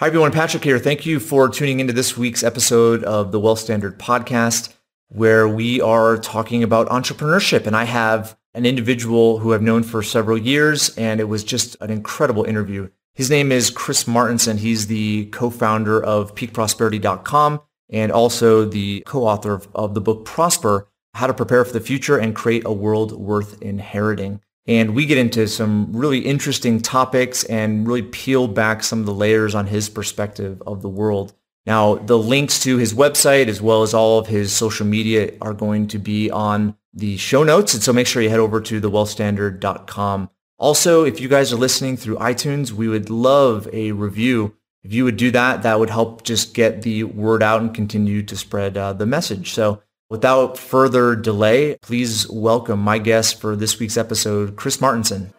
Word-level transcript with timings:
Hi, 0.00 0.06
everyone. 0.06 0.30
Patrick 0.30 0.62
here. 0.62 0.78
Thank 0.78 1.06
you 1.06 1.18
for 1.18 1.48
tuning 1.48 1.80
into 1.80 1.92
this 1.92 2.16
week's 2.16 2.44
episode 2.44 3.02
of 3.02 3.32
the 3.32 3.40
Wealth 3.40 3.58
Standard 3.58 3.98
podcast, 3.98 4.72
where 5.08 5.48
we 5.48 5.80
are 5.80 6.16
talking 6.16 6.62
about 6.62 6.88
entrepreneurship. 6.88 7.66
And 7.66 7.74
I 7.74 7.82
have 7.82 8.38
an 8.54 8.64
individual 8.64 9.38
who 9.38 9.52
I've 9.52 9.60
known 9.60 9.82
for 9.82 10.04
several 10.04 10.38
years, 10.38 10.96
and 10.96 11.18
it 11.18 11.24
was 11.24 11.42
just 11.42 11.76
an 11.80 11.90
incredible 11.90 12.44
interview. 12.44 12.90
His 13.14 13.28
name 13.28 13.50
is 13.50 13.70
Chris 13.70 14.04
Martenson. 14.04 14.58
He's 14.58 14.86
the 14.86 15.26
co-founder 15.32 16.00
of 16.04 16.32
peakprosperity.com 16.36 17.60
and 17.90 18.12
also 18.12 18.64
the 18.66 19.02
co-author 19.04 19.54
of, 19.54 19.68
of 19.74 19.94
the 19.94 20.00
book 20.00 20.24
Prosper, 20.24 20.86
How 21.14 21.26
to 21.26 21.34
Prepare 21.34 21.64
for 21.64 21.72
the 21.72 21.80
Future 21.80 22.18
and 22.18 22.36
Create 22.36 22.64
a 22.64 22.72
World 22.72 23.18
Worth 23.18 23.60
Inheriting. 23.60 24.42
And 24.68 24.94
we 24.94 25.06
get 25.06 25.16
into 25.16 25.48
some 25.48 25.90
really 25.96 26.18
interesting 26.18 26.80
topics 26.80 27.42
and 27.44 27.88
really 27.88 28.02
peel 28.02 28.46
back 28.46 28.84
some 28.84 29.00
of 29.00 29.06
the 29.06 29.14
layers 29.14 29.54
on 29.54 29.66
his 29.66 29.88
perspective 29.88 30.62
of 30.66 30.82
the 30.82 30.90
world. 30.90 31.32
Now, 31.64 31.94
the 31.96 32.18
links 32.18 32.62
to 32.64 32.76
his 32.76 32.92
website 32.92 33.48
as 33.48 33.62
well 33.62 33.82
as 33.82 33.94
all 33.94 34.18
of 34.18 34.26
his 34.26 34.52
social 34.52 34.86
media 34.86 35.32
are 35.40 35.54
going 35.54 35.88
to 35.88 35.98
be 35.98 36.30
on 36.30 36.76
the 36.92 37.16
show 37.16 37.42
notes. 37.44 37.72
And 37.72 37.82
so 37.82 37.94
make 37.94 38.06
sure 38.06 38.20
you 38.20 38.28
head 38.28 38.40
over 38.40 38.60
to 38.60 38.80
thewealthstandard.com. 38.80 40.30
Also, 40.58 41.04
if 41.04 41.18
you 41.18 41.28
guys 41.28 41.52
are 41.52 41.56
listening 41.56 41.96
through 41.96 42.16
iTunes, 42.16 42.72
we 42.72 42.88
would 42.88 43.08
love 43.08 43.68
a 43.72 43.92
review. 43.92 44.54
If 44.82 44.92
you 44.92 45.04
would 45.04 45.16
do 45.16 45.30
that, 45.30 45.62
that 45.62 45.78
would 45.78 45.90
help 45.90 46.24
just 46.24 46.52
get 46.52 46.82
the 46.82 47.04
word 47.04 47.42
out 47.42 47.62
and 47.62 47.74
continue 47.74 48.22
to 48.24 48.36
spread 48.36 48.76
uh, 48.76 48.92
the 48.92 49.06
message. 49.06 49.52
So 49.52 49.82
Without 50.10 50.56
further 50.56 51.14
delay, 51.14 51.76
please 51.82 52.26
welcome 52.30 52.80
my 52.80 52.96
guest 52.96 53.38
for 53.42 53.54
this 53.54 53.78
week's 53.78 53.98
episode, 53.98 54.56
Chris 54.56 54.78
Martenson. 54.78 55.34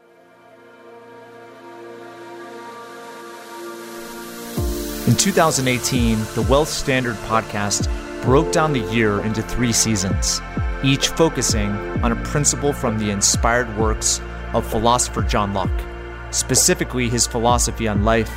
In 5.08 5.16
2018, 5.16 6.20
the 6.36 6.46
Wealth 6.48 6.70
Standard 6.70 7.16
podcast 7.26 7.90
broke 8.22 8.52
down 8.52 8.72
the 8.72 8.88
year 8.94 9.22
into 9.22 9.42
three 9.42 9.74
seasons, 9.74 10.40
each 10.84 11.08
focusing 11.08 11.72
on 12.04 12.12
a 12.12 12.24
principle 12.26 12.72
from 12.72 13.00
the 13.00 13.10
inspired 13.10 13.76
works 13.76 14.22
of 14.54 14.70
philosopher 14.70 15.24
John 15.24 15.52
Locke, 15.52 15.82
specifically 16.30 17.10
his 17.10 17.26
philosophy 17.26 17.88
on 17.88 18.06
life, 18.06 18.32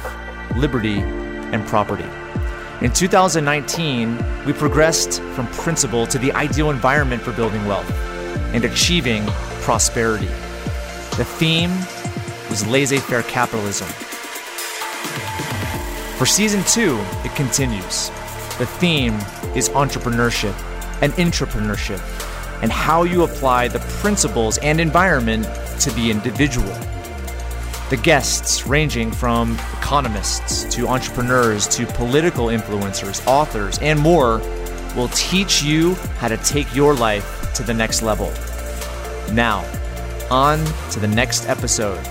liberty, 0.57 1.01
and 1.01 1.63
property. 1.67 2.09
In 2.83 2.93
2019, 2.93 4.19
we 4.45 4.53
progressed 4.53 5.23
from 5.35 5.47
principle 5.53 6.05
to 6.09 6.19
the 6.19 6.33
ideal 6.33 6.69
environment 6.71 7.23
for 7.23 7.31
building 7.31 7.65
wealth 7.65 7.89
and 8.53 8.65
achieving 8.65 9.25
prosperity. 9.61 10.27
The 11.17 11.25
theme 11.25 11.71
was 12.51 12.67
laissez 12.67 12.99
faire 12.99 13.23
capitalism. 13.23 13.87
For 16.19 16.27
season 16.27 16.65
two, 16.65 16.99
it 17.25 17.33
continues. 17.37 18.09
The 18.59 18.67
theme 18.67 19.15
is 19.55 19.69
entrepreneurship 19.69 20.55
and 21.03 21.13
intrapreneurship 21.13 22.01
and 22.63 22.73
how 22.73 23.05
you 23.05 23.23
apply 23.23 23.69
the 23.69 23.79
principles 24.01 24.59
and 24.59 24.81
environment 24.81 25.45
to 25.83 25.93
the 25.93 26.11
individual. 26.11 26.75
The 27.93 27.99
guests, 27.99 28.67
ranging 28.67 29.11
from 29.11 29.53
economists 29.75 30.65
to 30.75 30.89
entrepreneurs 30.89 31.69
to 31.77 31.85
political 31.85 32.47
influencers, 32.47 33.23
authors, 33.27 33.79
and 33.81 34.01
more, 34.01 34.39
will 34.97 35.09
teach 35.09 35.63
you 35.63 35.93
how 36.17 36.29
to 36.29 36.39
take 36.39 36.75
your 36.75 36.95
life 36.95 37.53
to 37.53 37.63
the 37.63 37.75
next 37.75 38.01
level. 38.01 38.33
Now, 39.35 39.63
on 40.31 40.65
to 40.93 41.01
the 41.01 41.07
next 41.07 41.47
episode. 41.51 42.03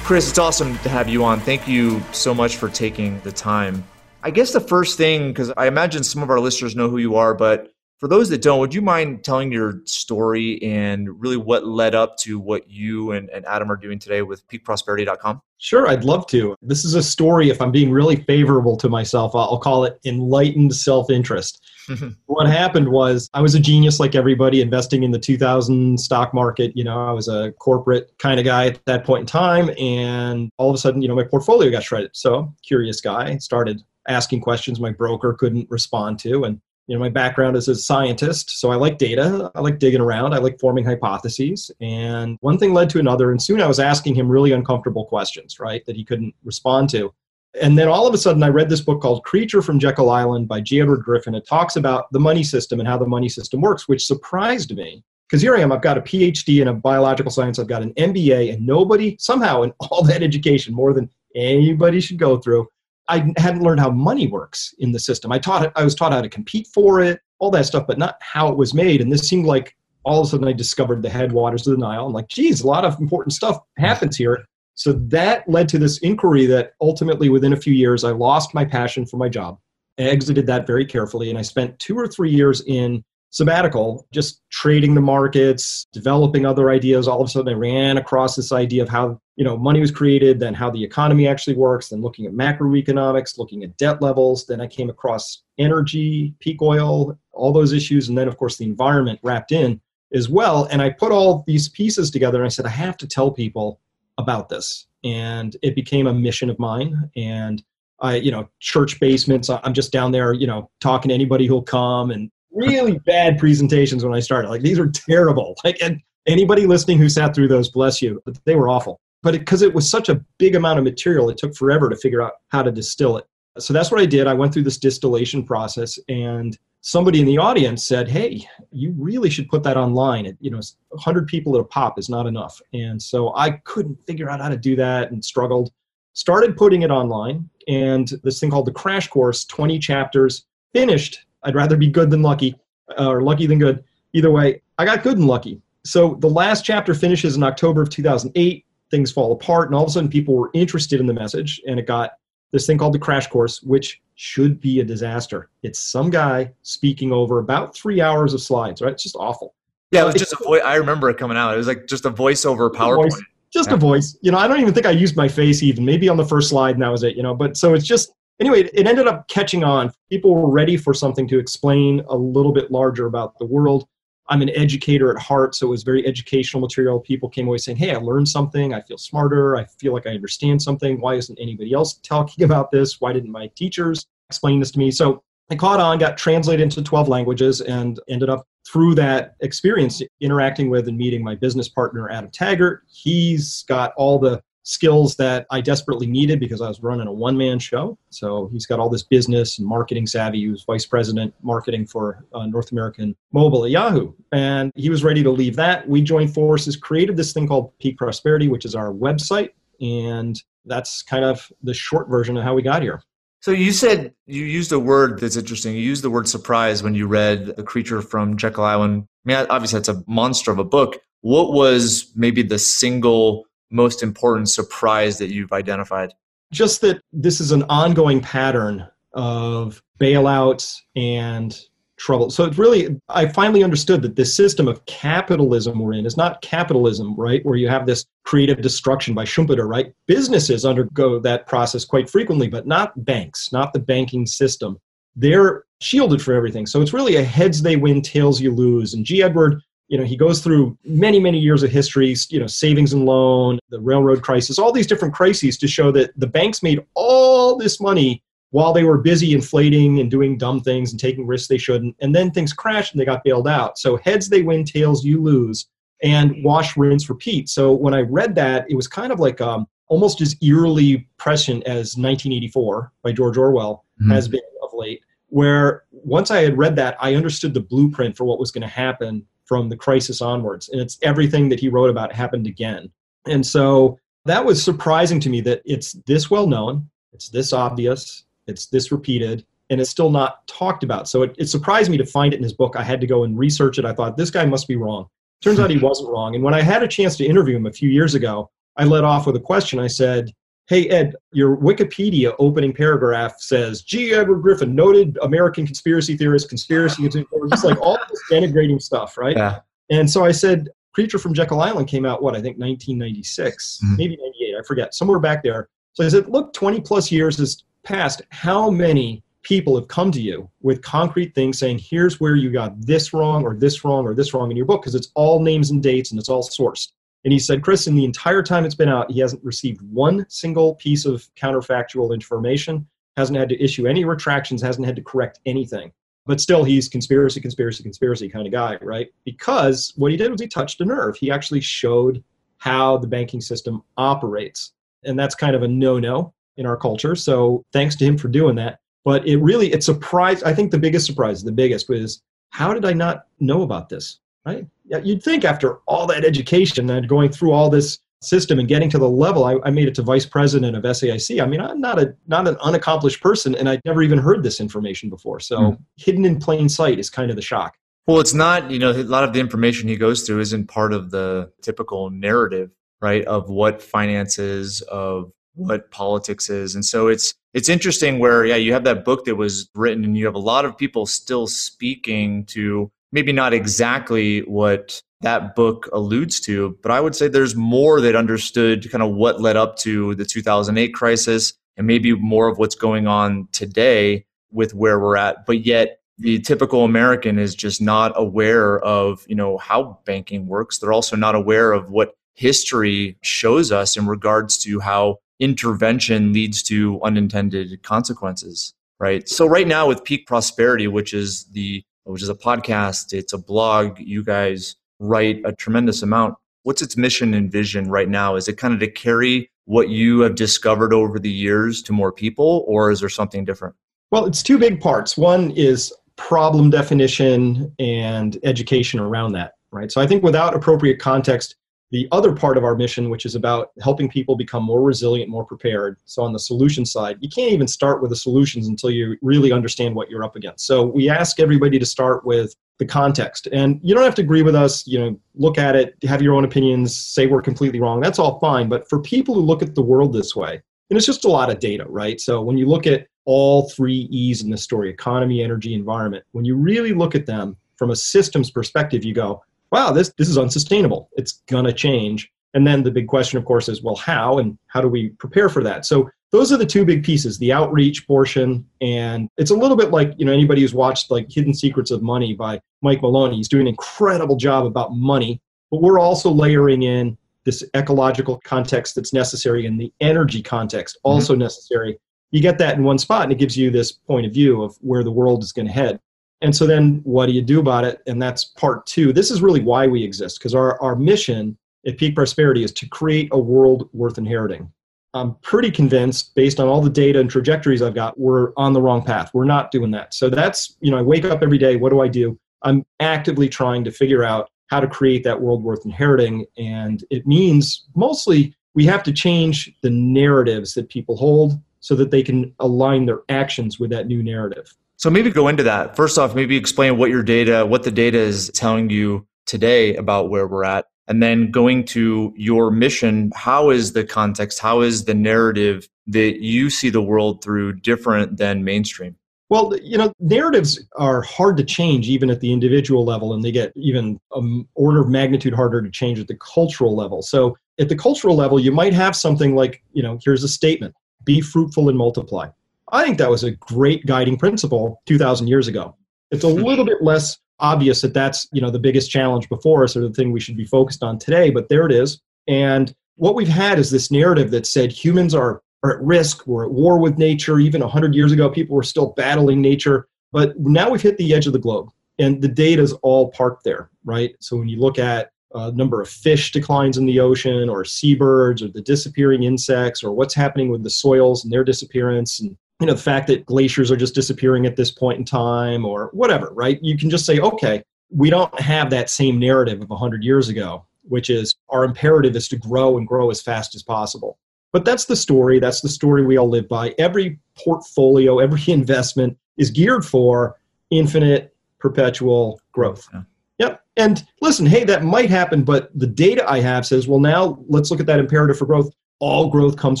Chris, 0.02 0.28
it's 0.28 0.40
awesome 0.40 0.76
to 0.78 0.88
have 0.88 1.08
you 1.08 1.24
on. 1.24 1.38
Thank 1.38 1.68
you 1.68 2.02
so 2.10 2.34
much 2.34 2.56
for 2.56 2.68
taking 2.68 3.20
the 3.20 3.30
time. 3.30 3.84
I 4.24 4.32
guess 4.32 4.52
the 4.52 4.58
first 4.58 4.98
thing, 4.98 5.28
because 5.28 5.52
I 5.56 5.68
imagine 5.68 6.02
some 6.02 6.24
of 6.24 6.30
our 6.30 6.40
listeners 6.40 6.74
know 6.74 6.90
who 6.90 6.98
you 6.98 7.14
are, 7.14 7.32
but 7.32 7.72
for 8.02 8.08
those 8.08 8.28
that 8.30 8.42
don't, 8.42 8.58
would 8.58 8.74
you 8.74 8.82
mind 8.82 9.22
telling 9.22 9.52
your 9.52 9.80
story 9.84 10.60
and 10.60 11.08
really 11.20 11.36
what 11.36 11.68
led 11.68 11.94
up 11.94 12.16
to 12.16 12.40
what 12.40 12.68
you 12.68 13.12
and, 13.12 13.30
and 13.30 13.46
Adam 13.46 13.70
are 13.70 13.76
doing 13.76 14.00
today 14.00 14.22
with 14.22 14.44
peakprosperity.com? 14.48 15.40
Sure, 15.58 15.86
I'd 15.86 16.02
love 16.02 16.26
to. 16.26 16.56
This 16.62 16.84
is 16.84 16.96
a 16.96 17.02
story, 17.02 17.48
if 17.48 17.62
I'm 17.62 17.70
being 17.70 17.92
really 17.92 18.16
favorable 18.16 18.76
to 18.78 18.88
myself, 18.88 19.36
I'll 19.36 19.60
call 19.60 19.84
it 19.84 20.00
enlightened 20.04 20.74
self 20.74 21.10
interest. 21.10 21.64
what 22.26 22.48
happened 22.48 22.88
was 22.88 23.30
I 23.34 23.40
was 23.40 23.54
a 23.54 23.60
genius 23.60 24.00
like 24.00 24.16
everybody 24.16 24.60
investing 24.60 25.04
in 25.04 25.12
the 25.12 25.18
2000 25.20 26.00
stock 26.00 26.34
market. 26.34 26.76
You 26.76 26.82
know, 26.82 27.06
I 27.06 27.12
was 27.12 27.28
a 27.28 27.52
corporate 27.60 28.10
kind 28.18 28.40
of 28.40 28.44
guy 28.44 28.66
at 28.66 28.84
that 28.86 29.04
point 29.04 29.20
in 29.20 29.26
time. 29.26 29.70
And 29.78 30.50
all 30.58 30.68
of 30.68 30.74
a 30.74 30.78
sudden, 30.78 31.02
you 31.02 31.06
know, 31.06 31.14
my 31.14 31.22
portfolio 31.22 31.70
got 31.70 31.84
shredded. 31.84 32.10
So, 32.14 32.52
curious 32.66 33.00
guy, 33.00 33.36
started 33.36 33.80
asking 34.08 34.40
questions 34.40 34.80
my 34.80 34.90
broker 34.90 35.34
couldn't 35.34 35.70
respond 35.70 36.18
to. 36.18 36.42
And 36.42 36.60
you 36.86 36.96
know 36.96 37.00
my 37.00 37.08
background 37.08 37.56
is 37.56 37.68
as 37.68 37.78
a 37.78 37.82
scientist 37.82 38.58
so 38.58 38.70
i 38.70 38.74
like 38.74 38.98
data. 38.98 39.50
I 39.54 39.60
like 39.60 39.78
digging 39.78 40.00
around. 40.00 40.34
I 40.34 40.38
like 40.38 40.58
forming 40.58 40.84
hypotheses. 40.84 41.70
And 41.80 42.36
one 42.40 42.58
thing 42.58 42.74
led 42.74 42.90
to 42.90 42.98
another 42.98 43.30
and 43.30 43.42
soon 43.42 43.60
i 43.60 43.66
was 43.66 43.80
asking 43.80 44.14
him 44.14 44.28
really 44.28 44.52
uncomfortable 44.52 45.04
questions 45.04 45.60
right 45.60 45.84
that 45.86 45.96
he 45.96 46.04
couldn't 46.04 46.34
respond 46.44 46.90
to. 46.90 47.12
And 47.60 47.78
then 47.78 47.88
all 47.88 48.06
of 48.06 48.14
a 48.14 48.18
sudden 48.18 48.42
i 48.42 48.48
read 48.48 48.68
this 48.68 48.80
book 48.80 49.00
called 49.00 49.24
creature 49.24 49.62
from 49.62 49.78
jekyll 49.78 50.10
island 50.10 50.48
by 50.48 50.60
g 50.60 50.80
edward 50.80 51.04
griffin. 51.04 51.34
It 51.34 51.46
talks 51.46 51.76
about 51.76 52.10
the 52.12 52.20
money 52.20 52.42
system 52.42 52.80
and 52.80 52.88
how 52.88 52.98
the 52.98 53.06
money 53.06 53.28
system 53.28 53.60
works 53.60 53.88
which 53.88 54.06
surprised 54.06 54.74
me 54.74 55.04
because 55.28 55.42
here 55.42 55.56
i 55.56 55.60
am 55.60 55.72
i've 55.72 55.82
got 55.82 55.98
a 55.98 56.02
phd 56.02 56.60
in 56.60 56.68
a 56.68 56.74
biological 56.74 57.30
science 57.30 57.58
i've 57.58 57.66
got 57.66 57.82
an 57.82 57.94
mba 57.94 58.52
and 58.52 58.66
nobody 58.66 59.16
somehow 59.18 59.62
in 59.62 59.72
all 59.80 60.02
that 60.10 60.22
education 60.22 60.74
more 60.74 60.92
than 60.92 61.08
anybody 61.34 62.00
should 62.00 62.18
go 62.18 62.38
through 62.38 62.66
I 63.08 63.32
hadn't 63.36 63.62
learned 63.62 63.80
how 63.80 63.90
money 63.90 64.26
works 64.26 64.74
in 64.78 64.92
the 64.92 64.98
system. 64.98 65.32
I 65.32 65.38
taught 65.38 65.64
it, 65.64 65.72
I 65.76 65.84
was 65.84 65.94
taught 65.94 66.12
how 66.12 66.22
to 66.22 66.28
compete 66.28 66.68
for 66.72 67.00
it, 67.00 67.20
all 67.38 67.50
that 67.50 67.66
stuff, 67.66 67.86
but 67.86 67.98
not 67.98 68.16
how 68.20 68.48
it 68.48 68.56
was 68.56 68.74
made. 68.74 69.00
And 69.00 69.12
this 69.12 69.28
seemed 69.28 69.46
like 69.46 69.76
all 70.04 70.20
of 70.20 70.26
a 70.26 70.30
sudden 70.30 70.48
I 70.48 70.52
discovered 70.52 71.02
the 71.02 71.10
headwaters 71.10 71.66
of 71.66 71.72
the 71.72 71.78
Nile. 71.78 72.06
I'm 72.06 72.12
like, 72.12 72.28
geez, 72.28 72.62
a 72.62 72.66
lot 72.66 72.84
of 72.84 72.98
important 73.00 73.32
stuff 73.32 73.58
happens 73.76 74.16
here. 74.16 74.44
So 74.74 74.92
that 74.92 75.48
led 75.48 75.68
to 75.70 75.78
this 75.78 75.98
inquiry 75.98 76.46
that 76.46 76.72
ultimately 76.80 77.28
within 77.28 77.52
a 77.52 77.60
few 77.60 77.74
years 77.74 78.04
I 78.04 78.10
lost 78.12 78.54
my 78.54 78.64
passion 78.64 79.04
for 79.04 79.16
my 79.16 79.28
job. 79.28 79.58
I 79.98 80.04
exited 80.04 80.46
that 80.46 80.66
very 80.66 80.86
carefully 80.86 81.30
and 81.30 81.38
I 81.38 81.42
spent 81.42 81.78
two 81.78 81.98
or 81.98 82.08
three 82.08 82.30
years 82.30 82.62
in 82.66 83.04
sabbatical, 83.32 84.06
just 84.12 84.42
trading 84.50 84.94
the 84.94 85.00
markets, 85.00 85.86
developing 85.92 86.46
other 86.46 86.70
ideas. 86.70 87.08
All 87.08 87.20
of 87.20 87.26
a 87.26 87.30
sudden, 87.30 87.52
I 87.52 87.56
ran 87.56 87.96
across 87.96 88.36
this 88.36 88.52
idea 88.52 88.82
of 88.82 88.88
how 88.88 89.20
you 89.36 89.44
know 89.44 89.56
money 89.56 89.80
was 89.80 89.90
created, 89.90 90.38
then 90.38 90.54
how 90.54 90.70
the 90.70 90.84
economy 90.84 91.26
actually 91.26 91.56
works, 91.56 91.88
then 91.88 92.00
looking 92.00 92.26
at 92.26 92.32
macroeconomics, 92.32 93.38
looking 93.38 93.64
at 93.64 93.76
debt 93.78 94.00
levels. 94.00 94.46
Then 94.46 94.60
I 94.60 94.66
came 94.68 94.88
across 94.88 95.42
energy, 95.58 96.34
peak 96.38 96.62
oil, 96.62 97.18
all 97.32 97.52
those 97.52 97.72
issues, 97.72 98.08
and 98.08 98.16
then 98.16 98.28
of 98.28 98.36
course 98.36 98.58
the 98.58 98.66
environment 98.66 99.18
wrapped 99.22 99.50
in 99.50 99.80
as 100.14 100.28
well. 100.28 100.68
And 100.70 100.80
I 100.82 100.90
put 100.90 101.10
all 101.10 101.42
these 101.46 101.68
pieces 101.70 102.10
together, 102.10 102.38
and 102.38 102.46
I 102.46 102.50
said 102.50 102.66
I 102.66 102.70
have 102.70 102.98
to 102.98 103.08
tell 103.08 103.30
people 103.30 103.80
about 104.18 104.50
this, 104.50 104.86
and 105.02 105.56
it 105.62 105.74
became 105.74 106.06
a 106.06 106.14
mission 106.14 106.50
of 106.50 106.58
mine. 106.58 107.10
And 107.16 107.62
I, 108.00 108.16
you 108.16 108.30
know, 108.30 108.48
church 108.60 109.00
basements. 109.00 109.48
I'm 109.48 109.72
just 109.72 109.92
down 109.92 110.10
there, 110.10 110.34
you 110.34 110.46
know, 110.46 110.68
talking 110.80 111.08
to 111.08 111.14
anybody 111.14 111.46
who'll 111.46 111.62
come 111.62 112.10
and 112.10 112.30
really 112.52 112.98
bad 113.00 113.38
presentations 113.38 114.04
when 114.04 114.14
I 114.14 114.20
started. 114.20 114.48
Like 114.48 114.62
these 114.62 114.78
are 114.78 114.90
terrible. 114.90 115.54
Like 115.64 115.80
and 115.82 116.00
anybody 116.26 116.66
listening 116.66 116.98
who 116.98 117.08
sat 117.08 117.34
through 117.34 117.48
those, 117.48 117.70
bless 117.70 118.02
you, 118.02 118.22
but 118.24 118.38
they 118.44 118.54
were 118.54 118.68
awful. 118.68 119.00
But 119.22 119.32
because 119.32 119.62
it, 119.62 119.68
it 119.68 119.74
was 119.74 119.88
such 119.88 120.08
a 120.08 120.24
big 120.38 120.54
amount 120.54 120.78
of 120.78 120.84
material, 120.84 121.30
it 121.30 121.38
took 121.38 121.54
forever 121.54 121.88
to 121.88 121.96
figure 121.96 122.22
out 122.22 122.32
how 122.48 122.62
to 122.62 122.72
distill 122.72 123.16
it. 123.16 123.26
So 123.58 123.72
that's 123.72 123.90
what 123.90 124.00
I 124.00 124.06
did. 124.06 124.26
I 124.26 124.34
went 124.34 124.52
through 124.52 124.62
this 124.62 124.78
distillation 124.78 125.44
process, 125.44 125.98
and 126.08 126.58
somebody 126.80 127.20
in 127.20 127.26
the 127.26 127.38
audience 127.38 127.86
said, 127.86 128.08
"Hey, 128.08 128.46
you 128.70 128.94
really 128.98 129.28
should 129.28 129.48
put 129.48 129.62
that 129.64 129.76
online. 129.76 130.26
It, 130.26 130.36
you 130.40 130.50
know, 130.50 130.60
100 130.88 131.26
people 131.26 131.54
at 131.54 131.60
a 131.60 131.64
pop 131.64 131.98
is 131.98 132.08
not 132.08 132.26
enough." 132.26 132.60
And 132.72 133.00
so 133.00 133.34
I 133.36 133.50
couldn't 133.64 133.98
figure 134.06 134.30
out 134.30 134.40
how 134.40 134.48
to 134.48 134.56
do 134.56 134.74
that 134.76 135.12
and 135.12 135.22
struggled. 135.22 135.70
Started 136.14 136.56
putting 136.56 136.82
it 136.82 136.90
online, 136.90 137.48
and 137.68 138.08
this 138.22 138.40
thing 138.40 138.50
called 138.50 138.66
the 138.66 138.72
Crash 138.72 139.08
Course, 139.08 139.44
20 139.44 139.78
chapters, 139.78 140.46
finished 140.74 141.24
I'd 141.44 141.54
rather 141.54 141.76
be 141.76 141.88
good 141.88 142.10
than 142.10 142.22
lucky, 142.22 142.56
uh, 142.98 143.08
or 143.08 143.22
lucky 143.22 143.46
than 143.46 143.58
good. 143.58 143.82
Either 144.12 144.30
way, 144.30 144.62
I 144.78 144.84
got 144.84 145.02
good 145.02 145.18
and 145.18 145.26
lucky. 145.26 145.60
So 145.84 146.14
the 146.20 146.28
last 146.28 146.64
chapter 146.64 146.94
finishes 146.94 147.36
in 147.36 147.42
October 147.42 147.82
of 147.82 147.90
2008. 147.90 148.64
Things 148.90 149.10
fall 149.10 149.32
apart, 149.32 149.68
and 149.68 149.74
all 149.74 149.84
of 149.84 149.88
a 149.88 149.92
sudden, 149.92 150.10
people 150.10 150.36
were 150.36 150.50
interested 150.52 151.00
in 151.00 151.06
the 151.06 151.14
message, 151.14 151.60
and 151.66 151.78
it 151.78 151.86
got 151.86 152.12
this 152.52 152.66
thing 152.66 152.76
called 152.76 152.92
the 152.92 152.98
crash 152.98 153.26
course, 153.26 153.62
which 153.62 154.00
should 154.14 154.60
be 154.60 154.80
a 154.80 154.84
disaster. 154.84 155.48
It's 155.62 155.78
some 155.78 156.10
guy 156.10 156.52
speaking 156.62 157.10
over 157.10 157.38
about 157.38 157.74
three 157.74 158.00
hours 158.00 158.34
of 158.34 158.42
slides, 158.42 158.82
right? 158.82 158.92
It's 158.92 159.02
just 159.02 159.16
awful. 159.18 159.54
Yeah, 159.90 160.02
it 160.02 160.06
was 160.06 160.14
just 160.14 160.32
a 160.32 160.44
voice. 160.44 160.62
I 160.64 160.76
remember 160.76 161.10
it 161.10 161.18
coming 161.18 161.36
out. 161.36 161.54
It 161.54 161.56
was 161.56 161.66
like 161.66 161.86
just 161.86 162.04
a 162.04 162.10
voiceover 162.10 162.70
PowerPoint. 162.70 163.10
Voice, 163.10 163.22
just 163.52 163.68
yeah. 163.68 163.74
a 163.74 163.78
voice. 163.78 164.16
You 164.22 164.30
know, 164.30 164.38
I 164.38 164.46
don't 164.46 164.60
even 164.60 164.72
think 164.72 164.86
I 164.86 164.90
used 164.90 165.16
my 165.16 165.28
face 165.28 165.62
even. 165.62 165.84
Maybe 165.84 166.08
on 166.08 166.16
the 166.16 166.24
first 166.24 166.50
slide, 166.50 166.76
and 166.76 166.82
that 166.82 166.88
was 166.88 167.02
it. 167.02 167.16
You 167.16 167.22
know, 167.22 167.34
but 167.34 167.56
so 167.56 167.74
it's 167.74 167.86
just 167.86 168.12
anyway, 168.42 168.68
it 168.74 168.86
ended 168.86 169.06
up 169.06 169.28
catching 169.28 169.62
on. 169.62 169.92
People 170.10 170.34
were 170.34 170.50
ready 170.50 170.76
for 170.76 170.92
something 170.92 171.28
to 171.28 171.38
explain 171.38 172.02
a 172.08 172.16
little 172.16 172.52
bit 172.52 172.70
larger 172.72 173.06
about 173.06 173.38
the 173.38 173.46
world. 173.46 173.86
I'm 174.28 174.42
an 174.42 174.50
educator 174.50 175.14
at 175.14 175.22
heart, 175.22 175.54
so 175.54 175.66
it 175.66 175.70
was 175.70 175.84
very 175.84 176.04
educational 176.06 176.60
material. 176.60 176.98
People 177.00 177.28
came 177.28 177.46
away 177.46 177.58
saying, 177.58 177.76
Hey, 177.76 177.94
I 177.94 177.98
learned 177.98 178.28
something. 178.28 178.74
I 178.74 178.80
feel 178.80 178.98
smarter. 178.98 179.56
I 179.56 179.64
feel 179.78 179.92
like 179.92 180.06
I 180.06 180.10
understand 180.10 180.60
something. 180.60 181.00
Why 181.00 181.14
isn't 181.14 181.38
anybody 181.40 181.72
else 181.72 181.94
talking 181.94 182.44
about 182.48 182.70
this? 182.72 183.00
Why 183.00 183.12
didn't 183.12 183.30
my 183.30 183.48
teachers 183.54 184.06
explain 184.28 184.58
this 184.58 184.72
to 184.72 184.78
me? 184.78 184.90
So 184.90 185.22
I 185.50 185.54
caught 185.54 185.80
on, 185.80 185.98
got 185.98 186.16
translated 186.16 186.62
into 186.62 186.82
12 186.82 187.08
languages, 187.08 187.60
and 187.60 188.00
ended 188.08 188.30
up 188.30 188.46
through 188.66 188.94
that 188.94 189.34
experience 189.40 190.00
interacting 190.20 190.70
with 190.70 190.88
and 190.88 190.96
meeting 190.96 191.22
my 191.22 191.34
business 191.34 191.68
partner, 191.68 192.10
Adam 192.10 192.30
Taggart. 192.30 192.84
He's 192.88 193.64
got 193.68 193.92
all 193.96 194.18
the 194.18 194.42
skills 194.62 195.16
that 195.16 195.46
I 195.50 195.60
desperately 195.60 196.06
needed 196.06 196.38
because 196.38 196.60
I 196.60 196.68
was 196.68 196.82
running 196.82 197.06
a 197.06 197.12
one 197.12 197.36
man 197.36 197.58
show. 197.58 197.98
So 198.10 198.48
he's 198.52 198.66
got 198.66 198.78
all 198.78 198.88
this 198.88 199.02
business 199.02 199.58
and 199.58 199.66
marketing 199.66 200.06
savvy. 200.06 200.40
He 200.40 200.48
was 200.48 200.64
vice 200.64 200.86
president 200.86 201.34
marketing 201.42 201.86
for 201.86 202.24
uh, 202.32 202.46
North 202.46 202.72
American 202.72 203.16
Mobile 203.32 203.64
at 203.64 203.70
Yahoo. 203.70 204.12
And 204.32 204.72
he 204.74 204.90
was 204.90 205.02
ready 205.04 205.22
to 205.22 205.30
leave 205.30 205.56
that. 205.56 205.88
We 205.88 206.02
joined 206.02 206.32
forces, 206.32 206.76
created 206.76 207.16
this 207.16 207.32
thing 207.32 207.48
called 207.48 207.76
Peak 207.78 207.98
Prosperity, 207.98 208.48
which 208.48 208.64
is 208.64 208.74
our 208.74 208.92
website. 208.92 209.50
And 209.80 210.40
that's 210.64 211.02
kind 211.02 211.24
of 211.24 211.50
the 211.62 211.74
short 211.74 212.08
version 212.08 212.36
of 212.36 212.44
how 212.44 212.54
we 212.54 212.62
got 212.62 212.82
here. 212.82 213.02
So 213.40 213.50
you 213.50 213.72
said 213.72 214.14
you 214.26 214.44
used 214.44 214.70
a 214.70 214.78
word 214.78 215.18
that's 215.18 215.36
interesting. 215.36 215.74
You 215.74 215.80
used 215.80 216.04
the 216.04 216.10
word 216.10 216.28
surprise 216.28 216.84
when 216.84 216.94
you 216.94 217.08
read 217.08 217.52
A 217.58 217.64
Creature 217.64 218.02
from 218.02 218.36
Jekyll 218.36 218.62
Island. 218.62 219.08
I 219.26 219.28
mean, 219.28 219.46
obviously, 219.50 219.80
that's 219.80 219.88
a 219.88 220.04
monster 220.06 220.52
of 220.52 220.60
a 220.60 220.64
book. 220.64 220.98
What 221.22 221.52
was 221.52 222.12
maybe 222.14 222.42
the 222.44 222.58
single 222.60 223.46
most 223.72 224.02
important 224.02 224.48
surprise 224.48 225.18
that 225.18 225.30
you've 225.30 225.52
identified? 225.52 226.12
Just 226.52 226.80
that 226.82 227.00
this 227.12 227.40
is 227.40 227.50
an 227.50 227.64
ongoing 227.64 228.20
pattern 228.20 228.86
of 229.14 229.82
bailouts 229.98 230.76
and 230.94 231.58
trouble. 231.98 232.30
So 232.30 232.44
it's 232.44 232.58
really, 232.58 233.00
I 233.08 233.28
finally 233.28 233.62
understood 233.62 234.02
that 234.02 234.16
this 234.16 234.36
system 234.36 234.66
of 234.66 234.84
capitalism 234.86 235.78
we're 235.78 235.92
in 235.94 236.04
is 236.04 236.16
not 236.16 236.42
capitalism, 236.42 237.14
right? 237.16 237.44
Where 237.46 237.56
you 237.56 237.68
have 237.68 237.86
this 237.86 238.04
creative 238.24 238.60
destruction 238.60 239.14
by 239.14 239.24
Schumpeter, 239.24 239.68
right? 239.68 239.94
Businesses 240.06 240.64
undergo 240.64 241.20
that 241.20 241.46
process 241.46 241.84
quite 241.84 242.10
frequently, 242.10 242.48
but 242.48 242.66
not 242.66 243.04
banks, 243.04 243.52
not 243.52 243.72
the 243.72 243.78
banking 243.78 244.26
system. 244.26 244.78
They're 245.14 245.64
shielded 245.80 246.20
for 246.20 246.34
everything. 246.34 246.66
So 246.66 246.80
it's 246.80 246.92
really 246.92 247.16
a 247.16 247.22
heads 247.22 247.62
they 247.62 247.76
win, 247.76 248.02
tails 248.02 248.40
you 248.40 248.52
lose. 248.52 248.94
And 248.94 249.04
G. 249.04 249.22
Edward 249.22 249.62
you 249.92 249.98
know 249.98 250.04
he 250.04 250.16
goes 250.16 250.40
through 250.40 250.76
many 250.84 251.20
many 251.20 251.38
years 251.38 251.62
of 251.62 251.70
history 251.70 252.16
you 252.30 252.40
know 252.40 252.46
savings 252.46 252.94
and 252.94 253.04
loan 253.04 253.58
the 253.68 253.78
railroad 253.78 254.22
crisis 254.22 254.58
all 254.58 254.72
these 254.72 254.86
different 254.86 255.14
crises 255.14 255.58
to 255.58 255.68
show 255.68 255.92
that 255.92 256.18
the 256.18 256.26
banks 256.26 256.62
made 256.62 256.84
all 256.94 257.56
this 257.56 257.78
money 257.78 258.22
while 258.50 258.72
they 258.72 258.84
were 258.84 258.98
busy 258.98 259.34
inflating 259.34 260.00
and 260.00 260.10
doing 260.10 260.38
dumb 260.38 260.60
things 260.60 260.92
and 260.92 260.98
taking 260.98 261.26
risks 261.26 261.46
they 261.46 261.58
shouldn't 261.58 261.94
and 262.00 262.14
then 262.14 262.30
things 262.30 262.54
crashed 262.54 262.94
and 262.94 263.00
they 263.00 263.04
got 263.04 263.22
bailed 263.22 263.46
out 263.46 263.78
so 263.78 263.98
heads 263.98 264.28
they 264.30 264.42
win 264.42 264.64
tails 264.64 265.04
you 265.04 265.22
lose 265.22 265.66
and 266.02 266.42
wash 266.42 266.74
rinse 266.76 267.10
repeat 267.10 267.50
so 267.50 267.72
when 267.72 267.92
i 267.92 268.00
read 268.00 268.34
that 268.34 268.64
it 268.70 268.74
was 268.74 268.88
kind 268.88 269.12
of 269.12 269.20
like 269.20 269.42
um, 269.42 269.66
almost 269.88 270.22
as 270.22 270.34
eerily 270.40 271.06
prescient 271.18 271.62
as 271.64 271.98
1984 271.98 272.90
by 273.02 273.12
george 273.12 273.36
orwell 273.36 273.84
mm-hmm. 274.00 274.10
has 274.10 274.26
been 274.26 274.40
of 274.62 274.70
late 274.72 275.02
where 275.28 275.82
once 275.90 276.30
i 276.30 276.38
had 276.38 276.56
read 276.56 276.76
that 276.76 276.96
i 276.98 277.14
understood 277.14 277.52
the 277.52 277.60
blueprint 277.60 278.16
for 278.16 278.24
what 278.24 278.38
was 278.38 278.50
going 278.50 278.62
to 278.62 278.66
happen 278.68 279.26
from 279.52 279.68
the 279.68 279.76
crisis 279.76 280.22
onwards. 280.22 280.70
And 280.70 280.80
it's 280.80 280.98
everything 281.02 281.50
that 281.50 281.60
he 281.60 281.68
wrote 281.68 281.90
about 281.90 282.10
happened 282.10 282.46
again. 282.46 282.90
And 283.26 283.46
so 283.46 283.98
that 284.24 284.42
was 284.42 284.62
surprising 284.62 285.20
to 285.20 285.28
me 285.28 285.42
that 285.42 285.60
it's 285.66 285.92
this 286.06 286.30
well 286.30 286.46
known, 286.46 286.88
it's 287.12 287.28
this 287.28 287.52
obvious, 287.52 288.24
it's 288.46 288.64
this 288.68 288.90
repeated, 288.90 289.44
and 289.68 289.78
it's 289.78 289.90
still 289.90 290.08
not 290.08 290.46
talked 290.46 290.84
about. 290.84 291.06
So 291.06 291.20
it, 291.20 291.34
it 291.36 291.50
surprised 291.50 291.90
me 291.90 291.98
to 291.98 292.06
find 292.06 292.32
it 292.32 292.38
in 292.38 292.42
his 292.42 292.54
book. 292.54 292.76
I 292.78 292.82
had 292.82 292.98
to 293.02 293.06
go 293.06 293.24
and 293.24 293.38
research 293.38 293.78
it. 293.78 293.84
I 293.84 293.92
thought, 293.92 294.16
this 294.16 294.30
guy 294.30 294.46
must 294.46 294.66
be 294.68 294.76
wrong. 294.76 295.06
Turns 295.42 295.60
out 295.60 295.68
he 295.68 295.76
wasn't 295.82 296.08
wrong. 296.08 296.34
And 296.34 296.42
when 296.42 296.54
I 296.54 296.62
had 296.62 296.82
a 296.82 296.88
chance 296.88 297.18
to 297.18 297.26
interview 297.26 297.54
him 297.54 297.66
a 297.66 297.72
few 297.72 297.90
years 297.90 298.14
ago, 298.14 298.48
I 298.78 298.84
led 298.84 299.04
off 299.04 299.26
with 299.26 299.36
a 299.36 299.40
question. 299.40 299.78
I 299.78 299.86
said, 299.86 300.32
Hey, 300.72 300.88
Ed, 300.88 301.16
your 301.32 301.58
Wikipedia 301.58 302.34
opening 302.38 302.72
paragraph 302.72 303.34
says 303.38 303.82
G. 303.82 304.14
Edward 304.14 304.40
Griffin, 304.40 304.74
noted 304.74 305.18
American 305.20 305.66
conspiracy 305.66 306.16
theorist, 306.16 306.48
conspiracy, 306.48 307.06
just 307.50 307.62
like 307.62 307.78
all 307.82 307.98
this 308.08 308.22
denigrating 308.30 308.80
stuff, 308.80 309.18
right? 309.18 309.36
Yeah. 309.36 309.58
And 309.90 310.10
so 310.10 310.24
I 310.24 310.32
said, 310.32 310.70
Creature 310.94 311.18
from 311.18 311.34
Jekyll 311.34 311.60
Island 311.60 311.88
came 311.88 312.06
out, 312.06 312.22
what, 312.22 312.32
I 312.34 312.40
think 312.40 312.56
1996, 312.56 313.80
mm-hmm. 313.84 313.96
maybe 313.96 314.16
98, 314.16 314.54
I 314.58 314.62
forget, 314.66 314.94
somewhere 314.94 315.18
back 315.18 315.42
there. 315.42 315.68
So 315.92 316.06
I 316.06 316.08
said, 316.08 316.30
look, 316.30 316.54
20 316.54 316.80
plus 316.80 317.12
years 317.12 317.36
has 317.36 317.64
passed. 317.82 318.22
How 318.30 318.70
many 318.70 319.22
people 319.42 319.78
have 319.78 319.88
come 319.88 320.10
to 320.12 320.22
you 320.22 320.48
with 320.62 320.80
concrete 320.80 321.34
things 321.34 321.58
saying, 321.58 321.80
here's 321.82 322.18
where 322.18 322.34
you 322.34 322.50
got 322.50 322.80
this 322.80 323.12
wrong 323.12 323.44
or 323.44 323.54
this 323.54 323.84
wrong 323.84 324.06
or 324.06 324.14
this 324.14 324.32
wrong 324.32 324.50
in 324.50 324.56
your 324.56 324.64
book? 324.64 324.80
Because 324.80 324.94
it's 324.94 325.12
all 325.16 325.42
names 325.42 325.70
and 325.70 325.82
dates 325.82 326.12
and 326.12 326.18
it's 326.18 326.30
all 326.30 326.42
sourced. 326.42 326.92
And 327.24 327.32
he 327.32 327.38
said, 327.38 327.62
Chris, 327.62 327.86
in 327.86 327.94
the 327.94 328.04
entire 328.04 328.42
time 328.42 328.64
it's 328.64 328.74
been 328.74 328.88
out, 328.88 329.10
he 329.10 329.20
hasn't 329.20 329.44
received 329.44 329.80
one 329.82 330.26
single 330.28 330.74
piece 330.76 331.04
of 331.04 331.28
counterfactual 331.34 332.12
information, 332.12 332.86
hasn't 333.16 333.38
had 333.38 333.48
to 333.50 333.62
issue 333.62 333.86
any 333.86 334.04
retractions, 334.04 334.60
hasn't 334.60 334.86
had 334.86 334.96
to 334.96 335.02
correct 335.02 335.40
anything. 335.46 335.92
But 336.26 336.40
still, 336.40 336.64
he's 336.64 336.88
conspiracy, 336.88 337.40
conspiracy, 337.40 337.82
conspiracy 337.82 338.28
kind 338.28 338.46
of 338.46 338.52
guy, 338.52 338.78
right? 338.80 339.08
Because 339.24 339.92
what 339.96 340.10
he 340.10 340.16
did 340.16 340.30
was 340.30 340.40
he 340.40 340.48
touched 340.48 340.80
a 340.80 340.84
nerve. 340.84 341.16
He 341.16 341.30
actually 341.30 341.60
showed 341.60 342.22
how 342.58 342.96
the 342.98 343.08
banking 343.08 343.40
system 343.40 343.82
operates. 343.96 344.72
And 345.04 345.18
that's 345.18 345.34
kind 345.34 345.56
of 345.56 345.62
a 345.62 345.68
no 345.68 345.98
no 345.98 346.32
in 346.56 346.66
our 346.66 346.76
culture. 346.76 347.16
So 347.16 347.64
thanks 347.72 347.96
to 347.96 348.04
him 348.04 348.16
for 348.16 348.28
doing 348.28 348.54
that. 348.56 348.78
But 349.04 349.26
it 349.26 349.38
really, 349.38 349.72
it 349.72 349.82
surprised, 349.82 350.44
I 350.44 350.54
think 350.54 350.70
the 350.70 350.78
biggest 350.78 351.06
surprise, 351.06 351.42
the 351.42 351.50
biggest 351.50 351.88
was 351.88 352.22
how 352.50 352.72
did 352.72 352.84
I 352.84 352.92
not 352.92 353.26
know 353.40 353.62
about 353.62 353.88
this? 353.88 354.20
right? 354.44 354.66
You'd 355.02 355.22
think 355.22 355.44
after 355.44 355.76
all 355.86 356.06
that 356.08 356.24
education 356.24 356.90
and 356.90 357.08
going 357.08 357.30
through 357.30 357.52
all 357.52 357.70
this 357.70 357.98
system 358.22 358.58
and 358.58 358.68
getting 358.68 358.88
to 358.90 358.98
the 358.98 359.08
level, 359.08 359.44
I, 359.44 359.58
I, 359.64 359.70
made 359.70 359.88
it 359.88 359.94
to 359.96 360.02
vice 360.02 360.24
president 360.24 360.76
of 360.76 360.84
SAIC. 360.84 361.42
I 361.42 361.46
mean, 361.46 361.60
I'm 361.60 361.80
not 361.80 361.98
a 361.98 362.14
not 362.26 362.48
an 362.48 362.56
unaccomplished 362.60 363.20
person, 363.20 363.54
and 363.54 363.68
I'd 363.68 363.80
never 363.84 364.02
even 364.02 364.18
heard 364.18 364.42
this 364.42 364.60
information 364.60 365.10
before. 365.10 365.40
So 365.40 365.58
mm. 365.58 365.78
hidden 365.96 366.24
in 366.24 366.38
plain 366.38 366.68
sight 366.68 366.98
is 366.98 367.10
kind 367.10 367.30
of 367.30 367.36
the 367.36 367.42
shock. 367.42 367.76
Well, 368.06 368.20
it's 368.20 368.34
not. 368.34 368.70
You 368.70 368.78
know, 368.78 368.90
a 368.90 369.02
lot 369.02 369.24
of 369.24 369.32
the 369.32 369.40
information 369.40 369.88
he 369.88 369.96
goes 369.96 370.22
through 370.22 370.40
isn't 370.40 370.68
part 370.68 370.92
of 370.92 371.10
the 371.10 371.52
typical 371.62 372.10
narrative, 372.10 372.70
right? 373.00 373.24
Of 373.24 373.50
what 373.50 373.82
finance 373.82 374.38
is, 374.38 374.80
of 374.82 375.32
what 375.54 375.90
politics 375.90 376.48
is, 376.48 376.74
and 376.74 376.84
so 376.84 377.08
it's 377.08 377.34
it's 377.54 377.68
interesting 377.68 378.18
where 378.18 378.44
yeah, 378.44 378.56
you 378.56 378.72
have 378.72 378.84
that 378.84 379.04
book 379.04 379.24
that 379.26 379.36
was 379.36 379.68
written, 379.74 380.04
and 380.04 380.16
you 380.16 380.26
have 380.26 380.34
a 380.34 380.40
lot 380.40 380.64
of 380.64 380.78
people 380.78 381.06
still 381.06 381.46
speaking 381.46 382.44
to 382.46 382.90
maybe 383.12 383.32
not 383.32 383.52
exactly 383.52 384.40
what 384.40 385.02
that 385.20 385.54
book 385.54 385.88
alludes 385.92 386.40
to, 386.40 386.76
but 386.82 386.90
I 386.90 387.00
would 387.00 387.14
say 387.14 387.28
there's 387.28 387.54
more 387.54 388.00
that 388.00 388.16
understood 388.16 388.90
kind 388.90 389.02
of 389.02 389.12
what 389.14 389.40
led 389.40 389.56
up 389.56 389.76
to 389.78 390.14
the 390.16 390.24
2008 390.24 390.94
crisis 390.94 391.52
and 391.76 391.86
maybe 391.86 392.14
more 392.14 392.48
of 392.48 392.58
what's 392.58 392.74
going 392.74 393.06
on 393.06 393.48
today 393.52 394.24
with 394.50 394.74
where 394.74 394.98
we're 394.98 395.16
at. 395.16 395.46
But 395.46 395.64
yet, 395.64 395.98
the 396.18 396.38
typical 396.40 396.84
American 396.84 397.38
is 397.38 397.54
just 397.54 397.80
not 397.80 398.12
aware 398.16 398.78
of, 398.80 399.24
you 399.28 399.34
know, 399.34 399.56
how 399.58 399.98
banking 400.04 400.46
works. 400.46 400.78
They're 400.78 400.92
also 400.92 401.16
not 401.16 401.34
aware 401.34 401.72
of 401.72 401.90
what 401.90 402.14
history 402.34 403.16
shows 403.22 403.72
us 403.72 403.96
in 403.96 404.06
regards 404.06 404.58
to 404.58 404.80
how 404.80 405.18
intervention 405.40 406.32
leads 406.32 406.62
to 406.64 407.00
unintended 407.02 407.82
consequences, 407.82 408.74
right? 409.00 409.28
So 409.28 409.46
right 409.46 409.66
now 409.66 409.88
with 409.88 410.04
peak 410.04 410.26
prosperity, 410.26 410.86
which 410.86 411.14
is 411.14 411.44
the 411.46 411.82
which 412.04 412.22
is 412.22 412.28
a 412.28 412.34
podcast, 412.34 413.12
it's 413.12 413.32
a 413.32 413.38
blog. 413.38 413.98
You 413.98 414.24
guys 414.24 414.76
write 414.98 415.40
a 415.44 415.52
tremendous 415.52 416.02
amount. 416.02 416.34
What's 416.64 416.82
its 416.82 416.96
mission 416.96 417.34
and 417.34 417.50
vision 417.50 417.90
right 417.90 418.08
now? 418.08 418.36
Is 418.36 418.48
it 418.48 418.56
kind 418.56 418.74
of 418.74 418.80
to 418.80 418.90
carry 418.90 419.50
what 419.64 419.88
you 419.88 420.20
have 420.20 420.34
discovered 420.34 420.92
over 420.92 421.18
the 421.18 421.30
years 421.30 421.82
to 421.82 421.92
more 421.92 422.12
people, 422.12 422.64
or 422.66 422.90
is 422.90 423.00
there 423.00 423.08
something 423.08 423.44
different? 423.44 423.74
Well, 424.10 424.26
it's 424.26 424.42
two 424.42 424.58
big 424.58 424.80
parts. 424.80 425.16
One 425.16 425.50
is 425.52 425.92
problem 426.16 426.70
definition 426.70 427.72
and 427.78 428.38
education 428.44 429.00
around 429.00 429.32
that, 429.32 429.54
right? 429.70 429.90
So 429.90 430.00
I 430.00 430.06
think 430.06 430.22
without 430.22 430.54
appropriate 430.54 430.98
context, 430.98 431.56
the 431.92 432.08
other 432.10 432.32
part 432.32 432.56
of 432.56 432.64
our 432.64 432.74
mission, 432.74 433.10
which 433.10 433.26
is 433.26 433.34
about 433.34 433.70
helping 433.82 434.08
people 434.08 434.34
become 434.34 434.64
more 434.64 434.82
resilient, 434.82 435.30
more 435.30 435.44
prepared. 435.44 435.98
So, 436.06 436.22
on 436.22 436.32
the 436.32 436.38
solution 436.38 436.86
side, 436.86 437.18
you 437.20 437.28
can't 437.28 437.52
even 437.52 437.68
start 437.68 438.00
with 438.00 438.10
the 438.10 438.16
solutions 438.16 438.66
until 438.66 438.90
you 438.90 439.16
really 439.20 439.52
understand 439.52 439.94
what 439.94 440.10
you're 440.10 440.24
up 440.24 440.34
against. 440.34 440.66
So, 440.66 440.84
we 440.84 441.10
ask 441.10 441.38
everybody 441.38 441.78
to 441.78 441.86
start 441.86 442.24
with 442.24 442.56
the 442.78 442.86
context. 442.86 443.46
And 443.52 443.78
you 443.82 443.94
don't 443.94 444.04
have 444.04 444.14
to 444.16 444.22
agree 444.22 444.42
with 444.42 444.54
us, 444.54 444.86
you 444.86 444.98
know, 444.98 445.20
look 445.34 445.58
at 445.58 445.76
it, 445.76 445.94
have 446.04 446.22
your 446.22 446.34
own 446.34 446.46
opinions, 446.46 446.96
say 446.96 447.26
we're 447.26 447.42
completely 447.42 447.78
wrong. 447.78 448.00
That's 448.00 448.18
all 448.18 448.40
fine. 448.40 448.70
But 448.70 448.88
for 448.88 448.98
people 448.98 449.34
who 449.34 449.42
look 449.42 449.62
at 449.62 449.74
the 449.74 449.82
world 449.82 450.14
this 450.14 450.34
way, 450.34 450.62
and 450.88 450.96
it's 450.96 451.06
just 451.06 451.26
a 451.26 451.28
lot 451.28 451.50
of 451.50 451.60
data, 451.60 451.84
right? 451.88 452.18
So, 452.20 452.40
when 452.40 452.56
you 452.56 452.66
look 452.66 452.86
at 452.86 453.06
all 453.26 453.68
three 453.68 454.08
E's 454.10 454.42
in 454.42 454.50
the 454.50 454.56
story 454.56 454.88
economy, 454.88 455.44
energy, 455.44 455.74
environment 455.74 456.24
when 456.32 456.44
you 456.44 456.56
really 456.56 456.92
look 456.92 457.14
at 457.14 457.26
them 457.26 457.56
from 457.76 457.90
a 457.90 457.96
systems 457.96 458.50
perspective, 458.50 459.04
you 459.04 459.14
go, 459.14 459.42
wow, 459.72 459.90
this, 459.90 460.12
this 460.18 460.28
is 460.28 460.38
unsustainable. 460.38 461.08
It's 461.12 461.42
going 461.48 461.64
to 461.64 461.72
change. 461.72 462.30
And 462.54 462.66
then 462.66 462.82
the 462.82 462.90
big 462.90 463.08
question, 463.08 463.38
of 463.38 463.44
course, 463.44 463.68
is 463.68 463.82
well, 463.82 463.96
how 463.96 464.38
and 464.38 464.58
how 464.68 464.80
do 464.80 464.88
we 464.88 465.08
prepare 465.10 465.48
for 465.48 465.64
that? 465.64 465.86
So 465.86 466.10
those 466.32 466.50
are 466.50 466.56
the 466.56 466.66
two 466.66 466.84
big 466.84 467.04
pieces 467.04 467.38
the 467.38 467.52
outreach 467.52 468.06
portion 468.06 468.66
and 468.80 469.28
it's 469.36 469.50
a 469.50 469.54
little 469.54 469.76
bit 469.76 469.90
like 469.90 470.14
you 470.16 470.24
know 470.24 470.32
anybody 470.32 470.62
who's 470.62 470.74
watched 470.74 471.10
like 471.10 471.30
hidden 471.30 471.54
secrets 471.54 471.90
of 471.90 472.02
money 472.02 472.34
by 472.34 472.60
mike 472.80 473.00
maloney 473.02 473.36
he's 473.36 473.48
doing 473.48 473.62
an 473.62 473.68
incredible 473.68 474.36
job 474.36 474.64
about 474.66 474.92
money 474.94 475.40
but 475.70 475.82
we're 475.82 476.00
also 476.00 476.30
layering 476.30 476.82
in 476.82 477.16
this 477.44 477.62
ecological 477.76 478.40
context 478.44 478.94
that's 478.94 479.12
necessary 479.12 479.66
and 479.66 479.80
the 479.80 479.92
energy 480.00 480.42
context 480.42 480.96
mm-hmm. 480.96 481.10
also 481.14 481.34
mm-hmm. 481.34 481.42
necessary 481.42 481.98
you 482.30 482.40
get 482.40 482.58
that 482.58 482.76
in 482.76 482.82
one 482.82 482.98
spot 482.98 483.24
and 483.24 483.32
it 483.32 483.38
gives 483.38 483.56
you 483.56 483.70
this 483.70 483.92
point 483.92 484.26
of 484.26 484.32
view 484.32 484.62
of 484.62 484.74
where 484.80 485.04
the 485.04 485.12
world 485.12 485.42
is 485.42 485.52
going 485.52 485.66
to 485.66 485.72
head 485.72 486.00
and 486.42 486.54
so 486.54 486.66
then 486.66 487.00
what 487.04 487.26
do 487.26 487.32
you 487.32 487.42
do 487.42 487.60
about 487.60 487.84
it? 487.84 488.02
And 488.06 488.20
that's 488.20 488.44
part 488.44 488.84
two. 488.86 489.12
This 489.12 489.30
is 489.30 489.40
really 489.40 489.60
why 489.60 489.86
we 489.86 490.02
exist 490.02 490.38
because 490.38 490.54
our, 490.54 490.80
our 490.82 490.96
mission 490.96 491.56
at 491.86 491.98
peak 491.98 492.14
prosperity 492.14 492.64
is 492.64 492.72
to 492.72 492.88
create 492.88 493.28
a 493.32 493.38
world 493.38 493.88
worth 493.92 494.18
inheriting. 494.18 494.70
I'm 495.14 495.34
pretty 495.36 495.70
convinced 495.70 496.34
based 496.34 496.58
on 496.58 496.68
all 496.68 496.80
the 496.80 496.90
data 496.90 497.20
and 497.20 497.28
trajectories 497.28 497.82
i've 497.82 497.94
got 497.94 498.18
we're 498.18 498.52
on 498.56 498.72
the 498.72 498.80
wrong 498.80 499.02
path. 499.02 499.30
We're 499.34 499.44
not 499.44 499.70
doing 499.70 499.90
that. 499.92 500.14
So 500.14 500.30
that's 500.30 500.76
you 500.80 500.90
know 500.90 500.98
i 500.98 501.02
wake 501.02 501.24
up 501.24 501.42
every 501.42 501.58
day 501.58 501.76
what 501.76 501.90
do 501.90 502.00
i 502.00 502.08
do? 502.08 502.38
I'm 502.62 502.84
actively 503.00 503.48
trying 503.48 503.84
to 503.84 503.90
figure 503.90 504.24
out 504.24 504.50
how 504.68 504.80
to 504.80 504.86
create 504.86 505.22
that 505.24 505.40
world 505.40 505.62
worth 505.62 505.84
inheriting. 505.84 506.46
And 506.56 507.04
it 507.10 507.26
means 507.26 507.86
mostly 507.94 508.54
we 508.74 508.86
have 508.86 509.02
to 509.02 509.12
change 509.12 509.70
the 509.82 509.90
narratives 509.90 510.72
that 510.74 510.88
people 510.88 511.16
hold 511.16 511.60
so 511.80 511.94
that 511.96 512.10
they 512.10 512.22
can 512.22 512.54
align 512.60 513.04
their 513.04 513.20
actions 513.28 513.78
with 513.78 513.90
that 513.90 514.06
new 514.06 514.22
narrative. 514.22 514.74
So 515.02 515.10
maybe 515.10 515.32
go 515.32 515.48
into 515.48 515.64
that. 515.64 515.96
First 515.96 516.16
off, 516.16 516.36
maybe 516.36 516.56
explain 516.56 516.96
what 516.96 517.10
your 517.10 517.24
data, 517.24 517.66
what 517.66 517.82
the 517.82 517.90
data 517.90 518.18
is 518.18 518.52
telling 518.54 518.88
you 518.88 519.26
today 519.46 519.96
about 519.96 520.30
where 520.30 520.46
we're 520.46 520.62
at. 520.62 520.84
And 521.08 521.20
then 521.20 521.50
going 521.50 521.86
to 521.86 522.32
your 522.36 522.70
mission, 522.70 523.32
how 523.34 523.70
is 523.70 523.94
the 523.94 524.04
context, 524.04 524.60
how 524.60 524.80
is 524.80 525.06
the 525.06 525.14
narrative 525.14 525.88
that 526.06 526.40
you 526.40 526.70
see 526.70 526.88
the 526.88 527.02
world 527.02 527.42
through 527.42 527.80
different 527.80 528.36
than 528.36 528.62
mainstream? 528.62 529.16
Well, 529.50 529.76
you 529.82 529.98
know, 529.98 530.12
narratives 530.20 530.80
are 530.96 531.20
hard 531.22 531.56
to 531.56 531.64
change 531.64 532.08
even 532.08 532.30
at 532.30 532.38
the 532.38 532.52
individual 532.52 533.04
level, 533.04 533.34
and 533.34 533.44
they 533.44 533.50
get 533.50 533.72
even 533.74 534.20
an 534.36 534.68
order 534.76 535.00
of 535.00 535.08
magnitude 535.08 535.52
harder 535.52 535.82
to 535.82 535.90
change 535.90 536.20
at 536.20 536.28
the 536.28 536.36
cultural 536.36 536.94
level. 536.94 537.22
So, 537.22 537.56
at 537.80 537.88
the 537.88 537.96
cultural 537.96 538.36
level, 538.36 538.60
you 538.60 538.70
might 538.70 538.94
have 538.94 539.16
something 539.16 539.56
like, 539.56 539.82
you 539.94 540.02
know, 540.04 540.20
here's 540.24 540.44
a 540.44 540.48
statement 540.48 540.94
be 541.24 541.40
fruitful 541.40 541.88
and 541.88 541.98
multiply. 541.98 542.50
I 542.92 543.04
think 543.04 543.18
that 543.18 543.30
was 543.30 543.42
a 543.42 543.52
great 543.52 544.06
guiding 544.06 544.36
principle 544.36 545.02
2,000 545.06 545.48
years 545.48 545.66
ago. 545.66 545.96
It's 546.30 546.44
a 546.44 546.48
little 546.48 546.84
bit 546.84 547.02
less 547.02 547.38
obvious 547.58 548.00
that 548.02 548.14
that's, 548.14 548.46
you 548.52 548.60
know, 548.60 548.70
the 548.70 548.78
biggest 548.78 549.10
challenge 549.10 549.48
before 549.48 549.84
us 549.84 549.96
or 549.96 550.00
the 550.00 550.12
thing 550.12 550.30
we 550.30 550.40
should 550.40 550.56
be 550.56 550.64
focused 550.64 551.02
on 551.02 551.18
today, 551.18 551.50
but 551.50 551.68
there 551.68 551.86
it 551.86 551.92
is. 551.92 552.20
And 552.48 552.94
what 553.16 553.34
we've 553.34 553.48
had 553.48 553.78
is 553.78 553.90
this 553.90 554.10
narrative 554.10 554.50
that 554.50 554.66
said 554.66 554.92
humans 554.92 555.34
are 555.34 555.62
are 555.82 555.96
at 555.98 556.02
risk. 556.02 556.46
We're 556.46 556.66
at 556.66 556.72
war 556.72 556.98
with 556.98 557.18
nature. 557.18 557.58
Even 557.58 557.80
100 557.80 558.14
years 558.14 558.32
ago, 558.32 558.48
people 558.48 558.76
were 558.76 558.82
still 558.82 559.14
battling 559.16 559.60
nature. 559.60 560.06
But 560.32 560.58
now 560.58 560.90
we've 560.90 561.02
hit 561.02 561.18
the 561.18 561.34
edge 561.34 561.46
of 561.46 561.52
the 561.52 561.58
globe, 561.58 561.90
and 562.18 562.40
the 562.40 562.48
data 562.48 562.82
is 562.82 562.92
all 563.02 563.30
parked 563.32 563.64
there, 563.64 563.90
right? 564.04 564.34
So 564.40 564.56
when 564.56 564.68
you 564.68 564.78
look 564.78 564.98
at 564.98 565.30
a 565.54 565.58
uh, 565.58 565.70
number 565.72 566.00
of 566.00 566.08
fish 566.08 566.52
declines 566.52 566.96
in 566.96 567.04
the 567.04 567.20
ocean, 567.20 567.68
or 567.68 567.84
seabirds, 567.84 568.62
or 568.62 568.68
the 568.68 568.80
disappearing 568.80 569.42
insects, 569.42 570.02
or 570.02 570.12
what's 570.12 570.34
happening 570.34 570.70
with 570.70 570.82
the 570.82 570.90
soils 570.90 571.44
and 571.44 571.52
their 571.52 571.64
disappearance, 571.64 572.40
and 572.40 572.56
you 572.80 572.86
know 572.86 572.94
the 572.94 573.00
fact 573.00 573.26
that 573.28 573.46
glaciers 573.46 573.90
are 573.90 573.96
just 573.96 574.14
disappearing 574.14 574.66
at 574.66 574.76
this 574.76 574.90
point 574.90 575.18
in 575.18 575.24
time, 575.24 575.84
or 575.84 576.10
whatever, 576.12 576.50
right? 576.52 576.78
You 576.82 576.96
can 576.96 577.10
just 577.10 577.26
say, 577.26 577.38
okay, 577.38 577.82
we 578.10 578.30
don't 578.30 578.58
have 578.60 578.90
that 578.90 579.10
same 579.10 579.38
narrative 579.38 579.80
of 579.80 579.88
100 579.88 580.22
years 580.22 580.48
ago, 580.48 580.84
which 581.02 581.30
is 581.30 581.54
our 581.70 581.84
imperative 581.84 582.36
is 582.36 582.48
to 582.48 582.56
grow 582.56 582.98
and 582.98 583.06
grow 583.06 583.30
as 583.30 583.40
fast 583.40 583.74
as 583.74 583.82
possible. 583.82 584.38
But 584.72 584.84
that's 584.84 585.04
the 585.04 585.16
story. 585.16 585.58
That's 585.58 585.80
the 585.80 585.88
story 585.88 586.24
we 586.24 586.38
all 586.38 586.48
live 586.48 586.68
by. 586.68 586.94
Every 586.98 587.38
portfolio, 587.56 588.38
every 588.38 588.62
investment 588.72 589.36
is 589.56 589.70
geared 589.70 590.04
for 590.04 590.58
infinite, 590.90 591.54
perpetual 591.78 592.60
growth. 592.72 593.06
Yeah. 593.12 593.22
Yep. 593.58 593.84
And 593.96 594.24
listen, 594.40 594.66
hey, 594.66 594.84
that 594.84 595.04
might 595.04 595.30
happen, 595.30 595.62
but 595.62 595.90
the 595.98 596.06
data 596.06 596.48
I 596.50 596.60
have 596.60 596.86
says, 596.86 597.06
well, 597.06 597.20
now 597.20 597.62
let's 597.68 597.90
look 597.90 598.00
at 598.00 598.06
that 598.06 598.18
imperative 598.18 598.58
for 598.58 598.66
growth. 598.66 598.90
All 599.20 599.50
growth 599.50 599.76
comes 599.76 600.00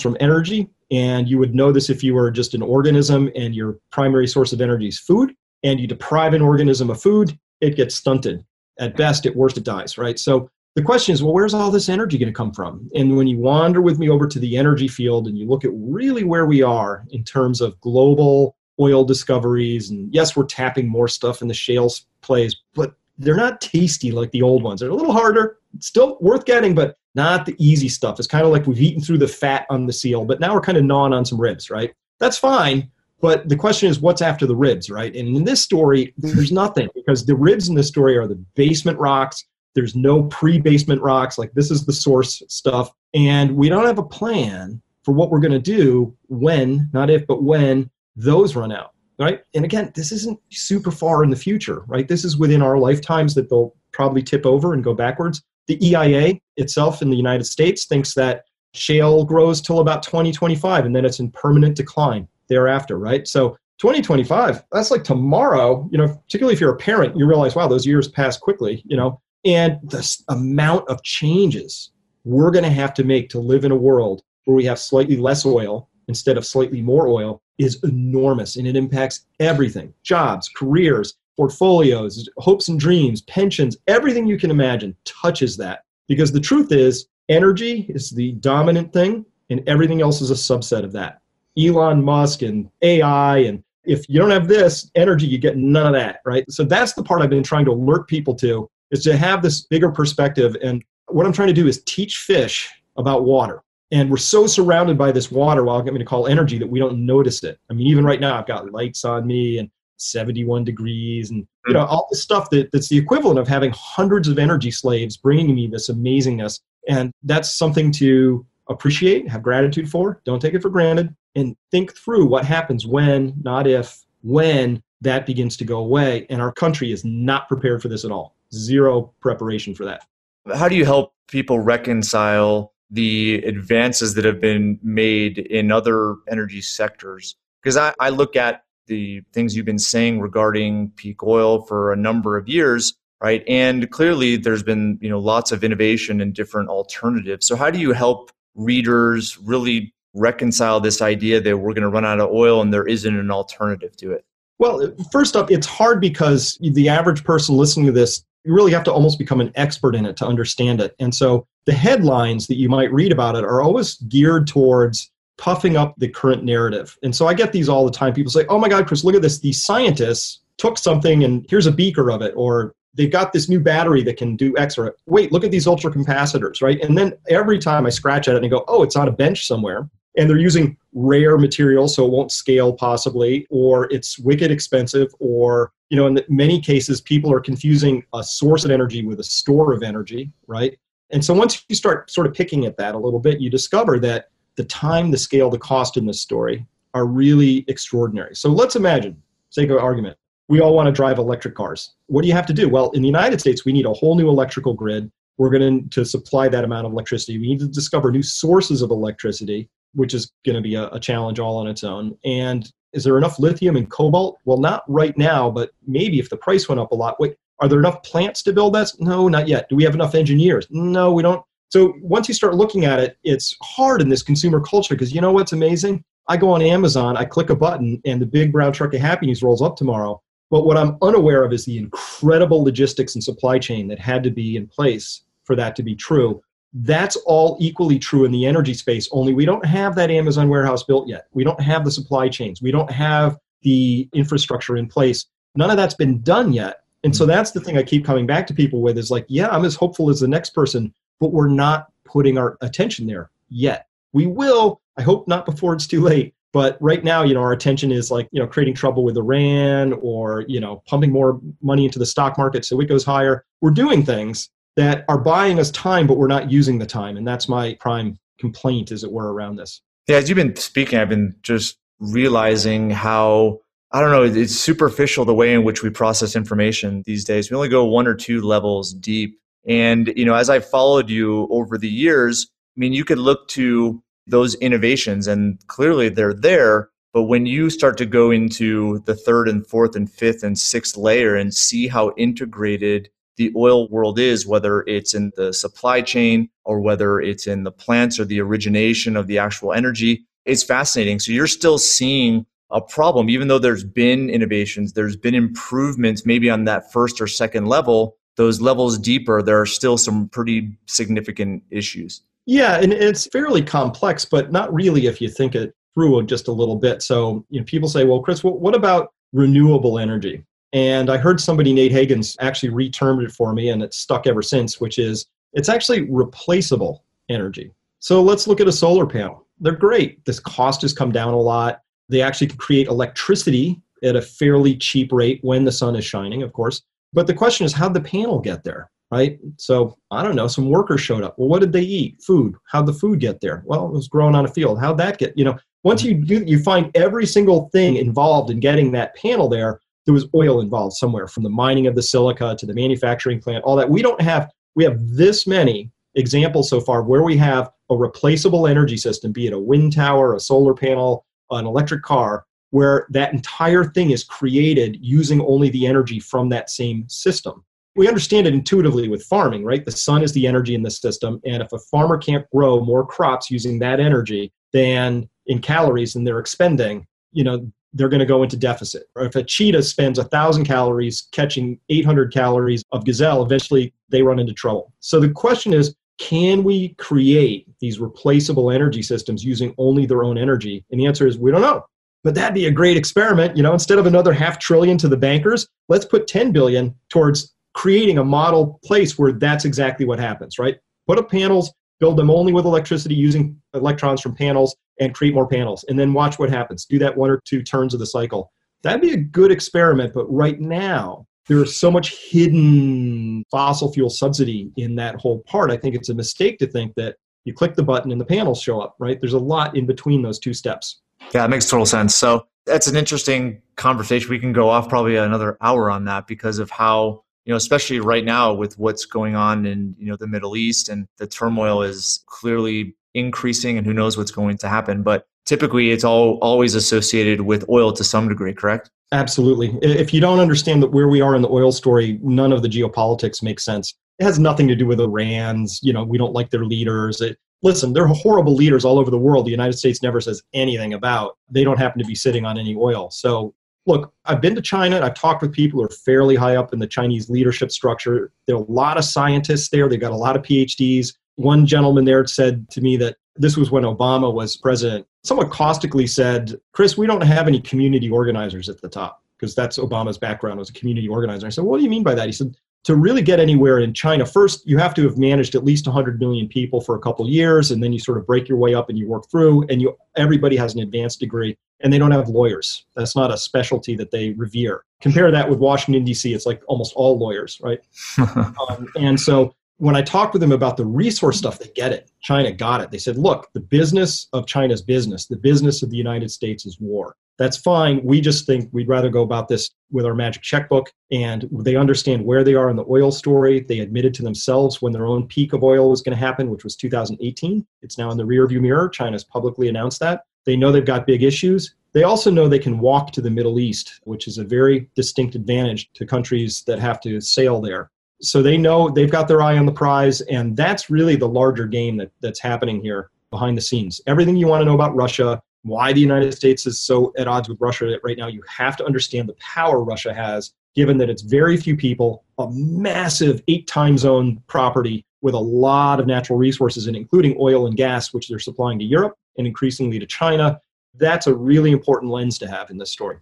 from 0.00 0.16
energy. 0.18 0.68
And 0.92 1.26
you 1.26 1.38
would 1.38 1.54
know 1.54 1.72
this 1.72 1.90
if 1.90 2.04
you 2.04 2.14
were 2.14 2.30
just 2.30 2.54
an 2.54 2.62
organism 2.62 3.30
and 3.34 3.54
your 3.54 3.78
primary 3.90 4.28
source 4.28 4.52
of 4.52 4.60
energy 4.60 4.88
is 4.88 5.00
food, 5.00 5.34
and 5.64 5.80
you 5.80 5.86
deprive 5.86 6.34
an 6.34 6.42
organism 6.42 6.90
of 6.90 7.00
food, 7.00 7.36
it 7.60 7.76
gets 7.76 7.94
stunted. 7.94 8.44
At 8.78 8.96
best, 8.96 9.26
at 9.26 9.34
worst, 9.34 9.56
it 9.56 9.64
dies, 9.64 9.96
right? 9.96 10.18
So 10.18 10.50
the 10.74 10.82
question 10.82 11.12
is, 11.12 11.22
well, 11.22 11.34
where's 11.34 11.54
all 11.54 11.70
this 11.70 11.88
energy 11.88 12.18
going 12.18 12.32
to 12.32 12.36
come 12.36 12.52
from? 12.52 12.90
And 12.94 13.16
when 13.16 13.26
you 13.26 13.38
wander 13.38 13.80
with 13.80 13.98
me 13.98 14.08
over 14.08 14.26
to 14.26 14.38
the 14.38 14.56
energy 14.56 14.88
field 14.88 15.28
and 15.28 15.36
you 15.38 15.46
look 15.46 15.64
at 15.64 15.70
really 15.74 16.24
where 16.24 16.46
we 16.46 16.62
are 16.62 17.04
in 17.10 17.24
terms 17.24 17.60
of 17.60 17.80
global 17.80 18.56
oil 18.80 19.04
discoveries, 19.04 19.90
and 19.90 20.12
yes, 20.12 20.36
we're 20.36 20.44
tapping 20.44 20.88
more 20.88 21.08
stuff 21.08 21.42
in 21.42 21.48
the 21.48 21.54
shale 21.54 21.90
plays, 22.22 22.56
but 22.74 22.94
they're 23.18 23.36
not 23.36 23.60
tasty 23.60 24.10
like 24.10 24.30
the 24.30 24.42
old 24.42 24.62
ones. 24.62 24.80
They're 24.80 24.90
a 24.90 24.94
little 24.94 25.12
harder, 25.12 25.58
still 25.80 26.18
worth 26.20 26.44
getting, 26.44 26.74
but 26.74 26.96
not 27.14 27.46
the 27.46 27.56
easy 27.58 27.88
stuff. 27.88 28.18
It's 28.18 28.28
kind 28.28 28.44
of 28.44 28.52
like 28.52 28.66
we've 28.66 28.80
eaten 28.80 29.02
through 29.02 29.18
the 29.18 29.28
fat 29.28 29.66
on 29.70 29.86
the 29.86 29.92
seal, 29.92 30.24
but 30.24 30.40
now 30.40 30.54
we're 30.54 30.60
kind 30.60 30.78
of 30.78 30.84
gnawing 30.84 31.12
on 31.12 31.24
some 31.24 31.40
ribs, 31.40 31.70
right? 31.70 31.92
That's 32.18 32.38
fine. 32.38 32.90
But 33.20 33.48
the 33.48 33.56
question 33.56 33.88
is, 33.88 34.00
what's 34.00 34.22
after 34.22 34.46
the 34.46 34.56
ribs, 34.56 34.90
right? 34.90 35.14
And 35.14 35.36
in 35.36 35.44
this 35.44 35.62
story, 35.62 36.12
there's 36.16 36.50
nothing 36.50 36.88
because 36.94 37.24
the 37.24 37.36
ribs 37.36 37.68
in 37.68 37.74
this 37.76 37.86
story 37.86 38.16
are 38.16 38.26
the 38.26 38.42
basement 38.54 38.98
rocks 38.98 39.44
there's 39.74 39.96
no 39.96 40.24
pre 40.24 40.58
basement 40.58 41.00
rocks. 41.00 41.38
Like 41.38 41.52
this 41.52 41.70
is 41.70 41.86
the 41.86 41.92
source 41.92 42.42
stuff. 42.48 42.90
And 43.14 43.56
we 43.56 43.68
don't 43.68 43.86
have 43.86 43.98
a 43.98 44.02
plan 44.02 44.80
for 45.04 45.12
what 45.12 45.30
we're 45.30 45.40
going 45.40 45.52
to 45.52 45.58
do 45.58 46.16
when, 46.28 46.88
not 46.92 47.10
if, 47.10 47.26
but 47.26 47.42
when 47.42 47.90
those 48.16 48.54
run 48.54 48.72
out. 48.72 48.92
Right. 49.18 49.42
And 49.54 49.64
again, 49.64 49.92
this 49.94 50.10
isn't 50.10 50.40
super 50.50 50.90
far 50.90 51.22
in 51.22 51.30
the 51.30 51.36
future, 51.36 51.84
right? 51.86 52.08
This 52.08 52.24
is 52.24 52.36
within 52.36 52.62
our 52.62 52.78
lifetimes 52.78 53.34
that 53.34 53.50
they'll 53.50 53.74
probably 53.92 54.22
tip 54.22 54.46
over 54.46 54.72
and 54.72 54.82
go 54.82 54.94
backwards. 54.94 55.42
The 55.68 55.78
EIA 55.86 56.34
itself 56.56 57.02
in 57.02 57.10
the 57.10 57.16
United 57.16 57.44
States 57.44 57.86
thinks 57.86 58.14
that 58.14 58.44
shale 58.74 59.24
grows 59.24 59.60
till 59.60 59.80
about 59.80 60.02
2025 60.02 60.86
and 60.86 60.96
then 60.96 61.04
it's 61.04 61.20
in 61.20 61.30
permanent 61.30 61.76
decline 61.76 62.26
thereafter, 62.48 62.98
right? 62.98 63.26
So 63.28 63.56
2025, 63.78 64.64
that's 64.72 64.90
like 64.90 65.04
tomorrow, 65.04 65.88
you 65.90 65.98
know, 65.98 66.08
particularly 66.08 66.54
if 66.54 66.60
you're 66.60 66.72
a 66.72 66.76
parent, 66.76 67.16
you 67.16 67.26
realize, 67.26 67.54
wow, 67.54 67.68
those 67.68 67.86
years 67.86 68.08
pass 68.08 68.36
quickly, 68.36 68.82
you 68.86 68.96
know, 68.96 69.20
and 69.44 69.78
the 69.82 70.18
amount 70.28 70.88
of 70.88 71.02
changes 71.02 71.90
we're 72.24 72.50
going 72.50 72.64
to 72.64 72.70
have 72.70 72.94
to 72.94 73.04
make 73.04 73.28
to 73.30 73.40
live 73.40 73.64
in 73.64 73.72
a 73.72 73.76
world 73.76 74.22
where 74.44 74.56
we 74.56 74.64
have 74.64 74.78
slightly 74.78 75.16
less 75.16 75.44
oil 75.44 75.88
instead 76.08 76.36
of 76.36 76.46
slightly 76.46 76.80
more 76.80 77.08
oil 77.08 77.42
is 77.58 77.82
enormous 77.84 78.56
and 78.56 78.66
it 78.66 78.76
impacts 78.76 79.26
everything 79.40 79.92
jobs, 80.02 80.48
careers, 80.48 81.14
portfolios, 81.36 82.28
hopes 82.38 82.68
and 82.68 82.78
dreams, 82.78 83.22
pensions, 83.22 83.76
everything 83.86 84.26
you 84.26 84.38
can 84.38 84.50
imagine 84.50 84.96
touches 85.04 85.56
that. 85.56 85.84
Because 86.08 86.32
the 86.32 86.40
truth 86.40 86.72
is, 86.72 87.06
energy 87.28 87.86
is 87.88 88.10
the 88.10 88.32
dominant 88.32 88.92
thing 88.92 89.24
and 89.50 89.66
everything 89.68 90.02
else 90.02 90.20
is 90.20 90.30
a 90.30 90.34
subset 90.34 90.84
of 90.84 90.92
that. 90.92 91.20
Elon 91.58 92.02
Musk 92.02 92.42
and 92.42 92.68
AI 92.82 93.38
and 93.38 93.62
if 93.84 94.08
you 94.08 94.18
don't 94.18 94.30
have 94.30 94.48
this 94.48 94.90
energy, 94.94 95.26
you 95.26 95.38
get 95.38 95.56
none 95.56 95.86
of 95.86 95.92
that, 95.94 96.20
right? 96.24 96.44
So 96.50 96.64
that's 96.64 96.92
the 96.92 97.02
part 97.02 97.20
I've 97.20 97.30
been 97.30 97.42
trying 97.42 97.64
to 97.64 97.72
alert 97.72 98.06
people 98.06 98.34
to 98.36 98.70
is 98.90 99.02
to 99.04 99.16
have 99.16 99.42
this 99.42 99.62
bigger 99.62 99.90
perspective. 99.90 100.56
And 100.62 100.84
what 101.08 101.26
I'm 101.26 101.32
trying 101.32 101.48
to 101.48 101.54
do 101.54 101.66
is 101.66 101.82
teach 101.84 102.18
fish 102.18 102.70
about 102.96 103.24
water. 103.24 103.62
And 103.90 104.08
we're 104.08 104.16
so 104.18 104.46
surrounded 104.46 104.96
by 104.96 105.12
this 105.12 105.30
water, 105.30 105.64
well, 105.64 105.76
I'm 105.76 105.84
going 105.84 105.98
to 105.98 106.04
call 106.04 106.26
energy, 106.26 106.58
that 106.58 106.66
we 106.68 106.78
don't 106.78 107.04
notice 107.04 107.42
it. 107.42 107.58
I 107.70 107.74
mean, 107.74 107.86
even 107.86 108.04
right 108.04 108.20
now, 108.20 108.38
I've 108.38 108.46
got 108.46 108.72
lights 108.72 109.04
on 109.04 109.26
me 109.26 109.58
and 109.58 109.70
71 110.02 110.64
degrees 110.64 111.30
and 111.30 111.46
you 111.66 111.72
mm. 111.72 111.74
know 111.74 111.86
all 111.86 112.06
the 112.10 112.16
stuff 112.16 112.50
that, 112.50 112.70
that's 112.72 112.88
the 112.88 112.98
equivalent 112.98 113.38
of 113.38 113.48
having 113.48 113.72
hundreds 113.74 114.28
of 114.28 114.38
energy 114.38 114.70
slaves 114.70 115.16
bringing 115.16 115.54
me 115.54 115.66
this 115.66 115.88
amazingness 115.88 116.60
and 116.88 117.12
that's 117.22 117.54
something 117.54 117.90
to 117.92 118.44
appreciate 118.68 119.28
have 119.28 119.42
gratitude 119.42 119.90
for 119.90 120.20
don't 120.24 120.40
take 120.40 120.54
it 120.54 120.62
for 120.62 120.70
granted 120.70 121.14
and 121.34 121.56
think 121.70 121.96
through 121.96 122.26
what 122.26 122.44
happens 122.44 122.86
when 122.86 123.34
not 123.42 123.66
if 123.66 124.04
when 124.22 124.82
that 125.00 125.26
begins 125.26 125.56
to 125.56 125.64
go 125.64 125.78
away 125.78 126.26
and 126.30 126.40
our 126.40 126.52
country 126.52 126.92
is 126.92 127.04
not 127.04 127.48
prepared 127.48 127.82
for 127.82 127.88
this 127.88 128.04
at 128.04 128.10
all 128.10 128.36
zero 128.54 129.12
preparation 129.20 129.74
for 129.74 129.84
that. 129.84 130.06
How 130.54 130.68
do 130.68 130.76
you 130.76 130.84
help 130.84 131.12
people 131.28 131.58
reconcile 131.58 132.72
the 132.90 133.36
advances 133.44 134.14
that 134.14 134.24
have 134.24 134.40
been 134.40 134.78
made 134.82 135.38
in 135.38 135.72
other 135.72 136.16
energy 136.30 136.60
sectors? 136.60 137.36
Because 137.62 137.76
I, 137.76 137.94
I 138.00 138.10
look 138.10 138.36
at 138.36 138.64
the 138.86 139.22
things 139.32 139.56
you've 139.56 139.66
been 139.66 139.78
saying 139.78 140.20
regarding 140.20 140.90
peak 140.96 141.22
oil 141.22 141.62
for 141.62 141.92
a 141.92 141.96
number 141.96 142.36
of 142.36 142.48
years, 142.48 142.94
right? 143.22 143.44
And 143.46 143.90
clearly 143.90 144.36
there's 144.36 144.62
been, 144.62 144.98
you 145.00 145.08
know, 145.08 145.18
lots 145.18 145.52
of 145.52 145.64
innovation 145.64 146.20
and 146.20 146.34
different 146.34 146.68
alternatives. 146.68 147.46
So 147.46 147.56
how 147.56 147.70
do 147.70 147.78
you 147.78 147.92
help 147.92 148.30
readers 148.54 149.38
really 149.38 149.94
reconcile 150.14 150.80
this 150.80 151.00
idea 151.00 151.40
that 151.40 151.56
we're 151.56 151.72
going 151.72 151.82
to 151.82 151.88
run 151.88 152.04
out 152.04 152.20
of 152.20 152.30
oil 152.30 152.60
and 152.60 152.72
there 152.72 152.86
isn't 152.86 153.16
an 153.16 153.30
alternative 153.30 153.96
to 153.96 154.12
it? 154.12 154.24
Well, 154.58 154.94
first 155.10 155.36
up, 155.36 155.50
it's 155.50 155.66
hard 155.66 156.00
because 156.00 156.58
the 156.60 156.88
average 156.88 157.24
person 157.24 157.56
listening 157.56 157.86
to 157.86 157.92
this 157.92 158.24
you 158.44 158.54
really 158.54 158.72
have 158.72 158.84
to 158.84 158.92
almost 158.92 159.18
become 159.18 159.40
an 159.40 159.52
expert 159.54 159.94
in 159.94 160.06
it 160.06 160.16
to 160.16 160.26
understand 160.26 160.80
it. 160.80 160.94
And 160.98 161.14
so 161.14 161.46
the 161.66 161.72
headlines 161.72 162.48
that 162.48 162.56
you 162.56 162.68
might 162.68 162.92
read 162.92 163.12
about 163.12 163.36
it 163.36 163.44
are 163.44 163.62
always 163.62 163.96
geared 163.96 164.46
towards 164.46 165.10
puffing 165.42 165.76
up 165.76 165.92
the 165.98 166.08
current 166.08 166.44
narrative. 166.44 166.96
And 167.02 167.14
so 167.14 167.26
I 167.26 167.34
get 167.34 167.50
these 167.50 167.68
all 167.68 167.84
the 167.84 167.90
time. 167.90 168.12
People 168.14 168.30
say, 168.30 168.46
oh 168.48 168.60
my 168.60 168.68
God, 168.68 168.86
Chris, 168.86 169.02
look 169.02 169.16
at 169.16 169.22
this. 169.22 169.40
These 169.40 169.60
scientists 169.64 170.38
took 170.56 170.78
something 170.78 171.24
and 171.24 171.44
here's 171.50 171.66
a 171.66 171.72
beaker 171.72 172.12
of 172.12 172.22
it, 172.22 172.32
or 172.36 172.76
they've 172.94 173.10
got 173.10 173.32
this 173.32 173.48
new 173.48 173.58
battery 173.58 174.04
that 174.04 174.16
can 174.16 174.36
do 174.36 174.56
X, 174.56 174.78
or 174.78 174.94
wait, 175.06 175.32
look 175.32 175.42
at 175.42 175.50
these 175.50 175.66
ultra 175.66 175.90
capacitors, 175.90 176.62
right? 176.62 176.80
And 176.80 176.96
then 176.96 177.14
every 177.28 177.58
time 177.58 177.86
I 177.86 177.90
scratch 177.90 178.28
at 178.28 178.36
it 178.36 178.42
and 178.42 178.52
go, 178.52 178.64
oh, 178.68 178.84
it's 178.84 178.94
on 178.94 179.08
a 179.08 179.10
bench 179.12 179.44
somewhere. 179.44 179.90
And 180.16 180.30
they're 180.30 180.38
using 180.38 180.76
rare 180.92 181.36
material, 181.36 181.88
so 181.88 182.06
it 182.06 182.12
won't 182.12 182.30
scale 182.30 182.72
possibly, 182.72 183.44
or 183.50 183.92
it's 183.92 184.20
wicked 184.20 184.52
expensive, 184.52 185.12
or, 185.18 185.72
you 185.88 185.96
know, 185.96 186.06
in 186.06 186.20
many 186.28 186.60
cases, 186.60 187.00
people 187.00 187.32
are 187.32 187.40
confusing 187.40 188.04
a 188.14 188.22
source 188.22 188.64
of 188.64 188.70
energy 188.70 189.04
with 189.04 189.18
a 189.18 189.24
store 189.24 189.72
of 189.72 189.82
energy, 189.82 190.30
right? 190.46 190.78
And 191.10 191.24
so 191.24 191.34
once 191.34 191.64
you 191.68 191.74
start 191.74 192.10
sort 192.10 192.26
of 192.26 192.32
picking 192.34 192.64
at 192.64 192.76
that 192.76 192.94
a 192.94 192.98
little 192.98 193.20
bit, 193.20 193.40
you 193.40 193.50
discover 193.50 193.98
that 194.00 194.28
the 194.56 194.64
time, 194.64 195.10
the 195.10 195.18
scale, 195.18 195.50
the 195.50 195.58
cost 195.58 195.96
in 195.96 196.06
this 196.06 196.20
story 196.20 196.66
are 196.94 197.06
really 197.06 197.64
extraordinary. 197.68 198.34
So 198.36 198.50
let's 198.50 198.76
imagine, 198.76 199.20
sake 199.50 199.70
of 199.70 199.78
argument, 199.78 200.16
we 200.48 200.60
all 200.60 200.74
want 200.74 200.86
to 200.86 200.92
drive 200.92 201.18
electric 201.18 201.54
cars. 201.54 201.94
What 202.06 202.22
do 202.22 202.28
you 202.28 202.34
have 202.34 202.46
to 202.46 202.52
do? 202.52 202.68
Well, 202.68 202.90
in 202.90 203.00
the 203.02 203.08
United 203.08 203.40
States, 203.40 203.64
we 203.64 203.72
need 203.72 203.86
a 203.86 203.92
whole 203.92 204.14
new 204.14 204.28
electrical 204.28 204.74
grid. 204.74 205.10
We're 205.38 205.50
going 205.50 205.88
to 205.88 206.04
supply 206.04 206.48
that 206.48 206.64
amount 206.64 206.86
of 206.86 206.92
electricity. 206.92 207.38
We 207.38 207.48
need 207.48 207.60
to 207.60 207.68
discover 207.68 208.10
new 208.10 208.22
sources 208.22 208.82
of 208.82 208.90
electricity, 208.90 209.70
which 209.94 210.12
is 210.12 210.30
going 210.44 210.56
to 210.56 210.60
be 210.60 210.74
a, 210.74 210.88
a 210.88 211.00
challenge 211.00 211.38
all 211.38 211.56
on 211.56 211.66
its 211.66 211.84
own. 211.84 212.18
And 212.24 212.70
is 212.92 213.04
there 213.04 213.16
enough 213.16 213.38
lithium 213.38 213.76
and 213.76 213.90
cobalt? 213.90 214.38
Well, 214.44 214.58
not 214.58 214.82
right 214.88 215.16
now, 215.16 215.50
but 215.50 215.70
maybe 215.86 216.18
if 216.18 216.28
the 216.28 216.36
price 216.36 216.68
went 216.68 216.80
up 216.80 216.92
a 216.92 216.94
lot. 216.94 217.18
Wait, 217.18 217.36
are 217.60 217.68
there 217.68 217.78
enough 217.78 218.02
plants 218.02 218.42
to 218.42 218.52
build 218.52 218.74
that? 218.74 218.92
No, 218.98 219.28
not 219.28 219.48
yet. 219.48 219.68
Do 219.70 219.76
we 219.76 219.84
have 219.84 219.94
enough 219.94 220.14
engineers? 220.14 220.66
No, 220.70 221.12
we 221.12 221.22
don't. 221.22 221.42
So 221.72 221.94
once 222.02 222.28
you 222.28 222.34
start 222.34 222.54
looking 222.54 222.84
at 222.84 223.00
it, 223.00 223.16
it's 223.24 223.56
hard 223.62 224.02
in 224.02 224.10
this 224.10 224.22
consumer 224.22 224.60
culture 224.60 224.94
because 224.94 225.14
you 225.14 225.22
know 225.22 225.32
what's 225.32 225.54
amazing? 225.54 226.04
I 226.28 226.36
go 226.36 226.50
on 226.50 226.60
Amazon, 226.60 227.16
I 227.16 227.24
click 227.24 227.48
a 227.48 227.56
button, 227.56 227.98
and 228.04 228.20
the 228.20 228.26
big 228.26 228.52
brown 228.52 228.74
truck 228.74 228.92
of 228.92 229.00
happiness 229.00 229.42
rolls 229.42 229.62
up 229.62 229.74
tomorrow. 229.74 230.20
But 230.50 230.66
what 230.66 230.76
I'm 230.76 230.98
unaware 231.00 231.44
of 231.44 231.52
is 231.54 231.64
the 231.64 231.78
incredible 231.78 232.62
logistics 232.62 233.14
and 233.14 233.24
supply 233.24 233.58
chain 233.58 233.88
that 233.88 233.98
had 233.98 234.22
to 234.24 234.30
be 234.30 234.56
in 234.56 234.66
place 234.66 235.22
for 235.44 235.56
that 235.56 235.74
to 235.76 235.82
be 235.82 235.96
true. 235.96 236.42
That's 236.74 237.16
all 237.24 237.56
equally 237.58 237.98
true 237.98 238.26
in 238.26 238.32
the 238.32 238.44
energy 238.44 238.74
space, 238.74 239.08
only 239.10 239.32
we 239.32 239.46
don't 239.46 239.64
have 239.64 239.94
that 239.94 240.10
Amazon 240.10 240.50
warehouse 240.50 240.82
built 240.82 241.08
yet. 241.08 241.28
We 241.32 241.42
don't 241.42 241.60
have 241.62 241.86
the 241.86 241.90
supply 241.90 242.28
chains. 242.28 242.60
We 242.60 242.70
don't 242.70 242.90
have 242.90 243.38
the 243.62 244.10
infrastructure 244.12 244.76
in 244.76 244.88
place. 244.88 245.24
None 245.54 245.70
of 245.70 245.78
that's 245.78 245.94
been 245.94 246.20
done 246.20 246.52
yet. 246.52 246.80
And 247.02 247.16
so 247.16 247.24
mm-hmm. 247.24 247.30
that's 247.30 247.52
the 247.52 247.60
thing 247.60 247.78
I 247.78 247.82
keep 247.82 248.04
coming 248.04 248.26
back 248.26 248.46
to 248.48 248.54
people 248.54 248.82
with 248.82 248.98
is 248.98 249.10
like, 249.10 249.24
yeah, 249.28 249.48
I'm 249.48 249.64
as 249.64 249.74
hopeful 249.74 250.10
as 250.10 250.20
the 250.20 250.28
next 250.28 250.50
person, 250.50 250.92
but 251.20 251.32
we're 251.32 251.48
not 251.48 251.88
putting 252.04 252.38
our 252.38 252.56
attention 252.60 253.06
there 253.06 253.30
yet. 253.48 253.86
We 254.12 254.26
will, 254.26 254.80
I 254.96 255.02
hope 255.02 255.28
not 255.28 255.46
before 255.46 255.74
it's 255.74 255.86
too 255.86 256.00
late, 256.00 256.34
but 256.52 256.76
right 256.80 257.02
now, 257.02 257.22
you 257.22 257.34
know, 257.34 257.40
our 257.40 257.52
attention 257.52 257.90
is 257.90 258.10
like, 258.10 258.28
you 258.30 258.40
know, 258.40 258.46
creating 258.46 258.74
trouble 258.74 259.04
with 259.04 259.16
Iran 259.16 259.94
or, 260.02 260.44
you 260.48 260.60
know, 260.60 260.82
pumping 260.86 261.10
more 261.10 261.40
money 261.62 261.84
into 261.84 261.98
the 261.98 262.06
stock 262.06 262.36
market 262.36 262.64
so 262.64 262.78
it 262.80 262.86
goes 262.86 263.04
higher. 263.04 263.44
We're 263.60 263.70
doing 263.70 264.04
things 264.04 264.50
that 264.76 265.04
are 265.08 265.18
buying 265.18 265.58
us 265.58 265.70
time, 265.70 266.06
but 266.06 266.18
we're 266.18 266.26
not 266.26 266.50
using 266.50 266.78
the 266.78 266.86
time. 266.86 267.16
And 267.16 267.26
that's 267.26 267.48
my 267.48 267.76
prime 267.80 268.18
complaint, 268.38 268.90
as 268.92 269.04
it 269.04 269.12
were, 269.12 269.32
around 269.32 269.56
this. 269.56 269.80
Yeah, 270.08 270.16
as 270.16 270.28
you've 270.28 270.36
been 270.36 270.56
speaking, 270.56 270.98
I've 270.98 271.08
been 271.08 271.34
just 271.42 271.78
realizing 272.00 272.90
how 272.90 273.60
I 273.92 274.00
don't 274.00 274.10
know, 274.10 274.22
it's 274.22 274.54
superficial 274.54 275.26
the 275.26 275.34
way 275.34 275.52
in 275.52 275.64
which 275.64 275.82
we 275.82 275.90
process 275.90 276.34
information 276.34 277.02
these 277.04 277.24
days. 277.24 277.50
We 277.50 277.56
only 277.56 277.68
go 277.68 277.84
one 277.84 278.06
or 278.06 278.14
two 278.14 278.40
levels 278.40 278.94
deep. 278.94 279.38
And, 279.66 280.12
you 280.16 280.24
know, 280.24 280.34
as 280.34 280.50
I've 280.50 280.68
followed 280.68 281.08
you 281.08 281.46
over 281.50 281.78
the 281.78 281.88
years, 281.88 282.48
I 282.76 282.80
mean, 282.80 282.92
you 282.92 283.04
could 283.04 283.18
look 283.18 283.48
to 283.48 284.02
those 284.26 284.54
innovations 284.56 285.26
and 285.26 285.58
clearly 285.66 286.08
they're 286.08 286.34
there 286.34 286.90
but 287.12 287.24
when 287.24 287.44
you 287.44 287.68
start 287.68 287.98
to 287.98 288.06
go 288.06 288.30
into 288.30 289.00
the 289.00 289.14
third 289.14 289.48
and 289.48 289.66
fourth 289.66 289.94
and 289.94 290.10
fifth 290.10 290.42
and 290.42 290.58
sixth 290.58 290.96
layer 290.96 291.36
and 291.36 291.52
see 291.52 291.86
how 291.86 292.12
integrated 292.16 293.10
the 293.36 293.52
oil 293.54 293.88
world 293.90 294.18
is, 294.18 294.46
whether 294.46 294.82
it's 294.82 295.14
in 295.14 295.32
the 295.36 295.52
supply 295.52 296.00
chain 296.00 296.48
or 296.64 296.80
whether 296.80 297.20
it's 297.20 297.46
in 297.46 297.64
the 297.64 297.72
plants 297.72 298.18
or 298.18 298.24
the 298.24 298.40
origination 298.40 299.16
of 299.16 299.26
the 299.26 299.38
actual 299.38 299.72
energy, 299.72 300.24
it's 300.46 300.62
fascinating. 300.62 301.18
So 301.18 301.32
you're 301.32 301.46
still 301.46 301.78
seeing 301.78 302.46
a 302.70 302.80
problem, 302.80 303.28
even 303.28 303.48
though 303.48 303.58
there's 303.58 303.84
been 303.84 304.30
innovations, 304.30 304.94
there's 304.94 305.16
been 305.16 305.34
improvements 305.34 306.24
maybe 306.24 306.48
on 306.48 306.64
that 306.64 306.90
first 306.92 307.20
or 307.20 307.26
second 307.26 307.66
level. 307.66 308.16
Those 308.36 308.60
levels 308.60 308.98
deeper, 308.98 309.42
there 309.42 309.60
are 309.60 309.66
still 309.66 309.98
some 309.98 310.28
pretty 310.28 310.76
significant 310.86 311.62
issues. 311.70 312.22
Yeah, 312.46 312.80
and 312.80 312.92
it's 312.92 313.26
fairly 313.26 313.62
complex, 313.62 314.24
but 314.24 314.50
not 314.50 314.72
really 314.72 315.06
if 315.06 315.20
you 315.20 315.28
think 315.28 315.54
it 315.54 315.74
through 315.94 316.24
just 316.24 316.48
a 316.48 316.52
little 316.52 316.76
bit. 316.76 317.02
So, 317.02 317.44
you 317.50 317.60
know, 317.60 317.64
people 317.64 317.88
say, 317.88 318.04
well, 318.04 318.20
Chris, 318.20 318.42
what 318.42 318.74
about 318.74 319.12
renewable 319.32 319.98
energy? 319.98 320.44
And 320.72 321.10
I 321.10 321.18
heard 321.18 321.40
somebody, 321.40 321.72
Nate 321.72 321.92
Hagens, 321.92 322.36
actually 322.40 322.70
retermed 322.70 323.24
it 323.24 323.32
for 323.32 323.52
me, 323.52 323.68
and 323.68 323.82
it's 323.82 323.98
stuck 323.98 324.26
ever 324.26 324.40
since, 324.40 324.80
which 324.80 324.98
is 324.98 325.26
it's 325.52 325.68
actually 325.68 326.10
replaceable 326.10 327.04
energy. 327.28 327.70
So 327.98 328.22
let's 328.22 328.46
look 328.46 328.60
at 328.60 328.66
a 328.66 328.72
solar 328.72 329.06
panel. 329.06 329.46
They're 329.60 329.76
great. 329.76 330.24
This 330.24 330.40
cost 330.40 330.82
has 330.82 330.92
come 330.92 331.12
down 331.12 331.34
a 331.34 331.40
lot. 331.40 331.82
They 332.08 332.22
actually 332.22 332.48
can 332.48 332.58
create 332.58 332.88
electricity 332.88 333.80
at 334.02 334.16
a 334.16 334.22
fairly 334.22 334.76
cheap 334.76 335.12
rate 335.12 335.38
when 335.42 335.64
the 335.64 335.70
sun 335.70 335.94
is 335.94 336.04
shining, 336.04 336.42
of 336.42 336.52
course. 336.52 336.82
But 337.12 337.26
the 337.26 337.34
question 337.34 337.66
is, 337.66 337.72
how'd 337.72 337.94
the 337.94 338.00
panel 338.00 338.38
get 338.38 338.64
there? 338.64 338.90
right? 339.12 339.38
So 339.58 339.94
I 340.10 340.22
don't 340.22 340.34
know, 340.34 340.48
some 340.48 340.70
workers 340.70 341.02
showed 341.02 341.22
up. 341.22 341.34
Well, 341.36 341.48
what 341.48 341.60
did 341.60 341.70
they 341.70 341.82
eat? 341.82 342.22
Food. 342.22 342.54
How'd 342.70 342.86
the 342.86 342.94
food 342.94 343.20
get 343.20 343.42
there? 343.42 343.62
Well, 343.66 343.86
it 343.86 343.92
was 343.92 344.08
grown 344.08 344.34
on 344.34 344.46
a 344.46 344.48
field. 344.48 344.80
How'd 344.80 344.96
that 344.98 345.18
get, 345.18 345.36
you 345.36 345.44
know, 345.44 345.56
once 345.84 346.02
you 346.02 346.14
do, 346.14 346.42
you 346.46 346.58
find 346.58 346.90
every 346.96 347.26
single 347.26 347.68
thing 347.72 347.96
involved 347.96 348.50
in 348.50 348.58
getting 348.58 348.90
that 348.92 349.14
panel 349.14 349.50
there, 349.50 349.80
there 350.06 350.14
was 350.14 350.28
oil 350.34 350.62
involved 350.62 350.96
somewhere 350.96 351.28
from 351.28 351.42
the 351.42 351.50
mining 351.50 351.86
of 351.86 351.94
the 351.94 352.02
silica 352.02 352.56
to 352.58 352.64
the 352.64 352.72
manufacturing 352.72 353.38
plant, 353.38 353.62
all 353.64 353.76
that. 353.76 353.88
We 353.88 354.00
don't 354.00 354.20
have, 354.20 354.50
we 354.76 354.84
have 354.84 354.98
this 354.98 355.46
many 355.46 355.90
examples 356.14 356.70
so 356.70 356.80
far 356.80 357.02
where 357.02 357.22
we 357.22 357.36
have 357.36 357.70
a 357.90 357.96
replaceable 357.96 358.66
energy 358.66 358.96
system, 358.96 359.30
be 359.30 359.46
it 359.46 359.52
a 359.52 359.58
wind 359.58 359.92
tower, 359.92 360.34
a 360.34 360.40
solar 360.40 360.72
panel, 360.72 361.26
an 361.50 361.66
electric 361.66 362.02
car, 362.02 362.46
where 362.72 363.06
that 363.10 363.32
entire 363.32 363.84
thing 363.84 364.10
is 364.10 364.24
created 364.24 364.98
using 365.00 365.40
only 365.40 365.70
the 365.70 365.86
energy 365.86 366.20
from 366.20 366.50
that 366.50 366.68
same 366.68 367.08
system 367.08 367.64
we 367.94 368.08
understand 368.08 368.46
it 368.46 368.54
intuitively 368.54 369.08
with 369.08 369.24
farming, 369.24 369.64
right? 369.64 369.84
The 369.84 369.90
sun 369.90 370.22
is 370.22 370.32
the 370.32 370.46
energy 370.46 370.74
in 370.74 370.82
the 370.82 370.90
system. 370.90 371.40
And 371.44 371.62
if 371.62 371.72
a 371.72 371.78
farmer 371.78 372.16
can't 372.16 372.48
grow 372.50 372.80
more 372.80 373.06
crops 373.06 373.50
using 373.50 373.78
that 373.80 374.00
energy 374.00 374.52
than 374.72 375.28
in 375.46 375.60
calories 375.60 376.14
than 376.14 376.24
they're 376.24 376.38
expending, 376.38 377.06
you 377.32 377.44
know, 377.44 377.70
they're 377.92 378.08
going 378.08 378.20
to 378.20 378.26
go 378.26 378.42
into 378.42 378.56
deficit. 378.56 379.04
Or 379.14 379.24
if 379.26 379.36
a 379.36 379.44
cheetah 379.44 379.82
spends 379.82 380.18
1,000 380.18 380.64
calories 380.64 381.28
catching 381.32 381.78
800 381.90 382.32
calories 382.32 382.82
of 382.92 383.04
gazelle, 383.04 383.42
eventually 383.42 383.92
they 384.08 384.22
run 384.22 384.38
into 384.38 384.54
trouble. 384.54 384.94
So 385.00 385.20
the 385.20 385.28
question 385.28 385.74
is, 385.74 385.94
can 386.18 386.64
we 386.64 386.90
create 386.94 387.66
these 387.80 387.98
replaceable 387.98 388.70
energy 388.70 389.02
systems 389.02 389.44
using 389.44 389.74
only 389.76 390.06
their 390.06 390.24
own 390.24 390.38
energy? 390.38 390.84
And 390.90 391.00
the 391.00 391.06
answer 391.06 391.26
is 391.26 391.36
we 391.36 391.50
don't 391.50 391.60
know. 391.60 391.84
But 392.24 392.34
that'd 392.34 392.54
be 392.54 392.66
a 392.66 392.70
great 392.70 392.96
experiment. 392.96 393.56
You 393.56 393.62
know, 393.62 393.72
instead 393.72 393.98
of 393.98 394.06
another 394.06 394.32
half 394.32 394.58
trillion 394.58 394.96
to 394.98 395.08
the 395.08 395.16
bankers, 395.16 395.66
let's 395.88 396.04
put 396.04 396.26
10 396.26 396.52
billion 396.52 396.94
towards 397.08 397.54
creating 397.74 398.18
a 398.18 398.24
model 398.24 398.80
place 398.84 399.18
where 399.18 399.32
that's 399.32 399.64
exactly 399.64 400.06
what 400.06 400.18
happens, 400.18 400.58
right? 400.58 400.78
Put 401.06 401.18
up 401.18 401.30
panels, 401.30 401.72
build 402.00 402.16
them 402.16 402.30
only 402.30 402.52
with 402.52 402.64
electricity 402.64 403.14
using 403.14 403.60
electrons 403.74 404.20
from 404.20 404.34
panels, 404.34 404.76
and 405.00 405.14
create 405.14 405.34
more 405.34 405.48
panels. 405.48 405.84
And 405.88 405.98
then 405.98 406.12
watch 406.12 406.38
what 406.38 406.50
happens. 406.50 406.84
Do 406.84 406.98
that 406.98 407.16
one 407.16 407.30
or 407.30 407.40
two 407.44 407.62
turns 407.62 407.94
of 407.94 408.00
the 408.00 408.06
cycle. 408.06 408.52
That'd 408.82 409.00
be 409.00 409.12
a 409.12 409.16
good 409.16 409.50
experiment, 409.50 410.12
but 410.12 410.26
right 410.32 410.60
now, 410.60 411.26
there's 411.48 411.76
so 411.76 411.90
much 411.90 412.16
hidden 412.30 413.44
fossil 413.50 413.92
fuel 413.92 414.10
subsidy 414.10 414.70
in 414.76 414.94
that 414.96 415.16
whole 415.16 415.40
part. 415.40 415.70
I 415.70 415.76
think 415.76 415.94
it's 415.94 416.08
a 416.08 416.14
mistake 416.14 416.58
to 416.58 416.66
think 416.66 416.94
that 416.96 417.16
you 417.44 417.52
click 417.52 417.74
the 417.74 417.82
button 417.82 418.12
and 418.12 418.20
the 418.20 418.24
panels 418.24 418.60
show 418.60 418.80
up, 418.80 418.94
right? 419.00 419.20
There's 419.20 419.32
a 419.32 419.38
lot 419.38 419.76
in 419.76 419.86
between 419.86 420.22
those 420.22 420.38
two 420.38 420.54
steps. 420.54 421.00
Yeah, 421.34 421.44
it 421.44 421.48
makes 421.48 421.68
total 421.68 421.86
sense. 421.86 422.14
So 422.14 422.46
that's 422.66 422.86
an 422.86 422.96
interesting 422.96 423.62
conversation. 423.76 424.30
We 424.30 424.38
can 424.38 424.52
go 424.52 424.68
off 424.68 424.88
probably 424.88 425.16
another 425.16 425.56
hour 425.60 425.90
on 425.90 426.04
that 426.04 426.26
because 426.26 426.58
of 426.58 426.70
how 426.70 427.22
you 427.44 427.52
know, 427.52 427.56
especially 427.56 428.00
right 428.00 428.24
now 428.24 428.52
with 428.52 428.78
what's 428.78 429.04
going 429.04 429.34
on 429.34 429.66
in, 429.66 429.96
you 429.98 430.06
know, 430.06 430.16
the 430.16 430.26
Middle 430.26 430.56
East 430.56 430.88
and 430.88 431.08
the 431.18 431.26
turmoil 431.26 431.82
is 431.82 432.22
clearly 432.26 432.94
increasing 433.14 433.76
and 433.76 433.86
who 433.86 433.92
knows 433.92 434.16
what's 434.16 434.30
going 434.30 434.58
to 434.58 434.68
happen. 434.68 435.02
But 435.02 435.26
typically 435.44 435.90
it's 435.90 436.04
all 436.04 436.38
always 436.40 436.74
associated 436.74 437.42
with 437.42 437.68
oil 437.68 437.92
to 437.94 438.04
some 438.04 438.28
degree, 438.28 438.54
correct? 438.54 438.90
Absolutely. 439.12 439.78
If 439.82 440.14
you 440.14 440.20
don't 440.20 440.40
understand 440.40 440.82
that 440.82 440.90
where 440.90 441.08
we 441.08 441.20
are 441.20 441.34
in 441.34 441.42
the 441.42 441.50
oil 441.50 441.70
story, 441.70 442.18
none 442.22 442.50
of 442.50 442.62
the 442.62 442.68
geopolitics 442.68 443.42
makes 443.42 443.62
sense. 443.62 443.94
It 444.18 444.24
has 444.24 444.38
nothing 444.38 444.66
to 444.68 444.74
do 444.74 444.86
with 444.86 445.00
Iran's, 445.00 445.80
you 445.82 445.92
know, 445.92 446.02
we 446.02 446.16
don't 446.16 446.32
like 446.32 446.48
their 446.48 446.64
leaders. 446.64 447.20
It, 447.20 447.38
listen, 447.62 447.92
they're 447.92 448.06
horrible 448.06 448.54
leaders 448.54 448.86
all 448.86 448.98
over 448.98 449.10
the 449.10 449.18
world. 449.18 449.46
The 449.46 449.50
United 449.50 449.74
States 449.74 450.02
never 450.02 450.20
says 450.20 450.42
anything 450.54 450.94
about. 450.94 451.36
They 451.50 451.62
don't 451.62 451.78
happen 451.78 451.98
to 452.00 452.06
be 452.06 452.14
sitting 452.14 452.46
on 452.46 452.58
any 452.58 452.74
oil. 452.74 453.10
So 453.10 453.54
look, 453.84 454.14
I've 454.24 454.40
been 454.40 454.54
to 454.54 454.62
China. 454.62 455.00
I've 455.00 455.14
talked 455.14 455.42
with 455.42 455.52
people 455.52 455.80
who 455.80 455.86
are 455.86 455.90
fairly 455.90 456.36
high 456.36 456.56
up 456.56 456.72
in 456.72 456.78
the 456.78 456.86
Chinese 456.86 457.28
leadership 457.28 457.70
structure. 457.70 458.32
There 458.46 458.56
are 458.56 458.62
a 458.62 458.72
lot 458.72 458.96
of 458.96 459.04
scientists 459.04 459.68
there. 459.68 459.88
They've 459.88 460.00
got 460.00 460.12
a 460.12 460.16
lot 460.16 460.36
of 460.36 460.42
PhDs. 460.42 461.14
One 461.36 461.66
gentleman 461.66 462.06
there 462.06 462.26
said 462.26 462.68
to 462.70 462.80
me 462.80 462.96
that 462.98 463.16
this 463.36 463.56
was 463.56 463.70
when 463.70 463.84
Obama 463.84 464.32
was 464.32 464.56
president, 464.56 465.06
somewhat 465.24 465.50
caustically 465.50 466.06
said, 466.06 466.54
Chris, 466.72 466.96
we 466.96 467.06
don't 467.06 467.22
have 467.22 467.48
any 467.48 467.60
community 467.60 468.10
organizers 468.10 468.68
at 468.68 468.80
the 468.80 468.88
top 468.88 469.22
because 469.38 469.54
that's 469.54 469.78
Obama's 469.78 470.18
background 470.18 470.60
as 470.60 470.70
a 470.70 470.72
community 470.72 471.08
organizer. 471.08 471.46
I 471.46 471.50
said, 471.50 471.64
what 471.64 471.78
do 471.78 471.84
you 471.84 471.90
mean 471.90 472.02
by 472.02 472.14
that? 472.14 472.26
He 472.26 472.32
said, 472.32 472.56
to 472.84 472.96
really 472.96 473.22
get 473.22 473.38
anywhere 473.38 473.78
in 473.78 473.94
China, 473.94 474.26
first 474.26 474.66
you 474.66 474.76
have 474.78 474.92
to 474.94 475.02
have 475.04 475.16
managed 475.16 475.54
at 475.54 475.64
least 475.64 475.86
100 475.86 476.18
million 476.18 476.48
people 476.48 476.80
for 476.80 476.96
a 476.96 476.98
couple 476.98 477.28
years, 477.28 477.70
and 477.70 477.82
then 477.82 477.92
you 477.92 477.98
sort 477.98 478.18
of 478.18 478.26
break 478.26 478.48
your 478.48 478.58
way 478.58 478.74
up 478.74 478.88
and 478.88 478.98
you 478.98 479.06
work 479.06 479.30
through, 479.30 479.64
and 479.68 479.80
you 479.80 479.96
everybody 480.16 480.56
has 480.56 480.74
an 480.74 480.80
advanced 480.80 481.20
degree, 481.20 481.56
and 481.80 481.92
they 481.92 481.98
don't 481.98 482.10
have 482.10 482.28
lawyers. 482.28 482.84
That's 482.96 483.14
not 483.14 483.32
a 483.32 483.36
specialty 483.36 483.94
that 483.96 484.10
they 484.10 484.30
revere. 484.30 484.84
Compare 485.00 485.30
that 485.30 485.48
with 485.48 485.60
Washington 485.60 486.04
D.C. 486.04 486.34
It's 486.34 486.46
like 486.46 486.60
almost 486.66 486.92
all 486.96 487.18
lawyers, 487.18 487.60
right? 487.62 487.80
um, 488.18 488.88
and 488.96 489.18
so 489.18 489.54
when 489.82 489.96
I 489.96 490.02
talked 490.02 490.32
with 490.32 490.40
them 490.40 490.52
about 490.52 490.76
the 490.76 490.86
resource 490.86 491.38
stuff, 491.38 491.58
they 491.58 491.68
get 491.74 491.90
it. 491.90 492.08
China 492.22 492.52
got 492.52 492.80
it. 492.80 492.92
They 492.92 492.98
said, 492.98 493.18
look, 493.18 493.48
the 493.52 493.58
business 493.58 494.28
of 494.32 494.46
China's 494.46 494.80
business, 494.80 495.26
the 495.26 495.36
business 495.36 495.82
of 495.82 495.90
the 495.90 495.96
United 495.96 496.30
States 496.30 496.64
is 496.66 496.78
war. 496.78 497.16
That's 497.36 497.56
fine. 497.56 498.00
We 498.04 498.20
just 498.20 498.46
think 498.46 498.68
we'd 498.70 498.86
rather 498.86 499.10
go 499.10 499.22
about 499.22 499.48
this 499.48 499.70
with 499.90 500.06
our 500.06 500.14
magic 500.14 500.40
checkbook. 500.40 500.92
And 501.10 501.48
they 501.50 501.74
understand 501.74 502.24
where 502.24 502.44
they 502.44 502.54
are 502.54 502.70
in 502.70 502.76
the 502.76 502.86
oil 502.88 503.10
story. 503.10 503.58
They 503.58 503.80
admitted 503.80 504.14
to 504.14 504.22
themselves 504.22 504.80
when 504.80 504.92
their 504.92 505.06
own 505.06 505.26
peak 505.26 505.52
of 505.52 505.64
oil 505.64 505.90
was 505.90 506.00
going 506.00 506.16
to 506.16 506.24
happen, 506.24 506.48
which 506.48 506.62
was 506.62 506.76
2018. 506.76 507.66
It's 507.82 507.98
now 507.98 508.12
in 508.12 508.16
the 508.16 508.22
rearview 508.22 508.60
mirror. 508.60 508.88
China's 508.88 509.24
publicly 509.24 509.68
announced 509.68 509.98
that. 509.98 510.26
They 510.44 510.54
know 510.54 510.70
they've 510.70 510.84
got 510.84 511.08
big 511.08 511.24
issues. 511.24 511.74
They 511.92 512.04
also 512.04 512.30
know 512.30 512.46
they 512.46 512.60
can 512.60 512.78
walk 512.78 513.10
to 513.12 513.20
the 513.20 513.30
Middle 513.30 513.58
East, 513.58 513.98
which 514.04 514.28
is 514.28 514.38
a 514.38 514.44
very 514.44 514.88
distinct 514.94 515.34
advantage 515.34 515.90
to 515.94 516.06
countries 516.06 516.62
that 516.68 516.78
have 516.78 517.00
to 517.00 517.20
sail 517.20 517.60
there 517.60 517.90
so 518.22 518.42
they 518.42 518.56
know 518.56 518.88
they've 518.88 519.10
got 519.10 519.28
their 519.28 519.42
eye 519.42 519.58
on 519.58 519.66
the 519.66 519.72
prize, 519.72 520.20
and 520.22 520.56
that's 520.56 520.90
really 520.90 521.16
the 521.16 521.28
larger 521.28 521.66
game 521.66 521.96
that, 521.96 522.10
that's 522.20 522.40
happening 522.40 522.80
here 522.80 523.10
behind 523.30 523.56
the 523.56 523.62
scenes. 523.62 524.00
Everything 524.06 524.36
you 524.36 524.46
want 524.46 524.60
to 524.60 524.64
know 524.64 524.74
about 524.74 524.94
Russia, 524.94 525.42
why 525.62 525.92
the 525.92 526.00
United 526.00 526.32
States 526.32 526.66
is 526.66 526.78
so 526.78 527.12
at 527.18 527.26
odds 527.26 527.48
with 527.48 527.58
Russia 527.60 527.98
right 528.04 528.16
now, 528.16 528.28
you 528.28 528.42
have 528.48 528.76
to 528.76 528.84
understand 528.84 529.28
the 529.28 529.34
power 529.34 529.82
Russia 529.82 530.14
has, 530.14 530.52
given 530.74 530.98
that 530.98 531.10
it's 531.10 531.22
very 531.22 531.56
few 531.56 531.76
people, 531.76 532.24
a 532.38 532.48
massive 532.52 533.42
eight 533.48 533.66
time 533.66 533.98
zone 533.98 534.40
property 534.46 535.04
with 535.20 535.34
a 535.34 535.38
lot 535.38 536.00
of 536.00 536.06
natural 536.06 536.38
resources, 536.38 536.86
and 536.86 536.96
including 536.96 537.36
oil 537.38 537.66
and 537.66 537.76
gas, 537.76 538.12
which 538.12 538.28
they're 538.28 538.38
supplying 538.38 538.78
to 538.78 538.84
Europe 538.84 539.16
and 539.38 539.46
increasingly 539.46 539.98
to 539.98 540.06
China. 540.06 540.60
That's 540.94 541.26
a 541.26 541.34
really 541.34 541.70
important 541.70 542.12
lens 542.12 542.38
to 542.38 542.48
have 542.48 542.70
in 542.70 542.76
this 542.76 542.92
story. 542.92 543.16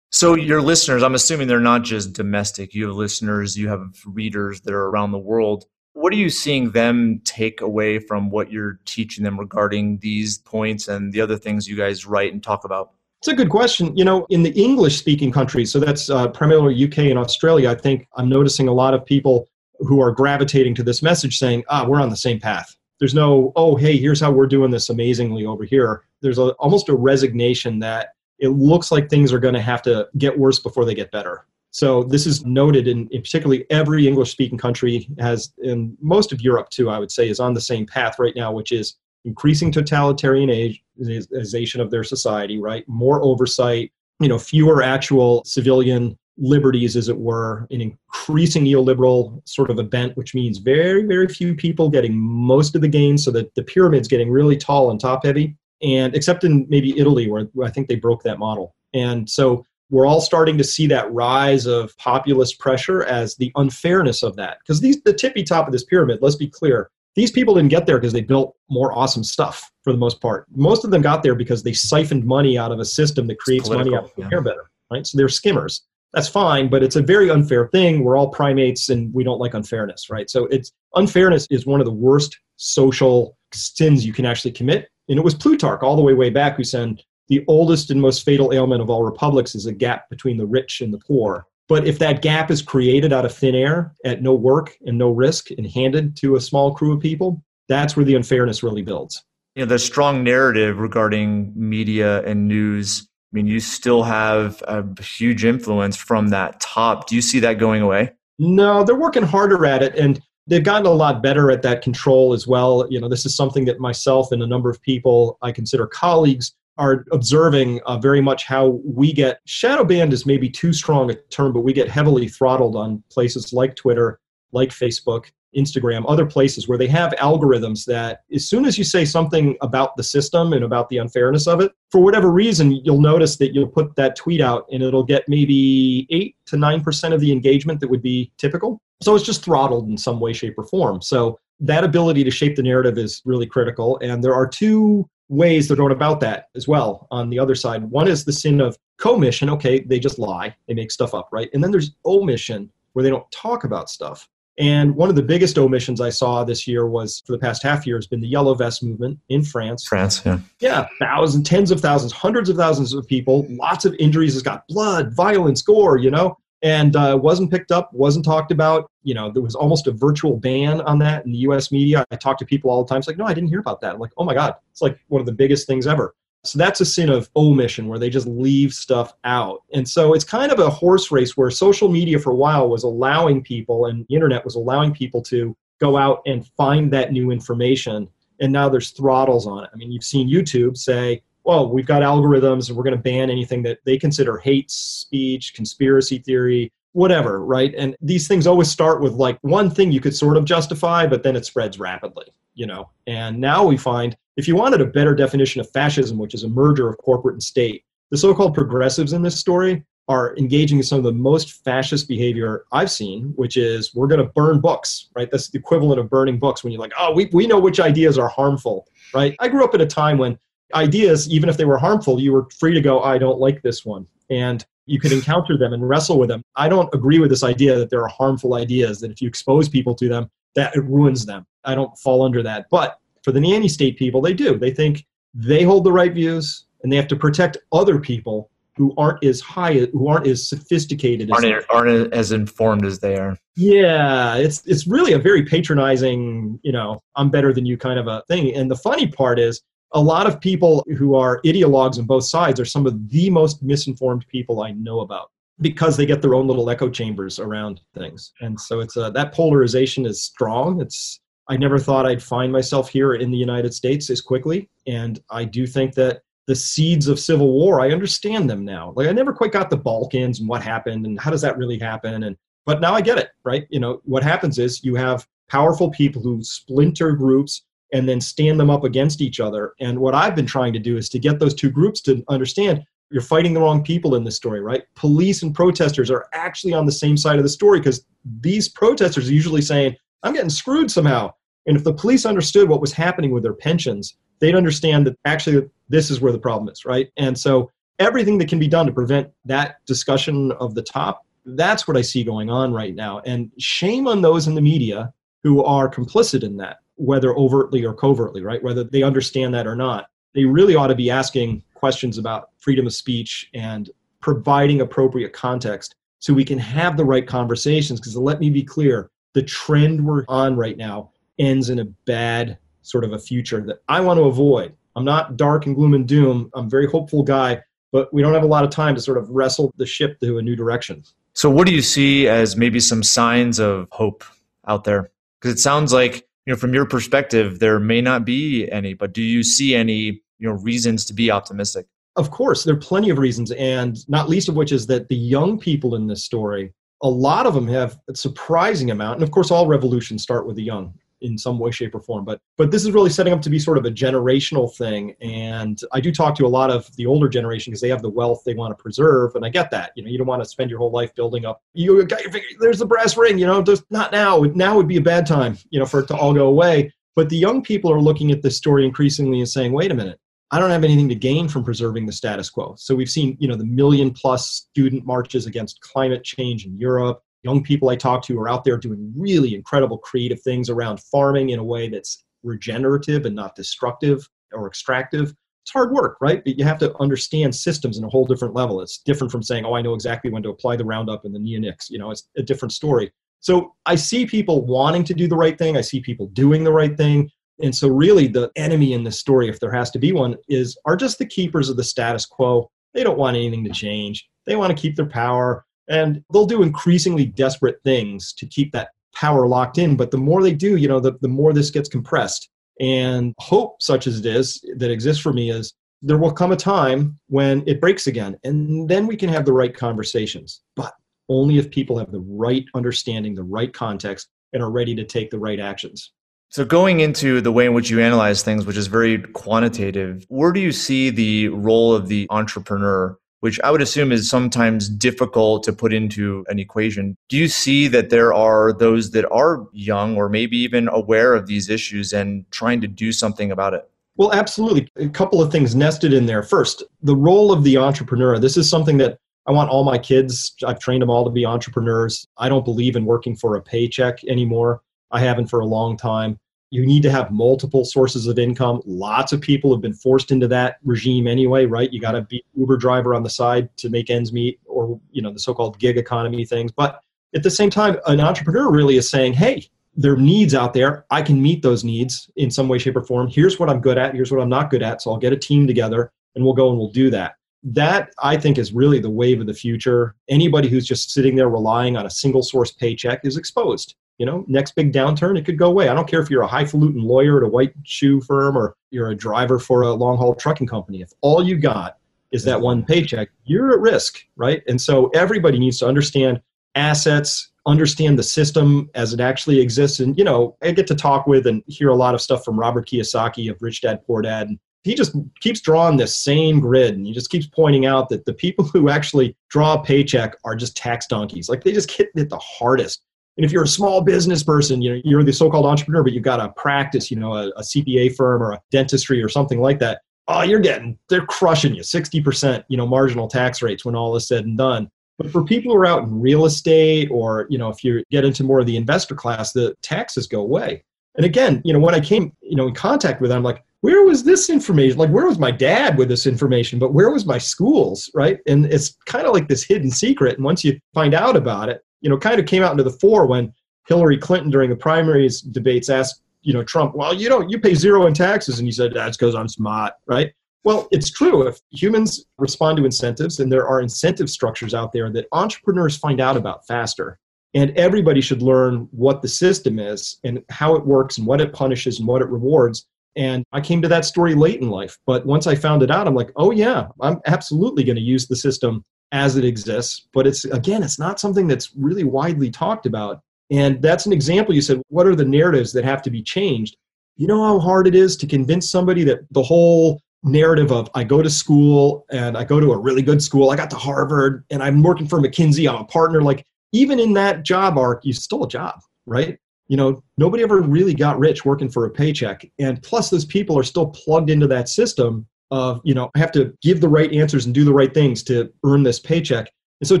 So 0.16 0.34
your 0.34 0.62
listeners, 0.62 1.02
I'm 1.02 1.14
assuming 1.14 1.46
they're 1.46 1.60
not 1.60 1.82
just 1.82 2.14
domestic. 2.14 2.72
You 2.72 2.86
have 2.86 2.96
listeners, 2.96 3.54
you 3.54 3.68
have 3.68 4.00
readers 4.06 4.62
that 4.62 4.72
are 4.72 4.86
around 4.86 5.12
the 5.12 5.18
world. 5.18 5.66
What 5.92 6.10
are 6.10 6.16
you 6.16 6.30
seeing 6.30 6.70
them 6.70 7.20
take 7.26 7.60
away 7.60 7.98
from 7.98 8.30
what 8.30 8.50
you're 8.50 8.80
teaching 8.86 9.24
them 9.24 9.38
regarding 9.38 9.98
these 9.98 10.38
points 10.38 10.88
and 10.88 11.12
the 11.12 11.20
other 11.20 11.36
things 11.36 11.68
you 11.68 11.76
guys 11.76 12.06
write 12.06 12.32
and 12.32 12.42
talk 12.42 12.64
about? 12.64 12.92
It's 13.20 13.28
a 13.28 13.34
good 13.34 13.50
question. 13.50 13.94
You 13.94 14.06
know, 14.06 14.26
in 14.30 14.42
the 14.42 14.52
English 14.52 14.96
speaking 14.96 15.30
countries, 15.30 15.70
so 15.70 15.78
that's 15.78 16.08
uh, 16.08 16.28
primarily 16.28 16.82
UK 16.82 17.10
and 17.10 17.18
Australia, 17.18 17.68
I 17.68 17.74
think 17.74 18.08
I'm 18.16 18.30
noticing 18.30 18.68
a 18.68 18.72
lot 18.72 18.94
of 18.94 19.04
people 19.04 19.46
who 19.80 20.00
are 20.00 20.12
gravitating 20.12 20.74
to 20.76 20.82
this 20.82 21.02
message 21.02 21.36
saying, 21.36 21.64
ah, 21.68 21.84
we're 21.86 22.00
on 22.00 22.08
the 22.08 22.16
same 22.16 22.40
path. 22.40 22.74
There's 23.00 23.12
no, 23.12 23.52
oh, 23.54 23.76
hey, 23.76 23.98
here's 23.98 24.20
how 24.20 24.30
we're 24.30 24.46
doing 24.46 24.70
this 24.70 24.88
amazingly 24.88 25.44
over 25.44 25.64
here. 25.64 26.04
There's 26.22 26.38
a, 26.38 26.52
almost 26.52 26.88
a 26.88 26.94
resignation 26.94 27.80
that 27.80 28.14
it 28.38 28.48
looks 28.48 28.92
like 28.92 29.08
things 29.08 29.32
are 29.32 29.38
going 29.38 29.54
to 29.54 29.60
have 29.60 29.82
to 29.82 30.08
get 30.18 30.38
worse 30.38 30.58
before 30.58 30.84
they 30.84 30.94
get 30.94 31.10
better. 31.10 31.46
So 31.70 32.04
this 32.04 32.26
is 32.26 32.44
noted 32.46 32.88
in, 32.88 33.08
in 33.10 33.20
particularly 33.20 33.66
every 33.70 34.08
English 34.08 34.30
speaking 34.30 34.56
country 34.56 35.08
has, 35.18 35.52
in 35.62 35.94
most 36.00 36.32
of 36.32 36.40
Europe 36.40 36.70
too, 36.70 36.88
I 36.88 36.98
would 36.98 37.10
say, 37.10 37.28
is 37.28 37.40
on 37.40 37.54
the 37.54 37.60
same 37.60 37.86
path 37.86 38.18
right 38.18 38.34
now, 38.34 38.52
which 38.52 38.72
is 38.72 38.96
increasing 39.24 39.72
totalitarianization 39.72 41.80
of 41.80 41.90
their 41.90 42.04
society, 42.04 42.58
right? 42.58 42.88
More 42.88 43.22
oversight, 43.22 43.92
you 44.20 44.28
know, 44.28 44.38
fewer 44.38 44.82
actual 44.82 45.42
civilian 45.44 46.16
liberties, 46.38 46.96
as 46.96 47.08
it 47.08 47.18
were, 47.18 47.66
an 47.70 47.80
increasing 47.80 48.64
neoliberal 48.64 49.40
sort 49.48 49.70
of 49.70 49.78
event, 49.78 50.16
which 50.16 50.34
means 50.34 50.58
very, 50.58 51.04
very 51.04 51.28
few 51.28 51.54
people 51.54 51.90
getting 51.90 52.16
most 52.16 52.74
of 52.74 52.82
the 52.82 52.88
gains, 52.88 53.24
so 53.24 53.30
that 53.30 53.54
the 53.54 53.62
pyramid's 53.62 54.08
getting 54.08 54.30
really 54.30 54.56
tall 54.56 54.90
and 54.90 55.00
top 55.00 55.24
heavy 55.24 55.56
and 55.82 56.14
except 56.14 56.44
in 56.44 56.66
maybe 56.68 56.98
Italy, 56.98 57.30
where 57.30 57.48
I 57.62 57.70
think 57.70 57.88
they 57.88 57.96
broke 57.96 58.22
that 58.22 58.38
model. 58.38 58.74
And 58.94 59.28
so 59.28 59.64
we're 59.90 60.06
all 60.06 60.20
starting 60.20 60.58
to 60.58 60.64
see 60.64 60.86
that 60.88 61.12
rise 61.12 61.66
of 61.66 61.96
populist 61.98 62.58
pressure 62.58 63.04
as 63.04 63.36
the 63.36 63.52
unfairness 63.56 64.22
of 64.22 64.36
that. 64.36 64.58
Because 64.60 64.80
these 64.80 65.00
the 65.02 65.12
tippy 65.12 65.42
top 65.42 65.66
of 65.66 65.72
this 65.72 65.84
pyramid, 65.84 66.18
let's 66.22 66.36
be 66.36 66.48
clear, 66.48 66.90
these 67.14 67.30
people 67.30 67.54
didn't 67.54 67.70
get 67.70 67.86
there 67.86 67.98
because 67.98 68.12
they 68.12 68.20
built 68.20 68.56
more 68.68 68.92
awesome 68.92 69.24
stuff 69.24 69.70
for 69.82 69.92
the 69.92 69.98
most 69.98 70.20
part. 70.20 70.46
Most 70.54 70.84
of 70.84 70.90
them 70.90 71.02
got 71.02 71.22
there 71.22 71.34
because 71.34 71.62
they 71.62 71.72
siphoned 71.72 72.24
money 72.24 72.58
out 72.58 72.72
of 72.72 72.78
a 72.78 72.84
system 72.84 73.26
that 73.28 73.38
creates 73.38 73.70
money 73.70 73.94
out 73.94 74.04
of 74.04 74.14
the 74.16 74.22
yeah. 74.22 74.40
better. 74.40 74.70
Right? 74.90 75.06
So 75.06 75.16
they're 75.16 75.28
skimmers. 75.28 75.82
That's 76.12 76.28
fine, 76.28 76.68
but 76.68 76.82
it's 76.82 76.96
a 76.96 77.02
very 77.02 77.30
unfair 77.30 77.68
thing. 77.68 78.02
We're 78.02 78.16
all 78.16 78.30
primates 78.30 78.88
and 78.88 79.12
we 79.12 79.22
don't 79.24 79.38
like 79.38 79.54
unfairness, 79.54 80.08
right? 80.08 80.30
So 80.30 80.46
it's 80.46 80.72
unfairness 80.94 81.46
is 81.50 81.66
one 81.66 81.80
of 81.80 81.86
the 81.86 81.92
worst 81.92 82.38
social 82.56 83.36
sins 83.52 84.06
you 84.06 84.12
can 84.12 84.24
actually 84.24 84.52
commit 84.52 84.88
and 85.08 85.18
it 85.18 85.24
was 85.24 85.34
Plutarch 85.34 85.82
all 85.82 85.96
the 85.96 86.02
way, 86.02 86.14
way 86.14 86.30
back 86.30 86.56
who 86.56 86.64
said 86.64 87.02
the 87.28 87.44
oldest 87.48 87.90
and 87.90 88.00
most 88.00 88.24
fatal 88.24 88.52
ailment 88.52 88.82
of 88.82 88.90
all 88.90 89.02
republics 89.02 89.54
is 89.54 89.66
a 89.66 89.72
gap 89.72 90.08
between 90.10 90.36
the 90.36 90.46
rich 90.46 90.80
and 90.80 90.92
the 90.92 90.98
poor. 90.98 91.46
But 91.68 91.86
if 91.86 91.98
that 91.98 92.22
gap 92.22 92.50
is 92.50 92.62
created 92.62 93.12
out 93.12 93.24
of 93.24 93.34
thin 93.34 93.54
air 93.54 93.92
at 94.04 94.22
no 94.22 94.34
work 94.34 94.76
and 94.86 94.96
no 94.96 95.10
risk 95.10 95.50
and 95.50 95.66
handed 95.66 96.16
to 96.18 96.36
a 96.36 96.40
small 96.40 96.74
crew 96.74 96.94
of 96.94 97.00
people, 97.00 97.42
that's 97.68 97.96
where 97.96 98.04
the 98.04 98.14
unfairness 98.14 98.62
really 98.62 98.82
builds. 98.82 99.24
You 99.56 99.64
know, 99.64 99.66
the 99.66 99.78
strong 99.78 100.22
narrative 100.22 100.78
regarding 100.78 101.52
media 101.56 102.22
and 102.22 102.46
news. 102.46 103.08
I 103.32 103.36
mean, 103.36 103.46
you 103.46 103.58
still 103.58 104.04
have 104.04 104.62
a 104.68 104.84
huge 105.02 105.44
influence 105.44 105.96
from 105.96 106.28
that 106.28 106.60
top. 106.60 107.08
Do 107.08 107.16
you 107.16 107.22
see 107.22 107.40
that 107.40 107.54
going 107.54 107.82
away? 107.82 108.12
No, 108.38 108.84
they're 108.84 108.94
working 108.94 109.24
harder 109.24 109.66
at 109.66 109.82
it. 109.82 109.96
And 109.96 110.20
they've 110.46 110.62
gotten 110.62 110.86
a 110.86 110.90
lot 110.90 111.22
better 111.22 111.50
at 111.50 111.62
that 111.62 111.82
control 111.82 112.32
as 112.32 112.46
well. 112.46 112.86
You 112.90 113.00
know, 113.00 113.08
this 113.08 113.26
is 113.26 113.34
something 113.34 113.64
that 113.66 113.80
myself 113.80 114.32
and 114.32 114.42
a 114.42 114.46
number 114.46 114.70
of 114.70 114.80
people 114.82 115.38
I 115.42 115.52
consider 115.52 115.86
colleagues 115.86 116.54
are 116.78 117.04
observing 117.12 117.80
uh, 117.86 117.98
very 117.98 118.20
much 118.20 118.44
how 118.44 118.80
we 118.84 119.12
get 119.12 119.40
shadow 119.46 119.84
banned 119.84 120.12
is 120.12 120.26
maybe 120.26 120.48
too 120.48 120.72
strong 120.72 121.10
a 121.10 121.14
term, 121.30 121.52
but 121.52 121.60
we 121.60 121.72
get 121.72 121.88
heavily 121.88 122.28
throttled 122.28 122.76
on 122.76 123.02
places 123.10 123.52
like 123.52 123.76
Twitter, 123.76 124.20
like 124.52 124.68
Facebook, 124.68 125.30
Instagram, 125.56 126.04
other 126.06 126.26
places 126.26 126.68
where 126.68 126.78
they 126.78 126.86
have 126.86 127.12
algorithms 127.12 127.84
that 127.86 128.20
as 128.34 128.46
soon 128.46 128.64
as 128.64 128.76
you 128.76 128.84
say 128.84 129.04
something 129.04 129.56
about 129.62 129.96
the 129.96 130.02
system 130.02 130.52
and 130.52 130.64
about 130.64 130.88
the 130.88 130.98
unfairness 130.98 131.46
of 131.46 131.60
it, 131.60 131.72
for 131.90 132.02
whatever 132.02 132.30
reason, 132.30 132.72
you'll 132.84 133.00
notice 133.00 133.36
that 133.36 133.54
you'll 133.54 133.66
put 133.66 133.96
that 133.96 134.16
tweet 134.16 134.40
out 134.40 134.66
and 134.70 134.82
it'll 134.82 135.02
get 135.02 135.28
maybe 135.28 136.06
8 136.10 136.36
to 136.46 136.56
9% 136.56 137.14
of 137.14 137.20
the 137.20 137.32
engagement 137.32 137.80
that 137.80 137.88
would 137.88 138.02
be 138.02 138.32
typical. 138.38 138.80
So 139.02 139.14
it's 139.14 139.24
just 139.24 139.44
throttled 139.44 139.88
in 139.88 139.96
some 139.96 140.20
way, 140.20 140.32
shape, 140.32 140.54
or 140.58 140.64
form. 140.64 141.02
So 141.02 141.38
that 141.60 141.84
ability 141.84 142.24
to 142.24 142.30
shape 142.30 142.56
the 142.56 142.62
narrative 142.62 142.98
is 142.98 143.22
really 143.24 143.46
critical. 143.46 143.98
And 144.02 144.22
there 144.22 144.34
are 144.34 144.46
two 144.46 145.08
ways 145.28 145.66
they're 145.66 145.76
going 145.76 145.92
about 145.92 146.20
that 146.20 146.48
as 146.54 146.68
well 146.68 147.08
on 147.10 147.30
the 147.30 147.38
other 147.38 147.54
side. 147.54 147.82
One 147.84 148.08
is 148.08 148.24
the 148.24 148.32
sin 148.32 148.60
of 148.60 148.76
commission. 148.98 149.50
Okay, 149.50 149.80
they 149.80 149.98
just 149.98 150.18
lie, 150.18 150.54
they 150.68 150.74
make 150.74 150.90
stuff 150.90 151.14
up, 151.14 151.28
right? 151.32 151.50
And 151.52 151.62
then 151.62 151.70
there's 151.70 151.92
omission, 152.04 152.70
where 152.92 153.02
they 153.02 153.10
don't 153.10 153.30
talk 153.30 153.64
about 153.64 153.90
stuff. 153.90 154.26
And 154.58 154.96
one 154.96 155.08
of 155.10 155.16
the 155.16 155.22
biggest 155.22 155.58
omissions 155.58 156.00
I 156.00 156.10
saw 156.10 156.42
this 156.44 156.66
year 156.66 156.86
was 156.86 157.22
for 157.26 157.32
the 157.32 157.38
past 157.38 157.62
half 157.62 157.86
year 157.86 157.96
has 157.96 158.06
been 158.06 158.20
the 158.20 158.28
yellow 158.28 158.54
vest 158.54 158.82
movement 158.82 159.18
in 159.28 159.44
France. 159.44 159.86
France, 159.86 160.22
yeah. 160.24 160.38
Yeah, 160.60 160.88
thousands, 160.98 161.48
tens 161.48 161.70
of 161.70 161.80
thousands, 161.80 162.12
hundreds 162.12 162.48
of 162.48 162.56
thousands 162.56 162.94
of 162.94 163.06
people, 163.06 163.46
lots 163.50 163.84
of 163.84 163.94
injuries. 163.98 164.34
It's 164.34 164.42
got 164.42 164.66
blood, 164.68 165.14
violence, 165.14 165.60
gore, 165.60 165.98
you 165.98 166.10
know 166.10 166.38
and 166.62 166.96
uh, 166.96 167.18
wasn't 167.20 167.50
picked 167.50 167.70
up, 167.70 167.92
wasn't 167.92 168.24
talked 168.24 168.50
about. 168.50 168.90
You 169.02 169.14
know, 169.14 169.30
there 169.30 169.42
was 169.42 169.54
almost 169.54 169.86
a 169.86 169.92
virtual 169.92 170.36
ban 170.36 170.80
on 170.82 170.98
that 171.00 171.24
in 171.24 171.32
the 171.32 171.38
U.S. 171.38 171.70
media. 171.70 172.04
I 172.10 172.16
talk 172.16 172.38
to 172.38 172.44
people 172.44 172.70
all 172.70 172.82
the 172.82 172.88
time. 172.88 172.98
It's 172.98 173.06
like, 173.06 173.18
no, 173.18 173.24
I 173.24 173.34
didn't 173.34 173.50
hear 173.50 173.60
about 173.60 173.80
that. 173.82 173.94
I'm 173.94 174.00
like, 174.00 174.12
oh 174.16 174.24
my 174.24 174.34
god, 174.34 174.54
it's 174.70 174.82
like 174.82 174.98
one 175.08 175.20
of 175.20 175.26
the 175.26 175.32
biggest 175.32 175.66
things 175.66 175.86
ever. 175.86 176.14
So 176.46 176.58
that's 176.58 176.80
a 176.80 176.84
sin 176.84 177.08
of 177.08 177.30
omission 177.36 177.88
where 177.88 177.98
they 177.98 178.10
just 178.10 178.26
leave 178.26 178.72
stuff 178.72 179.14
out. 179.24 179.62
And 179.72 179.88
so 179.88 180.14
it's 180.14 180.24
kind 180.24 180.52
of 180.52 180.58
a 180.58 180.70
horse 180.70 181.10
race 181.10 181.36
where 181.36 181.50
social 181.50 181.88
media 181.88 182.18
for 182.18 182.30
a 182.30 182.36
while 182.36 182.68
was 182.68 182.84
allowing 182.84 183.42
people 183.42 183.86
and 183.86 184.06
the 184.08 184.14
internet 184.14 184.44
was 184.44 184.54
allowing 184.54 184.92
people 184.92 185.22
to 185.22 185.56
go 185.78 185.96
out 185.96 186.22
and 186.26 186.46
find 186.56 186.92
that 186.92 187.12
new 187.12 187.30
information. 187.30 188.08
And 188.40 188.52
now 188.52 188.68
there's 188.68 188.90
throttles 188.90 189.46
on 189.46 189.64
it. 189.64 189.70
I 189.72 189.76
mean, 189.76 189.90
you've 189.92 190.04
seen 190.04 190.28
YouTube 190.28 190.76
say, 190.76 191.22
well, 191.44 191.70
we've 191.70 191.86
got 191.86 192.02
algorithms 192.02 192.68
and 192.68 192.76
we're 192.76 192.82
going 192.82 192.96
to 192.96 193.02
ban 193.02 193.30
anything 193.30 193.62
that 193.62 193.78
they 193.84 193.96
consider 193.96 194.36
hate 194.36 194.70
speech, 194.70 195.54
conspiracy 195.54 196.18
theory, 196.18 196.72
whatever, 196.92 197.44
right? 197.44 197.74
And 197.76 197.94
these 198.00 198.26
things 198.26 198.46
always 198.46 198.70
start 198.70 199.00
with 199.00 199.12
like 199.12 199.38
one 199.42 199.70
thing 199.70 199.92
you 199.92 200.00
could 200.00 200.16
sort 200.16 200.36
of 200.36 200.44
justify, 200.44 201.06
but 201.06 201.22
then 201.22 201.36
it 201.36 201.44
spreads 201.44 201.78
rapidly, 201.78 202.26
you 202.54 202.66
know. 202.66 202.90
And 203.06 203.38
now 203.38 203.64
we 203.64 203.76
find 203.76 204.16
if 204.36 204.46
you 204.46 204.54
wanted 204.54 204.80
a 204.80 204.86
better 204.86 205.14
definition 205.14 205.60
of 205.60 205.70
fascism, 205.70 206.18
which 206.18 206.34
is 206.34 206.44
a 206.44 206.48
merger 206.48 206.88
of 206.88 206.98
corporate 206.98 207.34
and 207.34 207.42
state, 207.42 207.84
the 208.10 208.16
so 208.16 208.34
called 208.34 208.54
progressives 208.54 209.12
in 209.12 209.22
this 209.22 209.38
story 209.38 209.84
are 210.08 210.36
engaging 210.36 210.78
in 210.78 210.84
some 210.84 210.98
of 210.98 211.04
the 211.04 211.12
most 211.12 211.64
fascist 211.64 212.06
behavior 212.06 212.64
I've 212.70 212.90
seen, 212.90 213.32
which 213.36 213.56
is 213.56 213.92
we're 213.94 214.06
going 214.06 214.24
to 214.24 214.32
burn 214.34 214.60
books, 214.60 215.08
right? 215.16 215.28
That's 215.30 215.50
the 215.50 215.58
equivalent 215.58 215.98
of 215.98 216.08
burning 216.08 216.38
books 216.38 216.62
when 216.62 216.72
you're 216.72 216.80
like, 216.80 216.92
oh, 216.98 217.12
we, 217.12 217.28
we 217.32 217.46
know 217.46 217.58
which 217.58 217.80
ideas 217.80 218.16
are 218.18 218.28
harmful, 218.28 218.86
right? 219.12 219.34
I 219.40 219.48
grew 219.48 219.64
up 219.64 219.74
at 219.74 219.80
a 219.80 219.86
time 219.86 220.18
when 220.18 220.38
ideas, 220.74 221.28
even 221.28 221.48
if 221.48 221.56
they 221.56 221.64
were 221.64 221.78
harmful, 221.78 222.20
you 222.20 222.32
were 222.32 222.48
free 222.56 222.74
to 222.74 222.80
go, 222.80 223.02
I 223.02 223.18
don't 223.18 223.40
like 223.40 223.62
this 223.62 223.84
one. 223.84 224.06
And 224.30 224.64
you 224.86 225.00
could 225.00 225.12
encounter 225.12 225.58
them 225.58 225.72
and 225.72 225.88
wrestle 225.88 226.18
with 226.18 226.28
them. 226.28 226.42
I 226.54 226.68
don't 226.68 226.92
agree 226.94 227.18
with 227.18 227.30
this 227.30 227.42
idea 227.42 227.76
that 227.76 227.90
there 227.90 228.02
are 228.02 228.08
harmful 228.08 228.54
ideas, 228.54 229.00
that 229.00 229.10
if 229.10 229.20
you 229.20 229.26
expose 229.26 229.68
people 229.68 229.94
to 229.96 230.08
them, 230.08 230.30
that 230.54 230.76
it 230.76 230.84
ruins 230.84 231.26
them. 231.26 231.44
I 231.64 231.74
don't 231.74 231.96
fall 231.98 232.22
under 232.22 232.42
that. 232.44 232.66
But 232.70 232.98
for 233.26 233.32
the 233.32 233.40
nanny 233.40 233.66
state 233.66 233.98
people, 233.98 234.20
they 234.20 234.32
do. 234.32 234.56
They 234.56 234.70
think 234.70 235.04
they 235.34 235.64
hold 235.64 235.82
the 235.82 235.90
right 235.90 236.14
views 236.14 236.66
and 236.80 236.92
they 236.92 236.96
have 236.96 237.08
to 237.08 237.16
protect 237.16 237.56
other 237.72 237.98
people 237.98 238.52
who 238.76 238.94
aren't 238.96 239.24
as 239.24 239.40
high, 239.40 239.80
who 239.92 240.06
aren't 240.06 240.28
as 240.28 240.48
sophisticated, 240.48 241.32
aren't, 241.32 241.44
as 241.44 241.64
aren't 241.68 242.14
as 242.14 242.30
informed 242.30 242.84
as 242.84 243.00
they 243.00 243.16
are. 243.16 243.36
Yeah, 243.56 244.36
it's 244.36 244.64
it's 244.64 244.86
really 244.86 245.12
a 245.14 245.18
very 245.18 245.44
patronizing, 245.44 246.60
you 246.62 246.70
know, 246.70 247.00
I'm 247.16 247.28
better 247.28 247.52
than 247.52 247.66
you 247.66 247.76
kind 247.76 247.98
of 247.98 248.06
a 248.06 248.22
thing. 248.28 248.54
And 248.54 248.70
the 248.70 248.76
funny 248.76 249.08
part 249.08 249.40
is, 249.40 249.60
a 249.90 250.00
lot 250.00 250.28
of 250.28 250.40
people 250.40 250.86
who 250.96 251.16
are 251.16 251.40
ideologues 251.42 251.98
on 251.98 252.04
both 252.04 252.26
sides 252.26 252.60
are 252.60 252.64
some 252.64 252.86
of 252.86 253.10
the 253.10 253.28
most 253.28 253.60
misinformed 253.60 254.24
people 254.28 254.62
I 254.62 254.70
know 254.70 255.00
about 255.00 255.32
because 255.60 255.96
they 255.96 256.06
get 256.06 256.22
their 256.22 256.34
own 256.34 256.46
little 256.46 256.70
echo 256.70 256.88
chambers 256.88 257.40
around 257.40 257.80
things. 257.98 258.32
And 258.40 258.60
so 258.60 258.78
it's 258.78 258.96
uh, 258.96 259.10
that 259.10 259.34
polarization 259.34 260.06
is 260.06 260.22
strong. 260.22 260.80
It's 260.80 261.18
I 261.48 261.56
never 261.56 261.78
thought 261.78 262.06
I'd 262.06 262.22
find 262.22 262.50
myself 262.50 262.90
here 262.90 263.14
in 263.14 263.30
the 263.30 263.36
United 263.36 263.72
States 263.72 264.10
as 264.10 264.20
quickly, 264.20 264.68
and 264.86 265.20
I 265.30 265.44
do 265.44 265.66
think 265.66 265.94
that 265.94 266.22
the 266.46 266.54
seeds 266.54 267.08
of 267.08 267.18
civil 267.18 267.52
war 267.52 267.80
i 267.80 267.90
understand 267.90 268.48
them 268.48 268.64
now. 268.64 268.92
Like 268.96 269.08
i 269.08 269.12
never 269.12 269.32
quite 269.32 269.52
got 269.52 269.70
the 269.70 269.76
balkans 269.76 270.40
and 270.40 270.48
what 270.48 270.62
happened 270.62 271.06
and 271.06 271.20
how 271.20 271.30
does 271.30 271.42
that 271.42 271.58
really 271.58 271.78
happen 271.78 272.24
and 272.24 272.36
but 272.64 272.80
now 272.80 272.94
i 272.94 273.00
get 273.00 273.18
it 273.18 273.30
right? 273.44 273.66
You 273.70 273.80
know 273.80 274.00
what 274.04 274.22
happens 274.22 274.58
is 274.58 274.84
you 274.84 274.94
have 274.94 275.26
powerful 275.48 275.90
people 275.90 276.22
who 276.22 276.42
splinter 276.42 277.12
groups 277.12 277.62
and 277.92 278.08
then 278.08 278.20
stand 278.20 278.58
them 278.58 278.68
up 278.68 278.82
against 278.82 279.20
each 279.20 279.40
other. 279.40 279.74
And 279.80 279.98
what 279.98 280.14
i've 280.14 280.36
been 280.36 280.46
trying 280.46 280.72
to 280.72 280.78
do 280.78 280.96
is 280.96 281.08
to 281.10 281.18
get 281.18 281.38
those 281.38 281.54
two 281.54 281.70
groups 281.70 282.00
to 282.02 282.24
understand 282.28 282.84
you're 283.12 283.22
fighting 283.22 283.54
the 283.54 283.60
wrong 283.60 283.84
people 283.84 284.16
in 284.16 284.24
this 284.24 284.36
story 284.36 284.60
right? 284.60 284.84
Police 284.94 285.42
and 285.42 285.54
protesters 285.54 286.10
are 286.10 286.26
actually 286.32 286.74
on 286.74 286.86
the 286.86 286.92
same 286.92 287.16
side 287.16 287.38
of 287.38 287.44
the 287.44 287.48
story 287.48 287.80
because 287.80 288.04
these 288.40 288.68
protesters 288.68 289.28
are 289.28 289.32
usually 289.32 289.62
saying 289.62 289.96
i'm 290.22 290.34
getting 290.34 290.50
screwed 290.50 290.90
somehow 290.90 291.32
and 291.66 291.76
if 291.76 291.84
the 291.84 291.92
police 291.92 292.24
understood 292.26 292.68
what 292.68 292.80
was 292.80 292.92
happening 292.92 293.32
with 293.32 293.42
their 293.42 293.54
pensions 293.54 294.16
they'd 294.40 294.54
understand 294.54 295.06
that 295.06 295.16
actually 295.24 295.68
this 295.88 296.10
is 296.10 296.20
where 296.20 296.32
the 296.32 296.38
problem 296.38 296.68
is, 296.68 296.84
right? 296.84 297.10
And 297.16 297.38
so 297.38 297.70
everything 297.98 298.38
that 298.38 298.48
can 298.48 298.58
be 298.58 298.68
done 298.68 298.86
to 298.86 298.92
prevent 298.92 299.30
that 299.44 299.84
discussion 299.86 300.52
of 300.52 300.74
the 300.74 300.82
top, 300.82 301.24
that's 301.44 301.86
what 301.86 301.96
I 301.96 302.02
see 302.02 302.24
going 302.24 302.50
on 302.50 302.72
right 302.72 302.94
now. 302.94 303.20
And 303.20 303.50
shame 303.58 304.08
on 304.08 304.20
those 304.20 304.46
in 304.46 304.54
the 304.54 304.60
media 304.60 305.12
who 305.42 305.62
are 305.64 305.88
complicit 305.88 306.42
in 306.42 306.56
that, 306.58 306.78
whether 306.96 307.36
overtly 307.36 307.84
or 307.84 307.94
covertly, 307.94 308.42
right? 308.42 308.62
Whether 308.62 308.84
they 308.84 309.02
understand 309.02 309.54
that 309.54 309.66
or 309.66 309.76
not. 309.76 310.06
They 310.34 310.44
really 310.44 310.74
ought 310.74 310.88
to 310.88 310.94
be 310.94 311.10
asking 311.10 311.62
questions 311.74 312.18
about 312.18 312.50
freedom 312.58 312.86
of 312.86 312.94
speech 312.94 313.48
and 313.54 313.90
providing 314.20 314.80
appropriate 314.80 315.32
context 315.32 315.94
so 316.18 316.34
we 316.34 316.44
can 316.44 316.58
have 316.58 316.96
the 316.96 317.04
right 317.04 317.26
conversations. 317.26 318.00
Because 318.00 318.16
let 318.16 318.40
me 318.40 318.50
be 318.50 318.62
clear 318.62 319.10
the 319.36 319.42
trend 319.42 320.02
we're 320.02 320.24
on 320.28 320.56
right 320.56 320.78
now 320.78 321.10
ends 321.38 321.68
in 321.68 321.78
a 321.78 321.84
bad 322.06 322.56
sort 322.80 323.04
of 323.04 323.12
a 323.12 323.18
future 323.18 323.60
that 323.60 323.82
I 323.86 324.00
want 324.00 324.16
to 324.18 324.24
avoid. 324.24 324.74
I'm 324.96 325.04
not 325.04 325.36
dark 325.36 325.66
and 325.66 325.76
gloom 325.76 325.92
and 325.92 326.08
doom. 326.08 326.50
I'm 326.54 326.66
a 326.66 326.68
very 326.70 326.86
hopeful 326.86 327.22
guy, 327.22 327.62
but 327.92 328.12
we 328.14 328.22
don't 328.22 328.32
have 328.32 328.44
a 328.44 328.46
lot 328.46 328.64
of 328.64 328.70
time 328.70 328.94
to 328.94 329.00
sort 329.00 329.18
of 329.18 329.28
wrestle 329.28 329.74
the 329.76 329.84
ship 329.84 330.18
to 330.20 330.38
a 330.38 330.42
new 330.42 330.56
direction. 330.56 331.04
So, 331.34 331.50
what 331.50 331.66
do 331.66 331.74
you 331.74 331.82
see 331.82 332.26
as 332.26 332.56
maybe 332.56 332.80
some 332.80 333.02
signs 333.02 333.58
of 333.58 333.88
hope 333.92 334.24
out 334.66 334.84
there? 334.84 335.10
Because 335.38 335.54
it 335.54 335.58
sounds 335.58 335.92
like, 335.92 336.26
you 336.46 336.54
know, 336.54 336.56
from 336.56 336.72
your 336.72 336.86
perspective, 336.86 337.58
there 337.58 337.78
may 337.78 338.00
not 338.00 338.24
be 338.24 338.70
any, 338.72 338.94
but 338.94 339.12
do 339.12 339.20
you 339.20 339.42
see 339.42 339.74
any, 339.74 340.22
you 340.38 340.48
know, 340.48 340.52
reasons 340.52 341.04
to 341.04 341.12
be 341.12 341.30
optimistic? 341.30 341.86
Of 342.16 342.30
course, 342.30 342.64
there 342.64 342.74
are 342.74 342.78
plenty 342.78 343.10
of 343.10 343.18
reasons, 343.18 343.50
and 343.50 343.98
not 344.08 344.30
least 344.30 344.48
of 344.48 344.56
which 344.56 344.72
is 344.72 344.86
that 344.86 345.08
the 345.08 345.16
young 345.16 345.58
people 345.58 345.94
in 345.94 346.06
this 346.06 346.24
story, 346.24 346.72
a 347.02 347.08
lot 347.08 347.46
of 347.46 347.54
them 347.54 347.68
have 347.68 347.98
a 348.08 348.14
surprising 348.14 348.90
amount, 348.90 349.16
and 349.16 349.22
of 349.22 349.30
course, 349.30 349.50
all 349.50 349.66
revolutions 349.66 350.22
start 350.22 350.46
with 350.46 350.56
the 350.56 350.62
young 350.62 350.94
in 351.22 351.38
some 351.38 351.58
way 351.58 351.70
shape 351.70 351.94
or 351.94 352.00
form 352.00 352.24
but 352.24 352.40
but 352.58 352.70
this 352.70 352.84
is 352.84 352.90
really 352.90 353.08
setting 353.08 353.32
up 353.32 353.40
to 353.40 353.48
be 353.48 353.58
sort 353.58 353.78
of 353.78 353.86
a 353.86 353.90
generational 353.90 354.74
thing 354.76 355.14
and 355.22 355.80
i 355.92 356.00
do 356.00 356.12
talk 356.12 356.34
to 356.34 356.44
a 356.44 356.48
lot 356.48 356.70
of 356.70 356.94
the 356.96 357.06
older 357.06 357.28
generation 357.28 357.70
because 357.70 357.80
they 357.80 357.88
have 357.88 358.02
the 358.02 358.10
wealth 358.10 358.42
they 358.44 358.52
want 358.52 358.76
to 358.76 358.82
preserve 358.82 359.34
and 359.34 359.44
i 359.44 359.48
get 359.48 359.70
that 359.70 359.92
you 359.96 360.02
know 360.02 360.10
you 360.10 360.18
don't 360.18 360.26
want 360.26 360.42
to 360.42 360.48
spend 360.48 360.68
your 360.68 360.78
whole 360.78 360.90
life 360.90 361.14
building 361.14 361.46
up 361.46 361.62
you 361.72 362.04
got 362.04 362.22
your 362.22 362.30
there's 362.60 362.78
the 362.78 362.86
brass 362.86 363.16
ring 363.16 363.38
you 363.38 363.46
know 363.46 363.62
just 363.62 363.84
not 363.90 364.12
now 364.12 364.40
now 364.54 364.76
would 364.76 364.88
be 364.88 364.98
a 364.98 365.00
bad 365.00 365.26
time 365.26 365.56
you 365.70 365.78
know 365.78 365.86
for 365.86 366.00
it 366.00 366.08
to 366.08 366.14
all 366.14 366.34
go 366.34 366.48
away 366.48 366.92
but 367.14 367.30
the 367.30 367.36
young 367.36 367.62
people 367.62 367.90
are 367.90 368.00
looking 368.00 368.30
at 368.30 368.42
this 368.42 368.56
story 368.56 368.84
increasingly 368.84 369.38
and 369.38 369.48
saying 369.48 369.72
wait 369.72 369.90
a 369.90 369.94
minute 369.94 370.20
I 370.50 370.60
don't 370.60 370.70
have 370.70 370.84
anything 370.84 371.08
to 371.08 371.14
gain 371.14 371.48
from 371.48 371.64
preserving 371.64 372.06
the 372.06 372.12
status 372.12 372.50
quo. 372.50 372.74
So 372.78 372.94
we've 372.94 373.10
seen, 373.10 373.36
you 373.40 373.48
know, 373.48 373.56
the 373.56 373.64
million 373.64 374.12
plus 374.12 374.48
student 374.48 375.04
marches 375.04 375.46
against 375.46 375.80
climate 375.80 376.22
change 376.22 376.66
in 376.66 376.76
Europe 376.78 377.22
young 377.46 377.62
people 377.62 377.88
I 377.88 377.94
talk 377.94 378.24
to 378.24 378.40
are 378.40 378.48
out 378.48 378.64
there 378.64 378.76
doing 378.76 379.12
really 379.16 379.54
incredible 379.54 379.98
creative 379.98 380.42
things 380.42 380.68
around 380.68 380.98
farming 380.98 381.50
in 381.50 381.60
a 381.60 381.64
way 381.64 381.88
that's 381.88 382.24
regenerative 382.42 383.24
and 383.24 383.36
not 383.36 383.54
destructive 383.54 384.28
or 384.52 384.66
extractive. 384.66 385.32
It's 385.62 385.72
hard 385.72 385.92
work, 385.92 386.16
right? 386.20 386.42
But 386.44 386.58
you 386.58 386.64
have 386.64 386.78
to 386.80 386.92
understand 386.98 387.54
systems 387.54 387.98
in 387.98 388.04
a 388.04 388.08
whole 388.08 388.26
different 388.26 388.54
level. 388.54 388.80
It's 388.80 388.98
different 388.98 389.30
from 389.30 389.44
saying, 389.44 389.64
oh, 389.64 389.74
I 389.74 389.82
know 389.82 389.94
exactly 389.94 390.28
when 390.28 390.42
to 390.42 390.48
apply 390.48 390.74
the 390.74 390.84
Roundup 390.84 391.24
and 391.24 391.32
the 391.32 391.38
neonics. 391.38 391.88
You 391.88 391.98
know, 391.98 392.10
it's 392.10 392.28
a 392.36 392.42
different 392.42 392.72
story. 392.72 393.12
So 393.38 393.74
I 393.86 393.94
see 393.94 394.26
people 394.26 394.66
wanting 394.66 395.04
to 395.04 395.14
do 395.14 395.28
the 395.28 395.36
right 395.36 395.56
thing. 395.56 395.76
I 395.76 395.82
see 395.82 396.00
people 396.00 396.26
doing 396.28 396.64
the 396.64 396.72
right 396.72 396.96
thing. 396.96 397.30
And 397.62 397.74
so 397.74 397.88
really 397.88 398.26
the 398.26 398.50
enemy 398.56 398.92
in 398.92 399.04
this 399.04 399.18
story, 399.18 399.48
if 399.48 399.60
there 399.60 399.72
has 399.72 399.90
to 399.92 399.98
be 399.98 400.12
one, 400.12 400.36
is 400.48 400.76
are 400.84 400.96
just 400.96 401.18
the 401.18 401.26
keepers 401.26 401.68
of 401.68 401.76
the 401.76 401.84
status 401.84 402.26
quo. 402.26 402.70
They 402.94 403.02
don't 403.02 403.18
want 403.18 403.36
anything 403.36 403.64
to 403.64 403.70
change. 403.70 404.28
They 404.46 404.56
want 404.56 404.76
to 404.76 404.80
keep 404.80 404.96
their 404.96 405.06
power. 405.06 405.64
And 405.88 406.22
they'll 406.32 406.46
do 406.46 406.62
increasingly 406.62 407.26
desperate 407.26 407.76
things 407.84 408.32
to 408.34 408.46
keep 408.46 408.72
that 408.72 408.90
power 409.14 409.46
locked 409.46 409.78
in. 409.78 409.96
But 409.96 410.10
the 410.10 410.18
more 410.18 410.42
they 410.42 410.52
do, 410.52 410.76
you 410.76 410.88
know, 410.88 411.00
the, 411.00 411.12
the 411.20 411.28
more 411.28 411.52
this 411.52 411.70
gets 411.70 411.88
compressed. 411.88 412.48
And 412.80 413.34
hope, 413.38 413.80
such 413.80 414.06
as 414.06 414.18
it 414.18 414.26
is, 414.26 414.62
that 414.76 414.90
exists 414.90 415.22
for 415.22 415.32
me 415.32 415.50
is 415.50 415.72
there 416.02 416.18
will 416.18 416.32
come 416.32 416.52
a 416.52 416.56
time 416.56 417.18
when 417.28 417.62
it 417.66 417.80
breaks 417.80 418.06
again. 418.06 418.36
And 418.44 418.88
then 418.88 419.06
we 419.06 419.16
can 419.16 419.30
have 419.30 419.46
the 419.46 419.52
right 419.52 419.74
conversations. 419.74 420.60
But 420.74 420.92
only 421.28 421.58
if 421.58 421.70
people 421.70 421.98
have 421.98 422.12
the 422.12 422.20
right 422.20 422.64
understanding, 422.74 423.34
the 423.34 423.42
right 423.42 423.72
context, 423.72 424.28
and 424.52 424.62
are 424.62 424.70
ready 424.70 424.94
to 424.94 425.04
take 425.04 425.30
the 425.30 425.38
right 425.38 425.58
actions. 425.58 426.12
So, 426.56 426.64
going 426.64 427.00
into 427.00 427.42
the 427.42 427.52
way 427.52 427.66
in 427.66 427.74
which 427.74 427.90
you 427.90 428.00
analyze 428.00 428.42
things, 428.42 428.64
which 428.64 428.78
is 428.78 428.86
very 428.86 429.18
quantitative, 429.18 430.24
where 430.28 430.52
do 430.52 430.60
you 430.60 430.72
see 430.72 431.10
the 431.10 431.48
role 431.48 431.94
of 431.94 432.08
the 432.08 432.26
entrepreneur 432.30 433.18
which 433.40 433.60
I 433.60 433.70
would 433.70 433.82
assume 433.82 434.10
is 434.10 434.30
sometimes 434.30 434.88
difficult 434.88 435.64
to 435.64 435.72
put 435.74 435.92
into 435.92 436.46
an 436.48 436.58
equation. 436.58 437.14
Do 437.28 437.36
you 437.36 437.46
see 437.46 437.88
that 437.88 438.08
there 438.08 438.32
are 438.32 438.72
those 438.72 439.10
that 439.10 439.30
are 439.30 439.66
young 439.72 440.16
or 440.16 440.30
maybe 440.30 440.56
even 440.56 440.88
aware 440.88 441.34
of 441.34 441.46
these 441.46 441.68
issues 441.68 442.14
and 442.14 442.50
trying 442.50 442.80
to 442.80 442.88
do 442.88 443.12
something 443.12 443.52
about 443.52 443.74
it? 443.74 443.86
Well, 444.16 444.32
absolutely. 444.32 444.88
A 444.96 445.10
couple 445.10 445.42
of 445.42 445.52
things 445.52 445.74
nested 445.74 446.14
in 446.14 446.24
there. 446.24 446.42
First, 446.42 446.82
the 447.02 447.14
role 447.14 447.52
of 447.52 447.64
the 447.64 447.76
entrepreneur. 447.76 448.38
This 448.38 448.56
is 448.56 448.68
something 448.70 448.96
that 448.96 449.18
I 449.46 449.52
want 449.52 449.68
all 449.68 449.84
my 449.84 449.98
kids, 449.98 450.56
I've 450.66 450.80
trained 450.80 451.02
them 451.02 451.10
all 451.10 451.24
to 451.24 451.30
be 451.30 451.44
entrepreneurs. 451.44 452.26
I 452.38 452.48
don't 452.48 452.64
believe 452.64 452.96
in 452.96 453.04
working 453.04 453.36
for 453.36 453.56
a 453.56 453.62
paycheck 453.62 454.24
anymore. 454.24 454.80
I 455.10 455.20
haven't 455.20 455.48
for 455.48 455.60
a 455.60 455.66
long 455.66 455.98
time 455.98 456.40
you 456.70 456.84
need 456.84 457.02
to 457.02 457.10
have 457.10 457.30
multiple 457.30 457.84
sources 457.84 458.26
of 458.26 458.38
income. 458.38 458.82
Lots 458.84 459.32
of 459.32 459.40
people 459.40 459.72
have 459.72 459.80
been 459.80 459.94
forced 459.94 460.32
into 460.32 460.48
that 460.48 460.76
regime 460.84 461.26
anyway 461.26 461.66
right? 461.66 461.92
You 461.92 462.00
got 462.00 462.12
to 462.12 462.22
be 462.22 462.44
uber 462.54 462.76
driver 462.76 463.14
on 463.14 463.22
the 463.22 463.30
side 463.30 463.74
to 463.78 463.88
make 463.88 464.10
ends 464.10 464.32
meet 464.32 464.60
or 464.66 465.00
you 465.10 465.22
know 465.22 465.32
the 465.32 465.38
so-called 465.38 465.78
gig 465.78 465.96
economy 465.96 466.44
things. 466.44 466.72
But 466.72 467.00
at 467.34 467.42
the 467.42 467.50
same 467.50 467.70
time 467.70 467.96
an 468.06 468.20
entrepreneur 468.20 468.70
really 468.70 468.96
is 468.96 469.08
saying 469.08 469.34
hey 469.34 469.68
there 469.98 470.12
are 470.12 470.18
needs 470.18 470.54
out 470.54 470.74
there. 470.74 471.06
I 471.10 471.22
can 471.22 471.40
meet 471.40 471.62
those 471.62 471.82
needs 471.82 472.30
in 472.36 472.50
some 472.50 472.68
way 472.68 472.76
shape 472.76 472.96
or 472.96 473.02
form. 473.02 473.28
Here's 473.28 473.58
what 473.58 473.70
i'm 473.70 473.80
good 473.80 473.98
at. 473.98 474.14
Here's 474.14 474.32
what 474.32 474.40
i'm 474.40 474.48
not 474.48 474.70
good 474.70 474.82
at. 474.82 475.02
So 475.02 475.10
i'll 475.10 475.18
get 475.18 475.32
a 475.32 475.38
team 475.38 475.66
together 475.66 476.10
and 476.34 476.44
we'll 476.44 476.54
go 476.54 476.68
and 476.70 476.78
we'll 476.78 476.90
do 476.90 477.10
that. 477.10 477.36
That 477.62 478.10
i 478.18 478.36
think 478.36 478.58
is 478.58 478.72
really 478.72 478.98
the 478.98 479.10
wave 479.10 479.40
of 479.40 479.46
the 479.46 479.54
future. 479.54 480.16
Anybody 480.28 480.68
who's 480.68 480.86
just 480.86 481.12
sitting 481.12 481.36
there 481.36 481.48
relying 481.48 481.96
on 481.96 482.06
a 482.06 482.10
single 482.10 482.42
source 482.42 482.72
paycheck 482.72 483.20
is 483.24 483.36
exposed 483.36 483.94
you 484.18 484.26
know, 484.26 484.44
next 484.48 484.74
big 484.74 484.92
downturn, 484.92 485.38
it 485.38 485.44
could 485.44 485.58
go 485.58 485.66
away. 485.66 485.88
I 485.88 485.94
don't 485.94 486.08
care 486.08 486.20
if 486.20 486.30
you're 486.30 486.42
a 486.42 486.46
highfalutin 486.46 487.02
lawyer 487.02 487.38
at 487.38 487.42
a 487.42 487.48
white 487.48 487.74
shoe 487.84 488.20
firm 488.20 488.56
or 488.56 488.74
you're 488.90 489.10
a 489.10 489.14
driver 489.14 489.58
for 489.58 489.82
a 489.82 489.92
long 489.92 490.16
haul 490.16 490.34
trucking 490.34 490.66
company. 490.66 491.02
If 491.02 491.12
all 491.20 491.44
you 491.44 491.56
got 491.56 491.98
is 492.32 492.44
that 492.44 492.60
one 492.60 492.84
paycheck, 492.84 493.28
you're 493.44 493.72
at 493.72 493.80
risk, 493.80 494.24
right? 494.36 494.62
And 494.68 494.80
so 494.80 495.08
everybody 495.08 495.58
needs 495.58 495.78
to 495.80 495.86
understand 495.86 496.40
assets, 496.74 497.50
understand 497.66 498.18
the 498.18 498.22
system 498.22 498.90
as 498.94 499.12
it 499.12 499.20
actually 499.20 499.60
exists. 499.60 500.00
And, 500.00 500.16
you 500.16 500.24
know, 500.24 500.56
I 500.62 500.70
get 500.72 500.86
to 500.88 500.94
talk 500.94 501.26
with 501.26 501.46
and 501.46 501.62
hear 501.66 501.88
a 501.88 501.94
lot 501.94 502.14
of 502.14 502.20
stuff 502.20 502.44
from 502.44 502.58
Robert 502.58 502.88
Kiyosaki 502.88 503.50
of 503.50 503.60
Rich 503.60 503.82
Dad 503.82 504.02
Poor 504.06 504.22
Dad. 504.22 504.48
And 504.48 504.58
he 504.84 504.94
just 504.94 505.16
keeps 505.40 505.60
drawing 505.60 505.96
this 505.96 506.16
same 506.16 506.60
grid 506.60 506.94
and 506.94 507.06
he 507.06 507.12
just 507.12 507.28
keeps 507.28 507.46
pointing 507.46 507.86
out 507.86 508.08
that 508.08 508.24
the 508.24 508.32
people 508.32 508.64
who 508.72 508.88
actually 508.88 509.36
draw 509.48 509.74
a 509.74 509.82
paycheck 509.82 510.36
are 510.44 510.56
just 510.56 510.76
tax 510.76 511.06
donkeys. 511.06 511.48
Like 511.48 511.64
they 511.64 511.72
just 511.72 511.94
get 511.94 512.08
hit 512.14 512.30
the 512.30 512.38
hardest. 512.38 513.02
And 513.36 513.44
if 513.44 513.52
you're 513.52 513.64
a 513.64 513.68
small 513.68 514.00
business 514.00 514.42
person, 514.42 514.80
you 514.80 514.94
know, 514.94 515.00
you're 515.04 515.22
the 515.22 515.32
so-called 515.32 515.66
entrepreneur, 515.66 516.02
but 516.02 516.12
you've 516.12 516.22
got 516.22 516.40
a 516.40 516.48
practice, 516.50 517.10
you 517.10 517.18
know, 517.18 517.34
a, 517.34 517.48
a 517.50 517.62
CPA 517.62 518.14
firm 518.16 518.42
or 518.42 518.52
a 518.52 518.60
dentistry 518.70 519.22
or 519.22 519.28
something 519.28 519.60
like 519.60 519.78
that. 519.80 520.00
Oh, 520.28 520.42
you're 520.42 520.60
getting, 520.60 520.98
they're 521.08 521.26
crushing 521.26 521.74
you, 521.74 521.82
60%, 521.82 522.64
you 522.68 522.76
know, 522.76 522.86
marginal 522.86 523.28
tax 523.28 523.62
rates 523.62 523.84
when 523.84 523.94
all 523.94 524.16
is 524.16 524.26
said 524.26 524.44
and 524.44 524.58
done. 524.58 524.88
But 525.18 525.30
for 525.30 525.44
people 525.44 525.72
who 525.72 525.78
are 525.78 525.86
out 525.86 526.02
in 526.02 526.20
real 526.20 526.44
estate 526.44 527.08
or, 527.10 527.46
you 527.48 527.58
know, 527.58 527.68
if 527.68 527.84
you 527.84 528.02
get 528.10 528.24
into 528.24 528.44
more 528.44 528.60
of 528.60 528.66
the 528.66 528.76
investor 528.76 529.14
class, 529.14 529.52
the 529.52 529.74
taxes 529.82 530.26
go 530.26 530.40
away. 530.40 530.84
And 531.16 531.24
again, 531.24 531.62
you 531.64 531.72
know, 531.72 531.78
when 531.78 531.94
I 531.94 532.00
came, 532.00 532.32
you 532.42 532.56
know, 532.56 532.68
in 532.68 532.74
contact 532.74 533.20
with 533.20 533.30
them, 533.30 533.38
I'm 533.38 533.44
like, 533.44 533.62
where 533.80 534.04
was 534.04 534.24
this 534.24 534.50
information? 534.50 534.98
Like, 534.98 535.10
where 535.10 535.26
was 535.26 535.38
my 535.38 535.50
dad 535.50 535.96
with 535.96 536.08
this 536.08 536.26
information? 536.26 536.78
But 536.78 536.92
where 536.92 537.10
was 537.10 537.24
my 537.24 537.38
schools, 537.38 538.10
right? 538.14 538.38
And 538.46 538.66
it's 538.66 538.96
kind 539.06 539.26
of 539.26 539.32
like 539.32 539.48
this 539.48 539.62
hidden 539.62 539.90
secret. 539.90 540.36
And 540.36 540.44
once 540.44 540.64
you 540.64 540.78
find 540.92 541.14
out 541.14 541.36
about 541.36 541.68
it, 541.68 541.82
you 542.00 542.10
know, 542.10 542.18
kind 542.18 542.38
of 542.38 542.46
came 542.46 542.62
out 542.62 542.72
into 542.72 542.84
the 542.84 542.90
fore 542.90 543.26
when 543.26 543.52
Hillary 543.88 544.18
Clinton 544.18 544.50
during 544.50 544.70
the 544.70 544.76
primaries 544.76 545.40
debates 545.40 545.88
asked, 545.88 546.22
you 546.42 546.52
know, 546.52 546.62
Trump, 546.62 546.94
well, 546.94 547.14
you 547.14 547.28
know, 547.28 547.40
you 547.48 547.58
pay 547.58 547.74
zero 547.74 548.06
in 548.06 548.14
taxes. 548.14 548.58
And 548.58 548.68
he 548.68 548.72
said, 548.72 548.92
that's 548.94 549.16
because 549.16 549.34
I'm 549.34 549.48
smart, 549.48 549.94
right? 550.06 550.32
Well, 550.64 550.88
it's 550.90 551.10
true. 551.10 551.46
If 551.46 551.60
humans 551.70 552.24
respond 552.38 552.78
to 552.78 552.84
incentives, 552.84 553.38
and 553.38 553.50
there 553.52 553.68
are 553.68 553.80
incentive 553.80 554.28
structures 554.28 554.74
out 554.74 554.92
there 554.92 555.10
that 555.12 555.28
entrepreneurs 555.32 555.96
find 555.96 556.20
out 556.20 556.36
about 556.36 556.66
faster. 556.66 557.18
And 557.54 557.70
everybody 557.78 558.20
should 558.20 558.42
learn 558.42 558.88
what 558.90 559.22
the 559.22 559.28
system 559.28 559.78
is 559.78 560.18
and 560.24 560.42
how 560.50 560.74
it 560.74 560.84
works 560.84 561.18
and 561.18 561.26
what 561.26 561.40
it 561.40 561.52
punishes 561.52 562.00
and 562.00 562.08
what 562.08 562.20
it 562.20 562.28
rewards. 562.28 562.86
And 563.16 563.44
I 563.52 563.60
came 563.60 563.80
to 563.82 563.88
that 563.88 564.04
story 564.04 564.34
late 564.34 564.60
in 564.60 564.68
life. 564.68 564.96
But 565.06 565.24
once 565.24 565.46
I 565.46 565.54
found 565.54 565.82
it 565.82 565.90
out, 565.90 566.06
I'm 566.06 566.14
like, 566.14 566.30
oh, 566.36 566.50
yeah, 566.50 566.88
I'm 567.00 567.20
absolutely 567.26 567.82
going 567.82 567.96
to 567.96 568.02
use 568.02 568.26
the 568.26 568.36
system 568.36 568.84
as 569.12 569.36
it 569.36 569.44
exists. 569.44 570.06
But 570.12 570.26
it's, 570.26 570.44
again, 570.44 570.82
it's 570.82 570.98
not 570.98 571.18
something 571.18 571.46
that's 571.46 571.74
really 571.76 572.04
widely 572.04 572.50
talked 572.50 572.86
about. 572.86 573.20
And 573.50 573.80
that's 573.80 574.06
an 574.06 574.12
example. 574.12 574.54
You 574.54 574.60
said, 574.60 574.82
what 574.88 575.06
are 575.06 575.14
the 575.14 575.24
narratives 575.24 575.72
that 575.72 575.84
have 575.84 576.02
to 576.02 576.10
be 576.10 576.22
changed? 576.22 576.76
You 577.16 577.26
know 577.26 577.42
how 577.42 577.58
hard 577.58 577.86
it 577.86 577.94
is 577.94 578.16
to 578.18 578.26
convince 578.26 578.70
somebody 578.70 579.02
that 579.04 579.20
the 579.30 579.42
whole 579.42 580.00
narrative 580.22 580.72
of 580.72 580.90
I 580.94 581.04
go 581.04 581.22
to 581.22 581.30
school 581.30 582.04
and 582.10 582.36
I 582.36 582.44
go 582.44 582.60
to 582.60 582.72
a 582.72 582.78
really 582.78 583.02
good 583.02 583.22
school, 583.22 583.50
I 583.50 583.56
got 583.56 583.70
to 583.70 583.76
Harvard 583.76 584.44
and 584.50 584.62
I'm 584.62 584.82
working 584.82 585.06
for 585.06 585.20
McKinsey, 585.20 585.70
I'm 585.70 585.76
a 585.76 585.84
partner. 585.84 586.20
Like, 586.20 586.44
even 586.72 586.98
in 586.98 587.14
that 587.14 587.44
job 587.44 587.78
arc, 587.78 588.04
you 588.04 588.12
stole 588.12 588.44
a 588.44 588.48
job, 588.48 588.74
right? 589.06 589.38
You 589.68 589.76
know, 589.76 590.02
nobody 590.16 590.42
ever 590.42 590.60
really 590.60 590.94
got 590.94 591.18
rich 591.18 591.44
working 591.44 591.68
for 591.68 591.86
a 591.86 591.90
paycheck. 591.90 592.48
And 592.58 592.82
plus, 592.82 593.10
those 593.10 593.24
people 593.24 593.58
are 593.58 593.64
still 593.64 593.86
plugged 593.86 594.30
into 594.30 594.46
that 594.46 594.68
system 594.68 595.26
of, 595.50 595.80
you 595.84 595.94
know, 595.94 596.10
I 596.14 596.18
have 596.18 596.32
to 596.32 596.54
give 596.62 596.80
the 596.80 596.88
right 596.88 597.12
answers 597.12 597.46
and 597.46 597.54
do 597.54 597.64
the 597.64 597.74
right 597.74 597.92
things 597.92 598.22
to 598.24 598.52
earn 598.64 598.82
this 598.82 599.00
paycheck. 599.00 599.50
And 599.80 599.88
so 599.88 599.94
it 599.94 600.00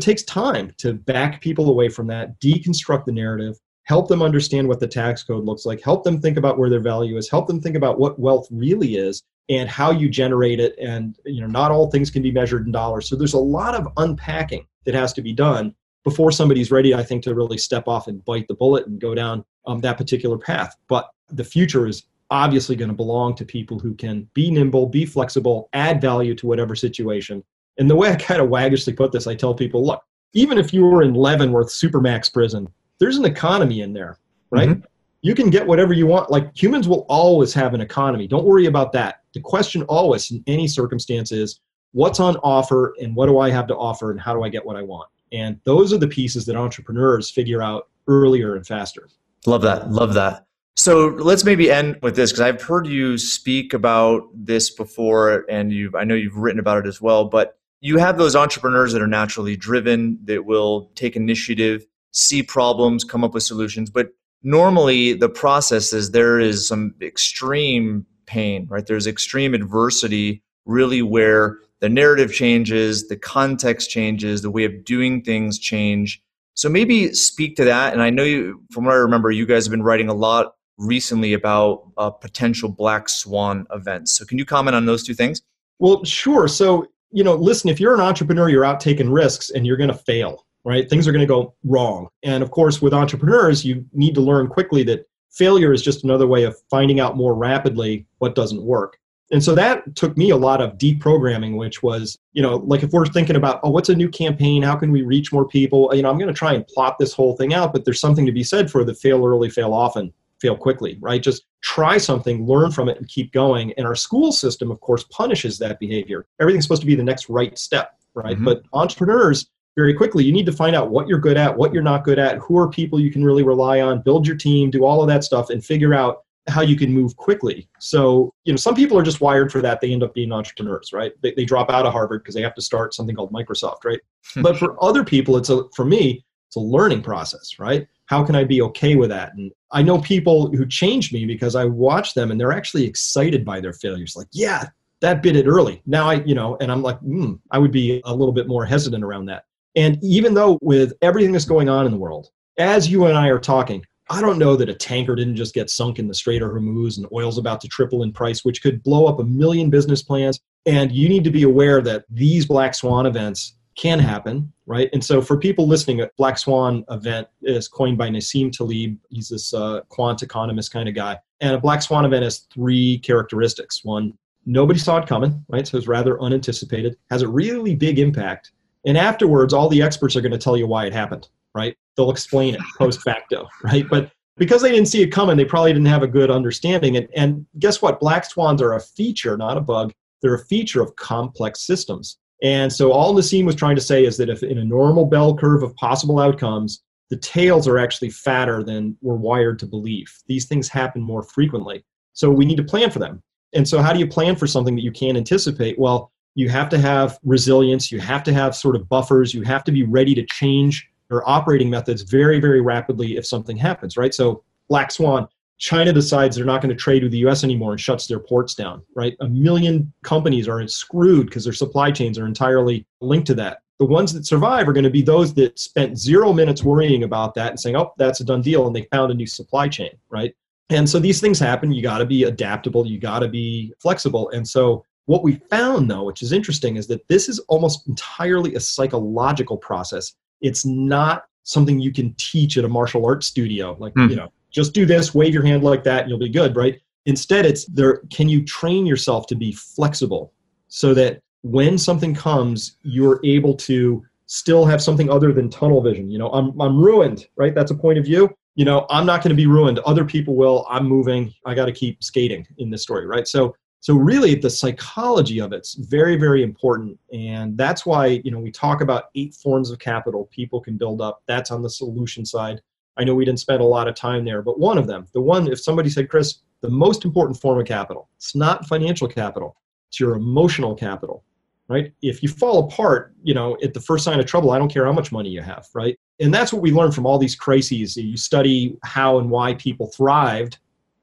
takes 0.00 0.22
time 0.22 0.72
to 0.78 0.94
back 0.94 1.40
people 1.40 1.68
away 1.68 1.88
from 1.88 2.06
that, 2.08 2.40
deconstruct 2.40 3.04
the 3.04 3.12
narrative, 3.12 3.56
help 3.84 4.08
them 4.08 4.22
understand 4.22 4.66
what 4.66 4.80
the 4.80 4.88
tax 4.88 5.22
code 5.22 5.44
looks 5.44 5.66
like, 5.66 5.82
help 5.82 6.02
them 6.02 6.20
think 6.20 6.36
about 6.36 6.58
where 6.58 6.70
their 6.70 6.80
value 6.80 7.16
is, 7.16 7.30
help 7.30 7.46
them 7.46 7.60
think 7.60 7.76
about 7.76 7.98
what 7.98 8.18
wealth 8.18 8.48
really 8.50 8.96
is 8.96 9.22
and 9.48 9.68
how 9.68 9.92
you 9.92 10.08
generate 10.08 10.58
it. 10.58 10.74
And, 10.80 11.16
you 11.24 11.40
know, 11.40 11.46
not 11.46 11.70
all 11.70 11.90
things 11.90 12.10
can 12.10 12.22
be 12.22 12.32
measured 12.32 12.66
in 12.66 12.72
dollars. 12.72 13.08
So 13.08 13.14
there's 13.14 13.34
a 13.34 13.38
lot 13.38 13.74
of 13.74 13.86
unpacking 13.96 14.66
that 14.86 14.94
has 14.94 15.12
to 15.14 15.22
be 15.22 15.32
done 15.32 15.74
before 16.02 16.32
somebody's 16.32 16.70
ready, 16.70 16.94
I 16.94 17.02
think, 17.02 17.22
to 17.24 17.34
really 17.34 17.58
step 17.58 17.86
off 17.86 18.06
and 18.08 18.24
bite 18.24 18.48
the 18.48 18.54
bullet 18.54 18.86
and 18.86 19.00
go 19.00 19.14
down 19.14 19.44
um, 19.66 19.80
that 19.80 19.98
particular 19.98 20.38
path. 20.38 20.76
But 20.88 21.08
the 21.28 21.44
future 21.44 21.86
is 21.86 22.04
obviously 22.30 22.76
going 22.76 22.88
to 22.88 22.94
belong 22.94 23.34
to 23.36 23.44
people 23.44 23.78
who 23.78 23.94
can 23.94 24.28
be 24.34 24.50
nimble, 24.50 24.86
be 24.86 25.06
flexible, 25.06 25.68
add 25.72 26.00
value 26.00 26.34
to 26.36 26.46
whatever 26.46 26.74
situation. 26.74 27.42
And 27.78 27.88
the 27.88 27.96
way 27.96 28.10
I 28.10 28.16
kind 28.16 28.40
of 28.40 28.48
waggishly 28.48 28.92
put 28.92 29.12
this, 29.12 29.26
I 29.26 29.34
tell 29.34 29.54
people, 29.54 29.84
look, 29.84 30.02
even 30.32 30.58
if 30.58 30.72
you 30.72 30.84
were 30.84 31.02
in 31.02 31.14
Leavenworth 31.14 31.68
Supermax 31.68 32.32
prison, 32.32 32.68
there's 32.98 33.16
an 33.16 33.24
economy 33.24 33.80
in 33.82 33.92
there, 33.92 34.18
right? 34.50 34.70
Mm-hmm. 34.70 34.84
You 35.22 35.34
can 35.34 35.50
get 35.50 35.66
whatever 35.66 35.92
you 35.92 36.06
want. 36.06 36.30
Like 36.30 36.56
humans 36.56 36.88
will 36.88 37.06
always 37.08 37.52
have 37.54 37.74
an 37.74 37.80
economy. 37.80 38.26
Don't 38.26 38.44
worry 38.44 38.66
about 38.66 38.92
that. 38.92 39.22
The 39.34 39.40
question 39.40 39.82
always, 39.82 40.30
in 40.30 40.42
any 40.46 40.68
circumstance, 40.68 41.32
is 41.32 41.60
what's 41.92 42.20
on 42.20 42.36
offer 42.38 42.94
and 43.00 43.14
what 43.14 43.26
do 43.26 43.38
I 43.38 43.50
have 43.50 43.66
to 43.68 43.76
offer 43.76 44.10
and 44.10 44.20
how 44.20 44.34
do 44.34 44.42
I 44.44 44.48
get 44.48 44.64
what 44.64 44.76
I 44.76 44.82
want? 44.82 45.08
And 45.32 45.58
those 45.64 45.92
are 45.92 45.98
the 45.98 46.06
pieces 46.06 46.46
that 46.46 46.56
entrepreneurs 46.56 47.30
figure 47.30 47.62
out 47.62 47.88
earlier 48.06 48.54
and 48.54 48.66
faster. 48.66 49.08
Love 49.46 49.62
that. 49.62 49.90
Love 49.90 50.14
that. 50.14 50.46
So 50.74 51.08
let's 51.08 51.44
maybe 51.44 51.70
end 51.70 51.98
with 52.02 52.16
this 52.16 52.32
because 52.32 52.42
I've 52.42 52.62
heard 52.62 52.86
you 52.86 53.16
speak 53.16 53.72
about 53.72 54.22
this 54.34 54.70
before 54.70 55.46
and 55.48 55.72
you've 55.72 55.94
I 55.94 56.04
know 56.04 56.14
you've 56.14 56.36
written 56.36 56.60
about 56.60 56.84
it 56.84 56.86
as 56.86 57.00
well, 57.00 57.24
but 57.24 57.58
you 57.80 57.98
have 57.98 58.18
those 58.18 58.36
entrepreneurs 58.36 58.92
that 58.92 59.00
are 59.00 59.06
naturally 59.06 59.56
driven 59.56 60.18
that 60.24 60.44
will 60.44 60.90
take 60.94 61.16
initiative, 61.16 61.86
see 62.12 62.42
problems, 62.42 63.04
come 63.04 63.24
up 63.24 63.32
with 63.32 63.42
solutions, 63.42 63.90
but 63.90 64.08
normally 64.42 65.14
the 65.14 65.28
process 65.28 65.92
is 65.92 66.10
there 66.10 66.38
is 66.38 66.68
some 66.68 66.94
extreme 67.00 68.04
pain, 68.26 68.66
right? 68.68 68.86
There's 68.86 69.06
extreme 69.06 69.54
adversity 69.54 70.42
really 70.66 71.00
where 71.00 71.58
the 71.80 71.88
narrative 71.88 72.32
changes, 72.32 73.08
the 73.08 73.16
context 73.16 73.90
changes, 73.90 74.42
the 74.42 74.50
way 74.50 74.64
of 74.64 74.84
doing 74.84 75.22
things 75.22 75.58
change. 75.58 76.22
So 76.56 76.70
maybe 76.70 77.12
speak 77.12 77.54
to 77.56 77.64
that. 77.64 77.92
And 77.92 78.02
I 78.02 78.10
know 78.10 78.24
you, 78.24 78.62
from 78.72 78.86
what 78.86 78.94
I 78.94 78.96
remember, 78.96 79.30
you 79.30 79.44
guys 79.44 79.66
have 79.66 79.70
been 79.70 79.82
writing 79.82 80.08
a 80.08 80.14
lot 80.14 80.54
recently 80.78 81.34
about 81.34 81.90
uh, 81.98 82.10
potential 82.10 82.70
black 82.70 83.10
swan 83.10 83.66
events. 83.72 84.16
So 84.16 84.24
can 84.24 84.38
you 84.38 84.46
comment 84.46 84.74
on 84.74 84.86
those 84.86 85.02
two 85.02 85.14
things? 85.14 85.42
Well, 85.78 86.02
sure. 86.04 86.48
So, 86.48 86.86
you 87.12 87.22
know, 87.22 87.34
listen, 87.34 87.68
if 87.68 87.78
you're 87.78 87.94
an 87.94 88.00
entrepreneur, 88.00 88.48
you're 88.48 88.64
out 88.64 88.80
taking 88.80 89.10
risks 89.10 89.50
and 89.50 89.66
you're 89.66 89.76
going 89.76 89.90
to 89.90 89.94
fail, 89.94 90.46
right? 90.64 90.88
Things 90.88 91.06
are 91.06 91.12
going 91.12 91.20
to 91.20 91.26
go 91.26 91.54
wrong. 91.64 92.08
And 92.22 92.42
of 92.42 92.50
course, 92.50 92.80
with 92.80 92.94
entrepreneurs, 92.94 93.64
you 93.64 93.84
need 93.92 94.14
to 94.14 94.22
learn 94.22 94.48
quickly 94.48 94.82
that 94.84 95.06
failure 95.32 95.74
is 95.74 95.82
just 95.82 96.04
another 96.04 96.26
way 96.26 96.44
of 96.44 96.56
finding 96.70 97.00
out 97.00 97.18
more 97.18 97.34
rapidly 97.34 98.06
what 98.18 98.34
doesn't 98.34 98.62
work. 98.62 98.96
And 99.32 99.42
so 99.42 99.54
that 99.56 99.96
took 99.96 100.16
me 100.16 100.30
a 100.30 100.36
lot 100.36 100.60
of 100.60 100.78
deprogramming, 100.78 101.56
which 101.56 101.82
was, 101.82 102.16
you 102.32 102.42
know, 102.42 102.56
like 102.58 102.82
if 102.82 102.92
we're 102.92 103.06
thinking 103.06 103.36
about, 103.36 103.58
oh, 103.64 103.70
what's 103.70 103.88
a 103.88 103.94
new 103.94 104.08
campaign? 104.08 104.62
How 104.62 104.76
can 104.76 104.92
we 104.92 105.02
reach 105.02 105.32
more 105.32 105.48
people? 105.48 105.90
You 105.92 106.02
know, 106.02 106.10
I'm 106.10 106.18
going 106.18 106.32
to 106.32 106.34
try 106.34 106.52
and 106.52 106.66
plot 106.68 106.96
this 106.98 107.12
whole 107.12 107.36
thing 107.36 107.52
out, 107.52 107.72
but 107.72 107.84
there's 107.84 108.00
something 108.00 108.24
to 108.26 108.32
be 108.32 108.44
said 108.44 108.70
for 108.70 108.84
the 108.84 108.94
fail 108.94 109.26
early, 109.26 109.50
fail 109.50 109.74
often, 109.74 110.12
fail 110.40 110.56
quickly, 110.56 110.96
right? 111.00 111.22
Just 111.22 111.44
try 111.62 111.98
something, 111.98 112.46
learn 112.46 112.70
from 112.70 112.88
it, 112.88 112.98
and 112.98 113.08
keep 113.08 113.32
going. 113.32 113.72
And 113.76 113.86
our 113.86 113.96
school 113.96 114.30
system, 114.30 114.70
of 114.70 114.80
course, 114.80 115.04
punishes 115.10 115.58
that 115.58 115.80
behavior. 115.80 116.26
Everything's 116.40 116.64
supposed 116.64 116.82
to 116.82 116.86
be 116.86 116.94
the 116.94 117.02
next 117.02 117.28
right 117.28 117.58
step, 117.58 117.98
right? 118.14 118.36
Mm-hmm. 118.36 118.44
But 118.44 118.62
entrepreneurs, 118.72 119.50
very 119.76 119.92
quickly, 119.92 120.24
you 120.24 120.32
need 120.32 120.46
to 120.46 120.52
find 120.52 120.76
out 120.76 120.90
what 120.90 121.08
you're 121.08 121.18
good 121.18 121.36
at, 121.36 121.54
what 121.54 121.72
you're 121.72 121.82
not 121.82 122.04
good 122.04 122.18
at, 122.18 122.38
who 122.38 122.58
are 122.58 122.68
people 122.68 123.00
you 123.00 123.10
can 123.10 123.24
really 123.24 123.42
rely 123.42 123.80
on, 123.80 124.02
build 124.02 124.26
your 124.26 124.36
team, 124.36 124.70
do 124.70 124.84
all 124.84 125.02
of 125.02 125.08
that 125.08 125.24
stuff, 125.24 125.50
and 125.50 125.64
figure 125.64 125.92
out 125.92 126.22
how 126.48 126.60
you 126.60 126.76
can 126.76 126.92
move 126.92 127.16
quickly. 127.16 127.68
So, 127.80 128.32
you 128.44 128.52
know, 128.52 128.56
some 128.56 128.74
people 128.74 128.98
are 128.98 129.02
just 129.02 129.20
wired 129.20 129.50
for 129.50 129.60
that. 129.62 129.80
They 129.80 129.92
end 129.92 130.02
up 130.02 130.14
being 130.14 130.32
entrepreneurs, 130.32 130.92
right? 130.92 131.12
They, 131.22 131.32
they 131.32 131.44
drop 131.44 131.70
out 131.70 131.86
of 131.86 131.92
Harvard 131.92 132.22
because 132.22 132.34
they 132.34 132.42
have 132.42 132.54
to 132.54 132.62
start 132.62 132.94
something 132.94 133.16
called 133.16 133.32
Microsoft, 133.32 133.84
right? 133.84 134.00
but 134.42 134.56
for 134.56 134.82
other 134.82 135.04
people, 135.04 135.36
it's 135.36 135.50
a, 135.50 135.64
for 135.74 135.84
me, 135.84 136.24
it's 136.48 136.56
a 136.56 136.60
learning 136.60 137.02
process, 137.02 137.58
right? 137.58 137.86
How 138.06 138.24
can 138.24 138.36
I 138.36 138.44
be 138.44 138.62
okay 138.62 138.94
with 138.94 139.10
that? 139.10 139.32
And 139.34 139.50
I 139.72 139.82
know 139.82 140.00
people 140.00 140.50
who 140.52 140.66
changed 140.66 141.12
me 141.12 141.26
because 141.26 141.56
I 141.56 141.64
watch 141.64 142.14
them 142.14 142.30
and 142.30 142.40
they're 142.40 142.52
actually 142.52 142.84
excited 142.84 143.44
by 143.44 143.60
their 143.60 143.72
failures. 143.72 144.14
Like, 144.14 144.28
yeah, 144.32 144.66
that 145.00 145.22
bit 145.22 145.36
it 145.36 145.46
early. 145.46 145.82
Now 145.86 146.08
I, 146.08 146.14
you 146.24 146.34
know, 146.34 146.56
and 146.60 146.70
I'm 146.70 146.82
like, 146.82 146.98
hmm, 147.00 147.34
I 147.50 147.58
would 147.58 147.72
be 147.72 148.00
a 148.04 148.14
little 148.14 148.32
bit 148.32 148.46
more 148.46 148.64
hesitant 148.64 149.02
around 149.02 149.26
that. 149.26 149.44
And 149.74 149.98
even 150.02 150.32
though 150.32 150.58
with 150.62 150.92
everything 151.02 151.32
that's 151.32 151.44
going 151.44 151.68
on 151.68 151.84
in 151.84 151.92
the 151.92 151.98
world, 151.98 152.30
as 152.58 152.88
you 152.88 153.06
and 153.06 153.18
I 153.18 153.28
are 153.28 153.38
talking, 153.38 153.84
I 154.08 154.20
don't 154.20 154.38
know 154.38 154.54
that 154.56 154.68
a 154.68 154.74
tanker 154.74 155.16
didn't 155.16 155.36
just 155.36 155.54
get 155.54 155.68
sunk 155.68 155.98
in 155.98 156.06
the 156.06 156.14
Strait 156.14 156.40
of 156.40 156.50
Hormuz 156.50 156.96
and 156.96 157.06
oil's 157.12 157.38
about 157.38 157.60
to 157.62 157.68
triple 157.68 158.04
in 158.04 158.12
price, 158.12 158.44
which 158.44 158.62
could 158.62 158.82
blow 158.82 159.06
up 159.06 159.18
a 159.18 159.24
million 159.24 159.68
business 159.68 160.02
plans. 160.02 160.40
And 160.64 160.92
you 160.92 161.08
need 161.08 161.24
to 161.24 161.30
be 161.30 161.42
aware 161.42 161.80
that 161.82 162.04
these 162.08 162.46
black 162.46 162.74
swan 162.74 163.06
events 163.06 163.56
can 163.76 163.98
happen, 163.98 164.52
right? 164.66 164.88
And 164.92 165.04
so 165.04 165.20
for 165.20 165.36
people 165.36 165.66
listening, 165.66 166.00
a 166.00 166.10
black 166.16 166.38
swan 166.38 166.84
event 166.90 167.28
is 167.42 167.68
coined 167.68 167.98
by 167.98 168.08
Nassim 168.08 168.50
Taleb. 168.50 168.96
He's 169.10 169.28
this 169.28 169.52
uh, 169.52 169.80
quant 169.88 170.22
economist 170.22 170.72
kind 170.72 170.88
of 170.88 170.94
guy. 170.94 171.18
And 171.40 171.54
a 171.54 171.60
black 171.60 171.82
swan 171.82 172.04
event 172.04 172.22
has 172.22 172.46
three 172.52 172.98
characteristics. 172.98 173.84
One, 173.84 174.16
nobody 174.46 174.78
saw 174.78 174.98
it 174.98 175.08
coming, 175.08 175.44
right? 175.48 175.66
So 175.66 175.78
it's 175.78 175.88
rather 175.88 176.20
unanticipated, 176.20 176.96
has 177.10 177.22
a 177.22 177.28
really 177.28 177.74
big 177.74 177.98
impact. 177.98 178.52
And 178.86 178.96
afterwards, 178.96 179.52
all 179.52 179.68
the 179.68 179.82
experts 179.82 180.14
are 180.16 180.20
going 180.20 180.32
to 180.32 180.38
tell 180.38 180.56
you 180.56 180.66
why 180.66 180.86
it 180.86 180.92
happened 180.92 181.28
right? 181.56 181.76
They'll 181.96 182.10
explain 182.10 182.54
it 182.54 182.60
post 182.78 183.02
facto, 183.02 183.48
right? 183.64 183.84
But 183.88 184.12
because 184.36 184.62
they 184.62 184.70
didn't 184.70 184.88
see 184.88 185.02
it 185.02 185.08
coming, 185.08 185.36
they 185.36 185.44
probably 185.44 185.72
didn't 185.72 185.86
have 185.86 186.02
a 186.02 186.08
good 186.08 186.30
understanding. 186.30 186.96
And, 186.96 187.08
and 187.16 187.46
guess 187.58 187.80
what? 187.80 187.98
Black 187.98 188.24
swans 188.24 188.60
are 188.60 188.74
a 188.74 188.80
feature, 188.80 189.36
not 189.36 189.56
a 189.56 189.62
bug. 189.62 189.92
They're 190.20 190.34
a 190.34 190.44
feature 190.44 190.82
of 190.82 190.94
complex 190.96 191.66
systems. 191.66 192.18
And 192.42 192.70
so 192.70 192.92
all 192.92 193.14
Nassim 193.14 193.46
was 193.46 193.54
trying 193.54 193.76
to 193.76 193.82
say 193.82 194.04
is 194.04 194.18
that 194.18 194.28
if 194.28 194.42
in 194.42 194.58
a 194.58 194.64
normal 194.64 195.06
bell 195.06 195.34
curve 195.34 195.62
of 195.62 195.74
possible 195.76 196.18
outcomes, 196.18 196.82
the 197.08 197.16
tails 197.16 197.66
are 197.66 197.78
actually 197.78 198.10
fatter 198.10 198.62
than 198.62 198.96
we're 199.00 199.14
wired 199.14 199.58
to 199.60 199.66
believe. 199.66 200.12
These 200.26 200.46
things 200.46 200.68
happen 200.68 201.00
more 201.00 201.22
frequently. 201.22 201.84
So 202.12 202.30
we 202.30 202.44
need 202.44 202.56
to 202.56 202.64
plan 202.64 202.90
for 202.90 202.98
them. 202.98 203.22
And 203.54 203.66
so, 203.66 203.80
how 203.80 203.92
do 203.92 203.98
you 203.98 204.06
plan 204.06 204.36
for 204.36 204.46
something 204.46 204.74
that 204.74 204.82
you 204.82 204.90
can't 204.90 205.16
anticipate? 205.16 205.78
Well, 205.78 206.10
you 206.34 206.48
have 206.50 206.68
to 206.70 206.78
have 206.78 207.18
resilience, 207.24 207.90
you 207.90 208.00
have 208.00 208.22
to 208.24 208.32
have 208.32 208.54
sort 208.54 208.76
of 208.76 208.88
buffers, 208.88 209.32
you 209.32 209.42
have 209.42 209.64
to 209.64 209.72
be 209.72 209.84
ready 209.84 210.14
to 210.14 210.26
change 210.26 210.88
your 211.10 211.28
operating 211.28 211.70
methods 211.70 212.02
very, 212.02 212.40
very 212.40 212.60
rapidly 212.60 213.16
if 213.16 213.26
something 213.26 213.56
happens, 213.56 213.96
right? 213.96 214.14
So, 214.14 214.42
Black 214.68 214.90
Swan, 214.90 215.28
China 215.58 215.92
decides 215.92 216.36
they're 216.36 216.44
not 216.44 216.60
going 216.60 216.74
to 216.74 216.80
trade 216.80 217.02
with 217.02 217.12
the 217.12 217.18
US 217.26 217.44
anymore 217.44 217.72
and 217.72 217.80
shuts 217.80 218.06
their 218.06 218.18
ports 218.18 218.54
down, 218.54 218.82
right? 218.94 219.16
A 219.20 219.28
million 219.28 219.92
companies 220.02 220.48
are 220.48 220.66
screwed 220.66 221.26
because 221.26 221.44
their 221.44 221.52
supply 221.52 221.90
chains 221.90 222.18
are 222.18 222.26
entirely 222.26 222.86
linked 223.00 223.26
to 223.28 223.34
that. 223.34 223.60
The 223.78 223.86
ones 223.86 224.12
that 224.14 224.26
survive 224.26 224.68
are 224.68 224.72
going 224.72 224.84
to 224.84 224.90
be 224.90 225.02
those 225.02 225.34
that 225.34 225.58
spent 225.58 225.98
zero 225.98 226.32
minutes 226.32 226.62
worrying 226.62 227.04
about 227.04 227.34
that 227.34 227.50
and 227.50 227.60
saying, 227.60 227.76
oh, 227.76 227.92
that's 227.98 228.20
a 228.20 228.24
done 228.24 228.42
deal, 228.42 228.66
and 228.66 228.74
they 228.74 228.88
found 228.90 229.12
a 229.12 229.14
new 229.14 229.26
supply 229.26 229.68
chain, 229.68 229.90
right? 230.08 230.34
And 230.70 230.88
so 230.88 230.98
these 230.98 231.20
things 231.20 231.38
happen. 231.38 231.72
You 231.72 231.82
got 231.82 231.98
to 231.98 232.06
be 232.06 232.24
adaptable, 232.24 232.86
you 232.86 232.98
got 232.98 233.20
to 233.20 233.28
be 233.28 233.72
flexible. 233.78 234.30
And 234.30 234.46
so 234.46 234.84
what 235.06 235.22
we 235.22 235.36
found, 235.50 235.90
though, 235.90 236.04
which 236.04 236.22
is 236.22 236.32
interesting, 236.32 236.76
is 236.76 236.86
that 236.88 237.06
this 237.08 237.28
is 237.28 237.38
almost 237.48 237.86
entirely 237.86 238.54
a 238.54 238.60
psychological 238.60 239.56
process. 239.56 240.14
It's 240.40 240.64
not 240.64 241.24
something 241.42 241.78
you 241.78 241.92
can 241.92 242.14
teach 242.18 242.58
at 242.58 242.64
a 242.64 242.68
martial 242.68 243.06
arts 243.06 243.26
studio. 243.26 243.76
Like, 243.78 243.94
mm. 243.94 244.10
you 244.10 244.16
know, 244.16 244.32
just 244.50 244.72
do 244.72 244.84
this, 244.84 245.14
wave 245.14 245.32
your 245.32 245.44
hand 245.44 245.62
like 245.62 245.84
that, 245.84 246.02
and 246.02 246.10
you'll 246.10 246.18
be 246.18 246.28
good, 246.28 246.56
right? 246.56 246.80
Instead, 247.06 247.46
it's 247.46 247.66
there. 247.66 248.02
Can 248.10 248.28
you 248.28 248.44
train 248.44 248.84
yourself 248.84 249.26
to 249.28 249.34
be 249.34 249.52
flexible 249.52 250.32
so 250.68 250.92
that 250.94 251.20
when 251.42 251.78
something 251.78 252.14
comes, 252.14 252.76
you're 252.82 253.20
able 253.24 253.54
to 253.54 254.04
still 254.26 254.64
have 254.64 254.82
something 254.82 255.08
other 255.08 255.32
than 255.32 255.48
tunnel 255.48 255.80
vision? 255.80 256.10
You 256.10 256.18
know, 256.18 256.30
I'm, 256.30 256.60
I'm 256.60 256.82
ruined, 256.82 257.26
right? 257.36 257.54
That's 257.54 257.70
a 257.70 257.76
point 257.76 257.98
of 257.98 258.04
view. 258.04 258.34
You 258.56 258.64
know, 258.64 258.86
I'm 258.90 259.06
not 259.06 259.22
going 259.22 259.30
to 259.30 259.36
be 259.36 259.46
ruined. 259.46 259.78
Other 259.80 260.04
people 260.04 260.34
will. 260.34 260.66
I'm 260.68 260.88
moving. 260.88 261.32
I 261.44 261.54
got 261.54 261.66
to 261.66 261.72
keep 261.72 262.02
skating 262.02 262.46
in 262.58 262.70
this 262.70 262.82
story, 262.82 263.06
right? 263.06 263.28
So 263.28 263.54
so 263.80 263.94
really 263.94 264.34
the 264.34 264.50
psychology 264.50 265.40
of 265.40 265.52
it's 265.52 265.74
very 265.74 266.16
very 266.16 266.42
important. 266.42 266.98
And 267.12 267.56
that's 267.56 267.86
why 267.86 268.20
you 268.24 268.30
know 268.30 268.40
we 268.40 268.50
talk 268.50 268.80
about 268.80 269.04
eight 269.14 269.34
forms 269.34 269.70
of 269.70 269.78
capital 269.78 270.28
people 270.32 270.60
can 270.60 270.76
build 270.76 271.00
up. 271.00 271.22
That's 271.26 271.50
on 271.50 271.62
the 271.62 271.70
solution 271.70 272.24
side. 272.24 272.60
I 272.96 273.04
know 273.04 273.14
we 273.14 273.24
didn't 273.24 273.40
spend 273.40 273.60
a 273.60 273.64
lot 273.64 273.88
of 273.88 273.94
time 273.94 274.24
there 274.24 274.42
but 274.42 274.58
one 274.58 274.78
of 274.78 274.86
them 274.86 275.06
the 275.12 275.20
one 275.20 275.48
if 275.48 275.60
somebody 275.60 275.90
said 275.90 276.08
chris 276.08 276.38
the 276.62 276.70
most 276.70 277.04
important 277.04 277.38
form 277.38 277.60
of 277.60 277.66
capital 277.66 278.08
it's 278.16 278.34
not 278.34 278.66
financial 278.66 279.06
capital 279.06 279.56
it's 279.88 280.00
your 280.00 280.14
emotional 280.14 280.74
capital 280.74 281.22
right? 281.68 281.92
If 282.00 282.22
you 282.22 282.28
fall 282.28 282.60
apart 282.60 283.14
you 283.22 283.34
know 283.34 283.56
at 283.62 283.74
the 283.74 283.80
first 283.80 284.04
sign 284.04 284.18
of 284.20 284.26
trouble 284.26 284.50
i 284.50 284.58
don't 284.58 284.72
care 284.72 284.86
how 284.86 284.92
much 284.92 285.12
money 285.12 285.28
you 285.28 285.42
have 285.42 285.66
right? 285.74 285.98
And 286.20 286.32
that's 286.32 286.52
what 286.52 286.62
we 286.62 286.72
learn 286.72 286.92
from 286.92 287.04
all 287.04 287.18
these 287.18 287.36
crises. 287.36 287.96
You 287.96 288.16
study 288.16 288.76
how 288.84 289.18
and 289.18 289.30
why 289.30 289.54
people 289.54 289.88
thrived 289.88 290.58